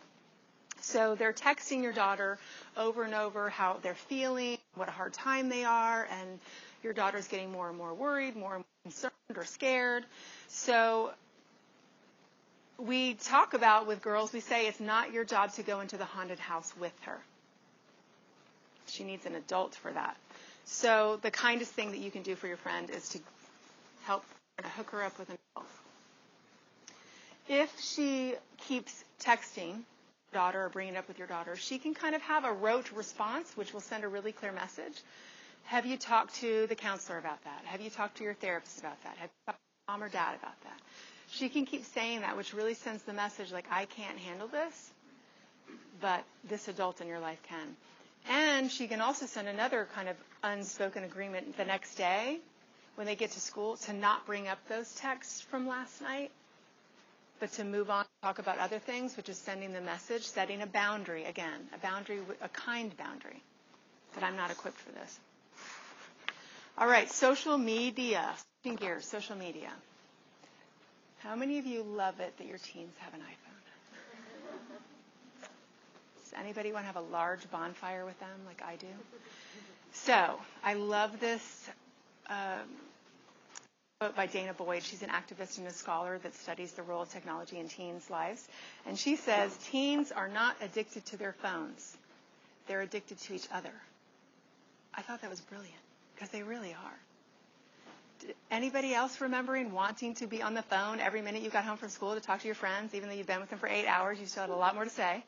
So 0.80 1.14
they're 1.14 1.32
texting 1.32 1.82
your 1.82 1.92
daughter 1.92 2.38
over 2.76 3.04
and 3.04 3.14
over 3.14 3.48
how 3.48 3.78
they're 3.82 3.94
feeling, 3.94 4.58
what 4.74 4.88
a 4.88 4.92
hard 4.92 5.12
time 5.12 5.48
they 5.48 5.64
are, 5.64 6.08
and 6.10 6.40
your 6.82 6.92
daughter's 6.92 7.28
getting 7.28 7.52
more 7.52 7.68
and 7.68 7.78
more 7.78 7.94
worried, 7.94 8.34
more 8.34 8.56
and 8.56 8.64
more 8.64 8.82
concerned 8.84 9.12
or 9.36 9.44
scared. 9.44 10.04
So 10.48 11.12
we 12.78 13.14
talk 13.14 13.54
about 13.54 13.86
with 13.86 14.02
girls, 14.02 14.32
we 14.32 14.40
say 14.40 14.66
it's 14.66 14.80
not 14.80 15.12
your 15.12 15.24
job 15.24 15.52
to 15.54 15.62
go 15.62 15.80
into 15.80 15.96
the 15.96 16.04
haunted 16.04 16.40
house 16.40 16.72
with 16.80 16.94
her. 17.02 17.18
She 18.88 19.04
needs 19.04 19.24
an 19.24 19.36
adult 19.36 19.76
for 19.76 19.92
that. 19.92 20.16
So 20.64 21.18
the 21.22 21.30
kindest 21.30 21.72
thing 21.72 21.92
that 21.92 22.00
you 22.00 22.10
can 22.10 22.22
do 22.22 22.34
for 22.34 22.48
your 22.48 22.56
friend 22.56 22.90
is 22.90 23.08
to 23.10 23.20
help 24.04 24.24
hook 24.76 24.90
her 24.90 25.02
up 25.02 25.18
with 25.18 25.28
an 25.28 25.38
adult. 25.54 25.68
If 27.48 27.80
she 27.80 28.34
keeps 28.68 29.04
texting 29.24 29.82
daughter 30.32 30.64
or 30.64 30.68
bringing 30.68 30.94
it 30.94 30.98
up 30.98 31.08
with 31.08 31.18
your 31.18 31.28
daughter, 31.28 31.56
she 31.56 31.78
can 31.78 31.94
kind 31.94 32.14
of 32.14 32.22
have 32.22 32.44
a 32.44 32.52
rote 32.52 32.90
response, 32.92 33.56
which 33.56 33.72
will 33.72 33.80
send 33.80 34.04
a 34.04 34.08
really 34.08 34.32
clear 34.32 34.52
message. 34.52 34.94
Have 35.64 35.86
you 35.86 35.96
talked 35.96 36.34
to 36.36 36.66
the 36.66 36.74
counselor 36.74 37.18
about 37.18 37.42
that? 37.44 37.62
Have 37.66 37.80
you 37.80 37.90
talked 37.90 38.16
to 38.18 38.24
your 38.24 38.34
therapist 38.34 38.80
about 38.80 39.00
that? 39.04 39.16
Have 39.18 39.30
you 39.30 39.52
talked 39.52 39.58
to 39.58 39.92
mom 39.92 40.02
or 40.02 40.08
dad 40.08 40.34
about 40.40 40.60
that? 40.62 40.80
She 41.30 41.48
can 41.48 41.64
keep 41.64 41.84
saying 41.84 42.20
that, 42.20 42.36
which 42.36 42.52
really 42.52 42.74
sends 42.74 43.02
the 43.04 43.12
message 43.12 43.52
like, 43.52 43.66
I 43.70 43.86
can't 43.86 44.18
handle 44.18 44.48
this, 44.48 44.90
but 46.00 46.24
this 46.48 46.68
adult 46.68 47.00
in 47.00 47.06
your 47.06 47.20
life 47.20 47.40
can. 47.48 47.76
And 48.28 48.70
she 48.70 48.86
can 48.86 49.00
also 49.00 49.26
send 49.26 49.48
another 49.48 49.88
kind 49.94 50.08
of 50.08 50.16
unspoken 50.42 51.04
agreement 51.04 51.56
the 51.56 51.64
next 51.64 51.94
day 51.94 52.38
when 52.96 53.06
they 53.06 53.16
get 53.16 53.32
to 53.32 53.40
school 53.40 53.76
to 53.76 53.92
not 53.92 54.26
bring 54.26 54.48
up 54.48 54.58
those 54.68 54.92
texts 54.96 55.40
from 55.40 55.66
last 55.66 56.02
night, 56.02 56.30
but 57.42 57.50
to 57.50 57.64
move 57.64 57.90
on, 57.90 58.04
talk 58.22 58.38
about 58.38 58.58
other 58.58 58.78
things, 58.78 59.16
which 59.16 59.28
is 59.28 59.36
sending 59.36 59.72
the 59.72 59.80
message, 59.80 60.22
setting 60.22 60.62
a 60.62 60.66
boundary 60.66 61.24
again, 61.24 61.66
a 61.74 61.78
boundary, 61.78 62.20
a 62.40 62.48
kind 62.48 62.96
boundary, 62.96 63.42
that 64.14 64.22
I'm 64.22 64.36
not 64.36 64.52
equipped 64.52 64.78
for 64.78 64.92
this. 64.92 65.18
All 66.78 66.86
right, 66.86 67.10
social 67.10 67.58
media. 67.58 68.32
Switching 68.62 68.76
gears, 68.76 69.04
social 69.04 69.34
media. 69.34 69.70
How 71.18 71.34
many 71.34 71.58
of 71.58 71.66
you 71.66 71.82
love 71.82 72.20
it 72.20 72.32
that 72.38 72.46
your 72.46 72.58
teens 72.58 72.94
have 73.00 73.12
an 73.12 73.18
iPhone? 73.18 73.58
Does 76.22 76.32
anybody 76.38 76.72
want 76.72 76.84
to 76.84 76.86
have 76.86 76.96
a 76.96 77.12
large 77.12 77.50
bonfire 77.50 78.04
with 78.04 78.20
them 78.20 78.38
like 78.46 78.62
I 78.64 78.76
do? 78.76 78.86
So, 79.94 80.38
I 80.62 80.74
love 80.74 81.18
this 81.18 81.68
um, 82.30 82.68
by 84.10 84.26
Dana 84.26 84.52
Boyd. 84.54 84.82
She's 84.82 85.02
an 85.02 85.10
activist 85.10 85.58
and 85.58 85.66
a 85.66 85.72
scholar 85.72 86.18
that 86.18 86.34
studies 86.34 86.72
the 86.72 86.82
role 86.82 87.02
of 87.02 87.10
technology 87.10 87.58
in 87.58 87.68
teens' 87.68 88.10
lives. 88.10 88.46
And 88.86 88.98
she 88.98 89.16
says 89.16 89.56
teens 89.70 90.12
are 90.12 90.28
not 90.28 90.56
addicted 90.60 91.06
to 91.06 91.16
their 91.16 91.32
phones, 91.32 91.96
they're 92.66 92.82
addicted 92.82 93.18
to 93.20 93.34
each 93.34 93.48
other. 93.52 93.72
I 94.94 95.02
thought 95.02 95.22
that 95.22 95.30
was 95.30 95.40
brilliant 95.40 95.74
because 96.14 96.30
they 96.30 96.42
really 96.42 96.74
are. 96.74 98.34
Anybody 98.50 98.94
else 98.94 99.20
remembering 99.20 99.72
wanting 99.72 100.14
to 100.16 100.26
be 100.26 100.42
on 100.42 100.54
the 100.54 100.62
phone 100.62 101.00
every 101.00 101.22
minute 101.22 101.42
you 101.42 101.50
got 101.50 101.64
home 101.64 101.76
from 101.76 101.88
school 101.88 102.14
to 102.14 102.20
talk 102.20 102.40
to 102.40 102.46
your 102.46 102.54
friends, 102.54 102.94
even 102.94 103.08
though 103.08 103.14
you've 103.14 103.26
been 103.26 103.40
with 103.40 103.50
them 103.50 103.58
for 103.58 103.68
eight 103.68 103.86
hours, 103.86 104.20
you 104.20 104.26
still 104.26 104.42
had 104.42 104.50
a 104.50 104.54
lot 104.54 104.74
more 104.74 104.84
to 104.84 104.90
say? 104.90 105.24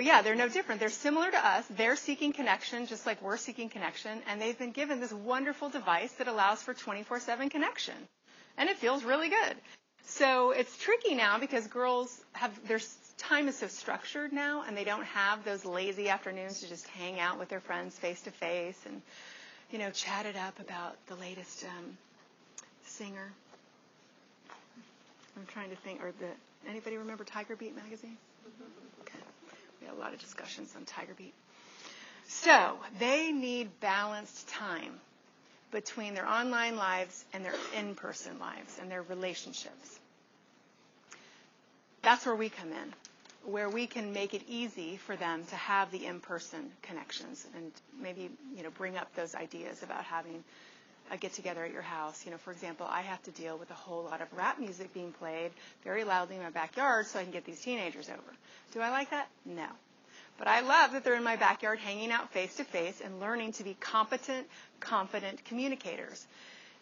Yeah, 0.00 0.22
they're 0.22 0.34
no 0.34 0.48
different. 0.48 0.80
They're 0.80 0.88
similar 0.90 1.30
to 1.30 1.46
us. 1.46 1.66
They're 1.76 1.96
seeking 1.96 2.32
connection 2.32 2.86
just 2.86 3.06
like 3.06 3.22
we're 3.22 3.36
seeking 3.36 3.68
connection, 3.68 4.22
and 4.28 4.40
they've 4.40 4.58
been 4.58 4.72
given 4.72 5.00
this 5.00 5.12
wonderful 5.12 5.68
device 5.68 6.12
that 6.14 6.28
allows 6.28 6.62
for 6.62 6.74
24/7 6.74 7.50
connection. 7.50 7.94
And 8.56 8.68
it 8.70 8.76
feels 8.78 9.04
really 9.04 9.28
good. 9.28 9.56
So 10.06 10.50
it's 10.50 10.76
tricky 10.78 11.14
now 11.14 11.38
because 11.38 11.66
girls 11.68 12.18
have 12.32 12.52
their 12.66 12.80
time 13.18 13.48
is 13.48 13.56
so 13.56 13.68
structured 13.68 14.32
now 14.32 14.64
and 14.66 14.76
they 14.76 14.84
don't 14.84 15.04
have 15.04 15.44
those 15.44 15.64
lazy 15.64 16.08
afternoons 16.08 16.60
to 16.60 16.68
just 16.68 16.86
hang 16.88 17.20
out 17.20 17.38
with 17.38 17.48
their 17.48 17.60
friends 17.60 17.96
face 17.98 18.20
to 18.22 18.30
face 18.30 18.78
and 18.86 19.02
you 19.70 19.78
know, 19.78 19.90
chat 19.90 20.26
it 20.26 20.36
up 20.36 20.58
about 20.58 20.96
the 21.06 21.14
latest 21.16 21.64
um, 21.64 21.96
singer. 22.86 23.32
I'm 25.36 25.46
trying 25.46 25.70
to 25.70 25.76
think, 25.76 26.02
or 26.02 26.12
the 26.18 26.26
anybody 26.68 26.96
remember 26.96 27.24
Tiger 27.24 27.56
Beat 27.56 27.76
magazine? 27.76 28.16
Okay. 29.02 29.19
We 29.80 29.86
had 29.86 29.96
a 29.96 29.98
lot 30.00 30.12
of 30.12 30.20
discussions 30.20 30.74
on 30.76 30.84
Tiger 30.84 31.14
Beat. 31.16 31.34
So 32.28 32.76
they 32.98 33.32
need 33.32 33.80
balanced 33.80 34.48
time 34.48 35.00
between 35.70 36.14
their 36.14 36.26
online 36.28 36.76
lives 36.76 37.24
and 37.32 37.44
their 37.44 37.54
in-person 37.76 38.38
lives 38.38 38.78
and 38.80 38.90
their 38.90 39.02
relationships. 39.02 39.98
That's 42.02 42.24
where 42.26 42.34
we 42.34 42.48
come 42.48 42.72
in 42.72 42.94
where 43.44 43.68
we 43.68 43.86
can 43.86 44.12
make 44.12 44.34
it 44.34 44.42
easy 44.48 44.96
for 44.98 45.16
them 45.16 45.44
to 45.46 45.56
have 45.56 45.90
the 45.90 46.04
in-person 46.06 46.70
connections 46.82 47.46
and 47.56 47.72
maybe 48.00 48.30
you 48.56 48.62
know 48.62 48.70
bring 48.70 48.96
up 48.96 49.14
those 49.14 49.34
ideas 49.34 49.82
about 49.82 50.04
having 50.04 50.44
a 51.10 51.16
get 51.16 51.32
together 51.32 51.64
at 51.64 51.72
your 51.72 51.82
house. 51.82 52.24
You 52.24 52.32
know, 52.32 52.38
for 52.38 52.52
example, 52.52 52.86
I 52.88 53.02
have 53.02 53.22
to 53.24 53.30
deal 53.30 53.56
with 53.58 53.70
a 53.70 53.74
whole 53.74 54.04
lot 54.04 54.20
of 54.20 54.32
rap 54.32 54.58
music 54.58 54.92
being 54.94 55.12
played 55.12 55.50
very 55.84 56.04
loudly 56.04 56.36
in 56.36 56.42
my 56.42 56.50
backyard 56.50 57.06
so 57.06 57.18
I 57.18 57.22
can 57.24 57.32
get 57.32 57.44
these 57.44 57.60
teenagers 57.60 58.08
over. 58.08 58.36
Do 58.72 58.80
I 58.80 58.90
like 58.90 59.10
that? 59.10 59.28
No. 59.44 59.66
But 60.38 60.48
I 60.48 60.60
love 60.60 60.92
that 60.92 61.04
they're 61.04 61.16
in 61.16 61.24
my 61.24 61.36
backyard 61.36 61.78
hanging 61.78 62.10
out 62.10 62.32
face 62.32 62.56
to 62.56 62.64
face 62.64 63.00
and 63.04 63.20
learning 63.20 63.52
to 63.52 63.64
be 63.64 63.76
competent, 63.78 64.46
confident 64.80 65.44
communicators. 65.44 66.26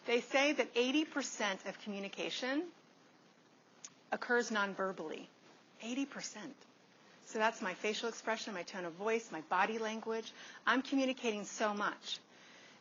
They 0.05 0.21
say 0.21 0.53
that 0.53 0.73
80% 0.75 1.67
of 1.67 1.79
communication 1.83 2.63
occurs 4.11 4.49
non-verbally. 4.51 5.27
80%. 5.85 6.07
So 7.27 7.37
that's 7.37 7.61
my 7.61 7.73
facial 7.75 8.09
expression, 8.09 8.53
my 8.53 8.63
tone 8.63 8.85
of 8.85 8.93
voice, 8.93 9.29
my 9.31 9.41
body 9.49 9.77
language. 9.77 10.31
I'm 10.65 10.81
communicating 10.81 11.45
so 11.45 11.73
much. 11.73 12.19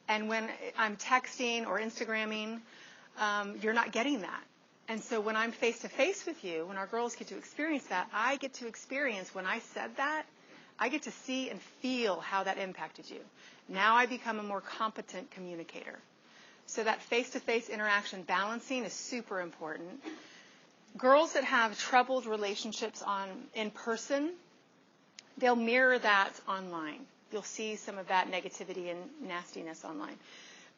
And 0.08 0.28
when 0.28 0.48
I'm 0.78 0.96
texting 0.96 1.66
or 1.66 1.78
Instagramming, 1.78 2.60
um, 3.18 3.56
you're 3.62 3.74
not 3.74 3.92
getting 3.92 4.22
that. 4.22 4.42
And 4.88 5.02
so 5.02 5.20
when 5.20 5.36
I'm 5.36 5.52
face 5.52 5.80
to 5.80 5.88
face 5.88 6.24
with 6.24 6.44
you, 6.44 6.64
when 6.66 6.78
our 6.78 6.86
girls 6.86 7.14
get 7.14 7.28
to 7.28 7.36
experience 7.36 7.84
that, 7.86 8.08
I 8.12 8.36
get 8.36 8.54
to 8.54 8.66
experience 8.66 9.34
when 9.34 9.44
I 9.44 9.58
said 9.58 9.90
that, 9.96 10.24
I 10.78 10.88
get 10.88 11.02
to 11.02 11.10
see 11.10 11.50
and 11.50 11.60
feel 11.82 12.20
how 12.20 12.44
that 12.44 12.56
impacted 12.56 13.10
you. 13.10 13.20
Now 13.68 13.96
I 13.96 14.06
become 14.06 14.38
a 14.38 14.42
more 14.42 14.62
competent 14.62 15.30
communicator. 15.30 15.98
So 16.66 16.84
that 16.84 17.02
face 17.02 17.30
to 17.30 17.40
face 17.40 17.68
interaction 17.68 18.22
balancing 18.22 18.84
is 18.84 18.92
super 18.92 19.40
important 19.40 20.00
girls 20.96 21.34
that 21.34 21.44
have 21.44 21.78
troubled 21.78 22.26
relationships 22.26 23.02
on 23.02 23.28
in 23.54 23.70
person, 23.70 24.30
they'll 25.38 25.56
mirror 25.56 25.98
that 25.98 26.32
online. 26.48 27.00
You'll 27.32 27.42
see 27.42 27.76
some 27.76 27.98
of 27.98 28.08
that 28.08 28.30
negativity 28.30 28.90
and 28.90 29.00
nastiness 29.26 29.84
online. 29.84 30.16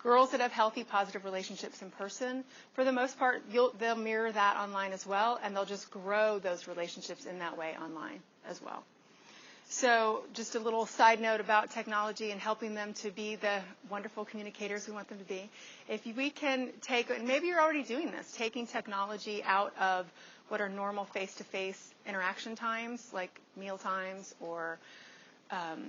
Girls 0.03 0.31
that 0.31 0.41
have 0.41 0.53
healthy, 0.53 0.83
positive 0.83 1.25
relationships 1.25 1.83
in 1.83 1.91
person, 1.91 2.43
for 2.73 2.85
the 2.85 2.93
most 2.93 3.19
part, 3.19 3.43
they'll 3.79 3.97
mirror 3.97 4.33
that 4.33 4.57
online 4.57 4.93
as 4.93 5.07
well, 5.07 5.39
and 5.43 5.55
they'll 5.55 5.67
just 5.67 5.91
grow 5.91 6.39
those 6.39 6.67
relationships 6.67 7.27
in 7.27 7.39
that 7.41 7.59
way 7.59 7.75
online 7.81 8.21
as 8.49 8.63
well. 8.63 8.83
So 9.69 10.25
just 10.35 10.57
a 10.57 10.59
little 10.59 10.85
side 10.85 11.21
note 11.21 11.39
about 11.41 11.71
technology 11.71 12.33
and 12.33 12.41
helping 12.41 12.75
them 12.75 12.93
to 12.95 13.11
be 13.13 13.37
the 13.37 13.61
wonderful 13.89 14.25
communicators 14.25 14.89
we 14.89 14.95
want 14.95 15.09
them 15.09 15.19
to 15.19 15.25
be. 15.25 15.49
If 15.89 16.05
we 16.05 16.31
can 16.31 16.71
take, 16.81 17.09
and 17.11 17.29
maybe 17.29 17.47
you're 17.47 17.61
already 17.61 17.85
doing 17.85 18.11
this, 18.11 18.33
taking 18.37 18.67
technology 18.67 19.45
out 19.45 19.73
of 19.79 20.07
what 20.49 20.61
are 20.61 20.69
normal 20.69 21.05
face-to-face 21.05 21.95
interaction 22.05 22.57
times, 22.57 23.09
like 23.13 23.31
meal 23.57 23.79
times, 23.79 24.35
or 24.41 24.79
um, 25.53 25.85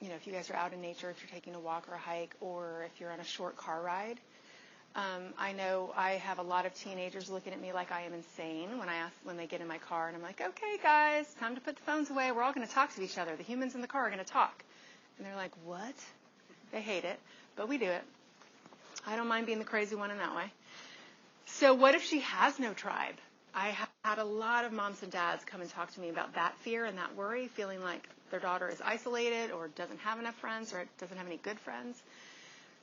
you 0.00 0.08
know, 0.08 0.14
if 0.14 0.26
you 0.26 0.32
guys 0.32 0.50
are 0.50 0.54
out 0.54 0.72
in 0.72 0.80
nature, 0.80 1.10
if 1.10 1.20
you're 1.20 1.30
taking 1.30 1.54
a 1.54 1.60
walk 1.60 1.88
or 1.90 1.94
a 1.94 1.98
hike, 1.98 2.34
or 2.40 2.84
if 2.86 3.00
you're 3.00 3.10
on 3.10 3.20
a 3.20 3.24
short 3.24 3.56
car 3.56 3.82
ride, 3.82 4.18
um, 4.96 5.32
I 5.38 5.52
know 5.52 5.92
I 5.96 6.12
have 6.12 6.38
a 6.38 6.42
lot 6.42 6.66
of 6.66 6.74
teenagers 6.74 7.30
looking 7.30 7.52
at 7.52 7.60
me 7.60 7.72
like 7.72 7.92
I 7.92 8.02
am 8.02 8.12
insane 8.12 8.78
when 8.78 8.88
I 8.88 8.96
ask 8.96 9.14
when 9.24 9.36
they 9.36 9.46
get 9.46 9.60
in 9.60 9.68
my 9.68 9.78
car, 9.78 10.08
and 10.08 10.16
I'm 10.16 10.22
like, 10.22 10.40
"Okay, 10.40 10.78
guys, 10.82 11.32
time 11.34 11.54
to 11.54 11.60
put 11.60 11.76
the 11.76 11.82
phones 11.82 12.10
away. 12.10 12.32
We're 12.32 12.42
all 12.42 12.52
going 12.52 12.66
to 12.66 12.72
talk 12.72 12.94
to 12.96 13.02
each 13.02 13.18
other. 13.18 13.36
The 13.36 13.44
humans 13.44 13.74
in 13.74 13.82
the 13.82 13.86
car 13.86 14.06
are 14.06 14.10
going 14.10 14.24
to 14.24 14.30
talk." 14.30 14.64
And 15.18 15.26
they're 15.26 15.36
like, 15.36 15.52
"What?" 15.64 15.94
They 16.72 16.80
hate 16.80 17.04
it, 17.04 17.18
but 17.56 17.68
we 17.68 17.78
do 17.78 17.86
it. 17.86 18.02
I 19.06 19.16
don't 19.16 19.28
mind 19.28 19.46
being 19.46 19.58
the 19.58 19.64
crazy 19.64 19.94
one 19.96 20.10
in 20.10 20.18
that 20.18 20.34
way. 20.34 20.52
So, 21.46 21.74
what 21.74 21.94
if 21.94 22.02
she 22.04 22.20
has 22.20 22.58
no 22.58 22.72
tribe? 22.72 23.16
I 23.54 23.76
had 24.04 24.18
a 24.18 24.24
lot 24.24 24.64
of 24.64 24.72
moms 24.72 25.02
and 25.02 25.10
dads 25.10 25.44
come 25.44 25.60
and 25.60 25.70
talk 25.70 25.92
to 25.94 26.00
me 26.00 26.08
about 26.08 26.34
that 26.34 26.56
fear 26.58 26.84
and 26.84 26.98
that 26.98 27.16
worry, 27.16 27.48
feeling 27.48 27.82
like 27.82 28.08
their 28.30 28.40
daughter 28.40 28.68
is 28.68 28.80
isolated 28.84 29.50
or 29.50 29.68
doesn't 29.68 30.00
have 30.00 30.18
enough 30.18 30.36
friends 30.36 30.72
or 30.72 30.84
doesn't 30.98 31.16
have 31.16 31.26
any 31.26 31.38
good 31.38 31.58
friends. 31.60 32.00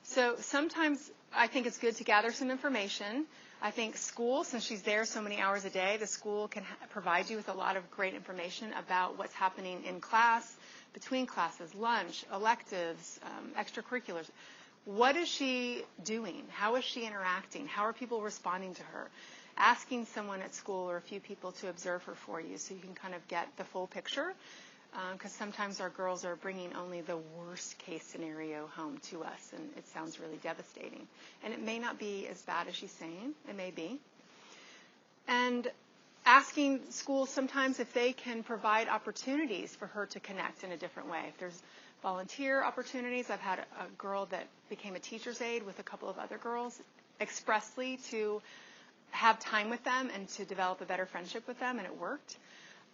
So 0.04 0.36
sometimes 0.40 1.10
I 1.34 1.46
think 1.48 1.66
it's 1.66 1.78
good 1.78 1.96
to 1.96 2.04
gather 2.04 2.32
some 2.32 2.50
information. 2.50 3.26
I 3.60 3.70
think 3.72 3.96
school, 3.96 4.44
since 4.44 4.64
she's 4.64 4.82
there 4.82 5.04
so 5.04 5.20
many 5.20 5.38
hours 5.38 5.64
a 5.64 5.70
day, 5.70 5.96
the 5.98 6.06
school 6.06 6.48
can 6.48 6.62
ha- 6.62 6.76
provide 6.90 7.28
you 7.28 7.36
with 7.36 7.48
a 7.48 7.52
lot 7.52 7.76
of 7.76 7.90
great 7.90 8.14
information 8.14 8.72
about 8.78 9.18
what's 9.18 9.34
happening 9.34 9.82
in 9.84 10.00
class, 10.00 10.56
between 10.94 11.26
classes, 11.26 11.74
lunch, 11.74 12.24
electives, 12.32 13.18
um, 13.24 13.50
extracurriculars. 13.62 14.26
What 14.84 15.16
is 15.16 15.28
she 15.28 15.82
doing? 16.04 16.44
How 16.50 16.76
is 16.76 16.84
she 16.84 17.04
interacting? 17.04 17.66
How 17.66 17.82
are 17.84 17.92
people 17.92 18.22
responding 18.22 18.74
to 18.74 18.82
her? 18.84 19.10
Asking 19.58 20.06
someone 20.06 20.40
at 20.40 20.54
school 20.54 20.88
or 20.88 20.96
a 20.96 21.00
few 21.02 21.18
people 21.20 21.50
to 21.52 21.68
observe 21.68 22.02
her 22.04 22.14
for 22.14 22.40
you 22.40 22.58
so 22.58 22.74
you 22.74 22.80
can 22.80 22.94
kind 22.94 23.14
of 23.14 23.26
get 23.28 23.48
the 23.56 23.64
full 23.64 23.88
picture 23.88 24.32
because 25.12 25.32
um, 25.32 25.38
sometimes 25.38 25.80
our 25.80 25.90
girls 25.90 26.24
are 26.24 26.36
bringing 26.36 26.74
only 26.74 27.00
the 27.02 27.18
worst 27.38 27.78
case 27.78 28.02
scenario 28.02 28.66
home 28.74 28.98
to 29.10 29.22
us, 29.22 29.52
and 29.54 29.68
it 29.76 29.86
sounds 29.88 30.18
really 30.18 30.38
devastating. 30.42 31.06
And 31.44 31.52
it 31.52 31.62
may 31.62 31.78
not 31.78 31.98
be 31.98 32.26
as 32.28 32.40
bad 32.42 32.68
as 32.68 32.74
she's 32.74 32.92
saying, 32.92 33.34
it 33.48 33.56
may 33.56 33.70
be. 33.70 33.98
And 35.28 35.70
asking 36.24 36.80
schools 36.90 37.30
sometimes 37.30 37.80
if 37.80 37.92
they 37.92 38.12
can 38.12 38.42
provide 38.42 38.88
opportunities 38.88 39.74
for 39.74 39.86
her 39.86 40.06
to 40.06 40.20
connect 40.20 40.64
in 40.64 40.72
a 40.72 40.76
different 40.76 41.10
way. 41.10 41.22
If 41.28 41.38
there's 41.38 41.62
volunteer 42.02 42.62
opportunities, 42.62 43.30
I've 43.30 43.40
had 43.40 43.58
a 43.60 43.90
girl 43.96 44.26
that 44.26 44.46
became 44.68 44.94
a 44.94 44.98
teacher's 45.00 45.40
aide 45.40 45.64
with 45.64 45.78
a 45.78 45.82
couple 45.82 46.08
of 46.08 46.18
other 46.18 46.38
girls 46.38 46.78
expressly 47.20 47.98
to 48.10 48.40
have 49.10 49.38
time 49.40 49.70
with 49.70 49.82
them 49.84 50.10
and 50.14 50.28
to 50.28 50.44
develop 50.44 50.80
a 50.80 50.84
better 50.84 51.06
friendship 51.06 51.46
with 51.48 51.58
them, 51.60 51.78
and 51.78 51.86
it 51.86 51.98
worked. 51.98 52.36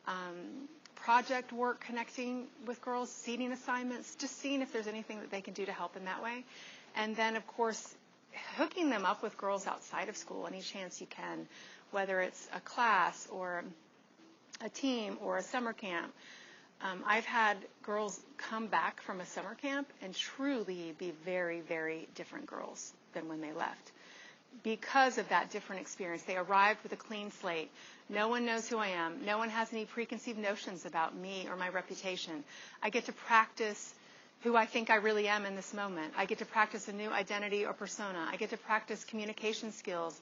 Um, 0.07 0.68
project 0.97 1.53
work 1.53 1.80
connecting 1.84 2.47
with 2.66 2.80
girls, 2.80 3.11
seating 3.11 3.53
assignments, 3.53 4.14
just 4.16 4.38
seeing 4.40 4.62
if 4.62 4.72
there's 4.72 4.86
anything 4.86 5.20
that 5.20 5.30
they 5.30 5.40
can 5.40 5.55
do 5.55 5.64
to 5.66 5.72
help 5.72 5.97
in 5.97 6.05
that 6.05 6.22
way. 6.22 6.45
And 6.97 7.16
then, 7.16 7.36
of 7.36 7.47
course, 7.47 7.95
hooking 8.57 8.90
them 8.90 9.05
up 9.05 9.22
with 9.22 9.36
girls 9.36 9.66
outside 9.66 10.09
of 10.09 10.16
school 10.16 10.47
any 10.47 10.61
chance 10.61 11.01
you 11.01 11.07
can, 11.07 11.47
whether 11.90 12.20
it's 12.20 12.49
a 12.55 12.61
class 12.61 13.28
or 13.30 13.64
a 14.64 14.68
team 14.68 15.18
or 15.22 15.38
a 15.38 15.42
summer 15.42 15.72
camp. 15.72 16.12
Um, 16.82 17.03
I've 17.07 17.24
had 17.24 17.57
girls 17.82 18.20
come 18.36 18.66
back 18.66 19.01
from 19.03 19.20
a 19.20 19.26
summer 19.26 19.55
camp 19.55 19.88
and 20.03 20.14
truly 20.14 20.95
be 20.99 21.12
very, 21.24 21.61
very 21.61 22.09
different 22.14 22.47
girls 22.47 22.92
than 23.14 23.28
when 23.28 23.40
they 23.40 23.53
left 23.53 23.92
because 24.62 25.18
of 25.18 25.28
that 25.30 25.51
different 25.51 25.82
experience. 25.82 26.22
They 26.22 26.36
arrived 26.36 26.82
with 26.82 26.92
a 26.92 26.97
clean 26.97 27.30
slate. 27.32 27.70
No 28.09 28.28
one 28.28 28.44
knows 28.46 28.68
who 28.68 28.78
I 28.78 28.88
am. 28.88 29.24
No 29.24 29.38
one 29.38 29.50
has 29.50 29.72
any 29.72 29.84
preconceived 29.86 30.38
notions 30.38 30.84
about 30.86 31.16
me 31.16 31.46
or 31.50 31.57
my 31.57 31.68
reputation. 31.68 32.44
I 32.82 32.90
get 32.90 33.07
to 33.07 33.12
practice 33.12 33.94
who 34.42 34.57
I 34.57 34.66
think 34.66 34.90
I 34.90 34.96
really 34.96 35.26
am 35.28 35.46
in 35.46 35.57
this 35.57 35.72
moment. 35.72 36.12
I 36.16 36.26
get 36.26 36.38
to 36.38 36.44
practice 36.44 36.88
a 36.88 36.92
new 36.92 37.09
identity 37.11 37.64
or 37.64 37.72
persona. 37.72 38.28
I 38.30 38.36
get 38.36 38.50
to 38.50 38.57
practice 38.59 39.05
communication 39.05 39.72
skills. 39.72 40.20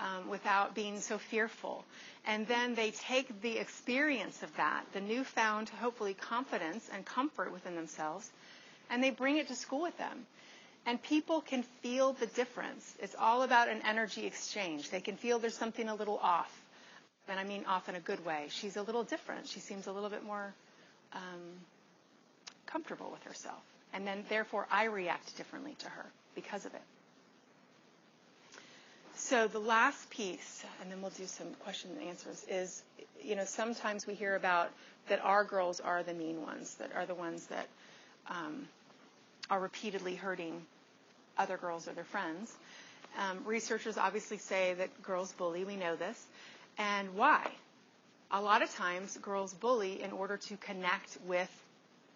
um, 0.00 0.28
without 0.28 0.74
being 0.74 1.00
so 1.00 1.18
fearful. 1.18 1.84
And 2.26 2.46
then 2.46 2.74
they 2.74 2.90
take 2.90 3.40
the 3.42 3.58
experience 3.58 4.42
of 4.42 4.54
that, 4.56 4.84
the 4.92 5.00
newfound, 5.00 5.68
hopefully, 5.68 6.14
confidence 6.14 6.88
and 6.92 7.04
comfort 7.04 7.52
within 7.52 7.76
themselves, 7.76 8.28
and 8.90 9.02
they 9.02 9.10
bring 9.10 9.36
it 9.36 9.48
to 9.48 9.54
school 9.54 9.82
with 9.82 9.96
them. 9.98 10.26
And 10.86 11.02
people 11.02 11.42
can 11.42 11.62
feel 11.82 12.14
the 12.14 12.26
difference. 12.26 12.94
It's 13.00 13.14
all 13.18 13.42
about 13.42 13.68
an 13.68 13.82
energy 13.86 14.26
exchange. 14.26 14.90
They 14.90 15.00
can 15.00 15.16
feel 15.16 15.38
there's 15.38 15.56
something 15.56 15.88
a 15.88 15.94
little 15.94 16.18
off. 16.22 16.50
And 17.30 17.38
I 17.38 17.44
mean 17.44 17.64
off 17.66 17.88
in 17.88 17.94
a 17.94 18.00
good 18.00 18.24
way. 18.26 18.46
She's 18.50 18.76
a 18.76 18.82
little 18.82 19.04
different. 19.04 19.46
She 19.46 19.60
seems 19.60 19.86
a 19.86 19.92
little 19.92 20.10
bit 20.10 20.24
more 20.24 20.52
um, 21.12 21.40
comfortable 22.66 23.10
with 23.10 23.22
herself. 23.22 23.62
And 23.92 24.06
then, 24.06 24.24
therefore, 24.28 24.66
I 24.70 24.84
react 24.84 25.36
differently 25.36 25.76
to 25.80 25.88
her 25.88 26.06
because 26.34 26.66
of 26.66 26.74
it. 26.74 26.82
So 29.14 29.48
the 29.48 29.58
last 29.58 30.08
piece, 30.10 30.64
and 30.80 30.90
then 30.90 31.02
we'll 31.02 31.10
do 31.10 31.26
some 31.26 31.48
question 31.62 31.90
and 31.98 32.08
answers, 32.08 32.44
is 32.48 32.82
you 33.22 33.36
know 33.36 33.44
sometimes 33.44 34.06
we 34.06 34.14
hear 34.14 34.34
about 34.34 34.70
that 35.08 35.20
our 35.22 35.44
girls 35.44 35.78
are 35.78 36.02
the 36.02 36.14
mean 36.14 36.42
ones, 36.42 36.74
that 36.76 36.90
are 36.96 37.04
the 37.04 37.14
ones 37.14 37.46
that 37.46 37.68
um, 38.28 38.66
are 39.50 39.60
repeatedly 39.60 40.14
hurting 40.14 40.62
other 41.36 41.58
girls 41.58 41.86
or 41.86 41.92
their 41.92 42.04
friends. 42.04 42.52
Um, 43.18 43.40
researchers 43.44 43.98
obviously 43.98 44.38
say 44.38 44.74
that 44.74 45.02
girls 45.02 45.32
bully. 45.32 45.64
We 45.64 45.76
know 45.76 45.96
this, 45.96 46.26
and 46.80 47.14
why? 47.14 47.46
A 48.30 48.40
lot 48.40 48.62
of 48.62 48.74
times, 48.74 49.16
girls 49.18 49.52
bully 49.52 50.02
in 50.02 50.12
order 50.12 50.38
to 50.38 50.56
connect 50.56 51.18
with 51.26 51.50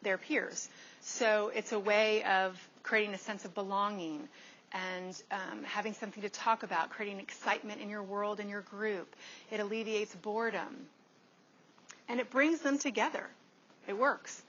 their 0.02 0.16
peers. 0.16 0.68
So 1.02 1.52
it's 1.54 1.72
a 1.72 1.78
way 1.78 2.24
of 2.24 2.58
creating 2.82 3.14
a 3.14 3.18
sense 3.18 3.44
of 3.44 3.54
belonging 3.54 4.26
and 4.72 5.22
um, 5.30 5.62
having 5.64 5.92
something 5.92 6.22
to 6.22 6.30
talk 6.30 6.62
about, 6.62 6.90
creating 6.90 7.20
excitement 7.20 7.80
in 7.80 7.90
your 7.90 8.02
world 8.02 8.40
and 8.40 8.48
your 8.48 8.62
group. 8.62 9.14
It 9.50 9.60
alleviates 9.60 10.14
boredom. 10.14 10.86
And 12.08 12.18
it 12.18 12.30
brings 12.30 12.60
them 12.60 12.78
together. 12.78 13.26
It 13.86 13.98
works. 13.98 14.42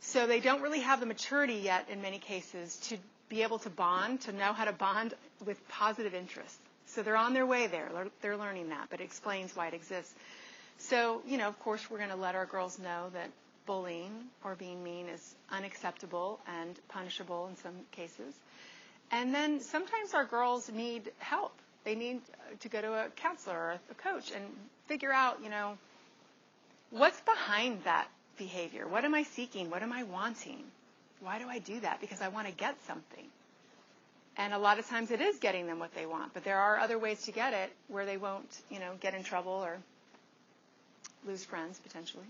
So 0.00 0.26
they 0.26 0.40
don't 0.40 0.62
really 0.62 0.80
have 0.80 1.00
the 1.00 1.06
maturity 1.06 1.60
yet 1.62 1.88
in 1.90 2.00
many 2.00 2.18
cases 2.18 2.76
to 2.88 2.96
be 3.28 3.42
able 3.42 3.58
to 3.60 3.70
bond, 3.70 4.22
to 4.22 4.32
know 4.32 4.52
how 4.52 4.64
to 4.64 4.72
bond 4.72 5.14
with 5.44 5.68
positive 5.68 6.14
interests. 6.14 6.58
So 6.96 7.02
they're 7.02 7.14
on 7.18 7.34
their 7.34 7.44
way 7.44 7.66
there. 7.66 7.90
They're 8.22 8.38
learning 8.38 8.70
that, 8.70 8.86
but 8.88 9.02
it 9.02 9.04
explains 9.04 9.54
why 9.54 9.68
it 9.68 9.74
exists. 9.74 10.14
So, 10.78 11.20
you 11.26 11.36
know, 11.36 11.46
of 11.46 11.60
course, 11.60 11.90
we're 11.90 11.98
going 11.98 12.08
to 12.08 12.16
let 12.16 12.34
our 12.34 12.46
girls 12.46 12.78
know 12.78 13.10
that 13.12 13.28
bullying 13.66 14.12
or 14.42 14.54
being 14.54 14.82
mean 14.82 15.10
is 15.10 15.34
unacceptable 15.52 16.40
and 16.48 16.74
punishable 16.88 17.48
in 17.48 17.56
some 17.56 17.74
cases. 17.92 18.34
And 19.10 19.34
then 19.34 19.60
sometimes 19.60 20.14
our 20.14 20.24
girls 20.24 20.72
need 20.72 21.12
help. 21.18 21.52
They 21.84 21.96
need 21.96 22.22
to 22.60 22.68
go 22.70 22.80
to 22.80 22.90
a 22.94 23.08
counselor 23.16 23.56
or 23.56 23.78
a 23.90 23.94
coach 23.94 24.32
and 24.34 24.42
figure 24.86 25.12
out, 25.12 25.40
you 25.44 25.50
know, 25.50 25.76
what's 26.88 27.20
behind 27.20 27.84
that 27.84 28.08
behavior? 28.38 28.88
What 28.88 29.04
am 29.04 29.14
I 29.14 29.24
seeking? 29.24 29.68
What 29.68 29.82
am 29.82 29.92
I 29.92 30.04
wanting? 30.04 30.64
Why 31.20 31.38
do 31.40 31.46
I 31.46 31.58
do 31.58 31.78
that? 31.80 32.00
Because 32.00 32.22
I 32.22 32.28
want 32.28 32.46
to 32.46 32.54
get 32.54 32.74
something. 32.86 33.26
And 34.38 34.52
a 34.52 34.58
lot 34.58 34.78
of 34.78 34.86
times 34.86 35.10
it 35.10 35.20
is 35.20 35.38
getting 35.38 35.66
them 35.66 35.78
what 35.78 35.94
they 35.94 36.04
want, 36.04 36.34
but 36.34 36.44
there 36.44 36.58
are 36.58 36.78
other 36.78 36.98
ways 36.98 37.22
to 37.22 37.32
get 37.32 37.54
it 37.54 37.72
where 37.88 38.04
they 38.04 38.18
won't, 38.18 38.60
you 38.70 38.78
know, 38.78 38.92
get 39.00 39.14
in 39.14 39.24
trouble 39.24 39.52
or 39.52 39.78
lose 41.26 41.44
friends 41.44 41.78
potentially. 41.78 42.26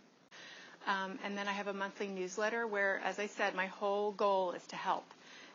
Um, 0.87 1.19
and 1.25 1.37
then 1.37 1.49
I 1.49 1.53
have 1.53 1.67
a 1.67 1.73
monthly 1.73 2.07
newsletter 2.07 2.65
where, 2.67 3.01
as 3.05 3.19
I 3.19 3.27
said, 3.27 3.57
my 3.57 3.67
whole 3.67 4.13
goal 4.13 4.53
is 4.53 4.65
to 4.69 4.77
help. 4.77 5.05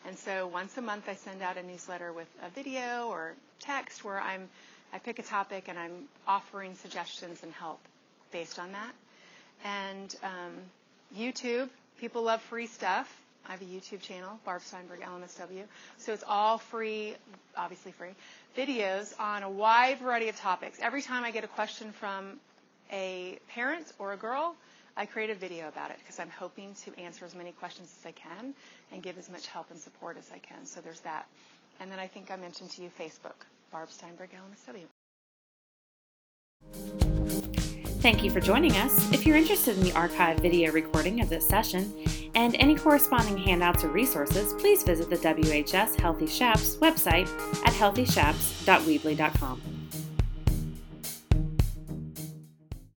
And 0.06 0.18
so 0.18 0.47
once 0.47 0.78
a 0.78 0.82
month 0.82 1.08
I 1.08 1.16
send 1.16 1.41
out 1.41 1.58
a 1.58 1.64
newsletter 1.64 2.12
with 2.12 2.28
a 2.43 2.49
video 2.49 3.08
or 3.08 3.34
text 3.60 4.04
where 4.04 4.20
I'm 4.20 4.49
I 4.93 4.99
pick 4.99 5.20
a 5.20 5.24
topic 5.24 5.66
and 5.70 5.80
I'm 5.80 6.10
offering 6.28 6.76
suggestions 6.76 7.43
and 7.43 7.54
help 7.54 7.80
based 8.32 8.60
on 8.60 8.74
that. 8.74 8.91
And 9.64 10.14
um, 10.22 10.54
YouTube, 11.18 11.70
people 11.99 12.24
love 12.24 12.41
free 12.41 12.68
stuff. 12.68 13.10
I 13.48 13.52
have 13.52 13.62
a 13.62 13.66
YouTube 13.66 14.02
channel, 14.02 14.39
Barb 14.46 14.62
Steinberg 14.62 15.02
LMSW. 15.02 15.64
So 15.98 16.14
it's 16.14 16.24
all 16.28 16.58
free, 16.58 17.16
obviously 17.58 17.92
free, 17.92 18.12
videos 18.58 19.20
on 19.20 19.44
a 19.44 19.50
wide 19.50 20.00
variety 20.00 20.30
of 20.30 20.38
topics. 20.38 20.80
Every 20.82 21.02
time 21.02 21.24
I 21.24 21.32
get 21.32 21.44
a 21.44 21.48
question 21.48 21.92
from 21.92 22.39
a 22.92 23.39
parent 23.50 23.94
or 24.00 24.14
a 24.14 24.18
girl, 24.18 24.56
I 24.98 25.06
create 25.06 25.30
a 25.30 25.36
video 25.36 25.68
about 25.68 25.89
it 25.92 25.98
because 26.00 26.20
I'm 26.20 26.30
hoping 26.30 26.76
to 26.86 27.00
answer 27.00 27.26
as 27.26 27.34
many 27.34 27.52
questions 27.54 27.94
as 28.00 28.06
I 28.06 28.12
can 28.12 28.54
and 28.92 29.02
give 29.02 29.18
as 29.18 29.30
much 29.30 29.48
help 29.48 29.72
and 29.72 29.80
support 29.80 30.18
as 30.18 30.30
I 30.34 30.38
can. 30.39 30.66
So 30.66 30.82
there's 30.82 31.00
that. 31.02 31.28
And 31.80 31.92
then 31.92 32.00
I 32.00 32.08
think 32.08 32.30
I 32.30 32.36
mentioned 32.36 32.70
to 32.72 32.84
you 32.84 32.92
Facebook, 33.00 33.46
Barb 33.72 33.89
Steinberg, 33.89 34.30
LMSW. 34.32 34.86
Thank 38.02 38.24
you 38.24 38.32
for 38.32 38.39
joining 38.39 38.72
us. 38.78 39.14
If 39.14 39.26
you're 39.26 39.38
interested 39.38 39.78
in 39.78 39.84
the 39.84 39.92
archive 39.94 40.39
video 40.39 40.72
recording 40.72 41.22
of 41.22 41.30
this 41.30 41.48
session 41.48 41.94
and 42.36 42.56
any 42.60 42.76
corresponding 42.76 43.38
handouts 43.38 43.84
or 43.84 43.90
resources, 43.90 44.54
please 44.54 44.84
visit 44.84 45.10
the 45.10 45.18
WHS 45.18 46.00
Healthy 46.00 46.28
Chaps 46.28 46.78
website 46.78 47.28
at 47.66 47.74
healthychaps.weebly.com. 47.74 49.81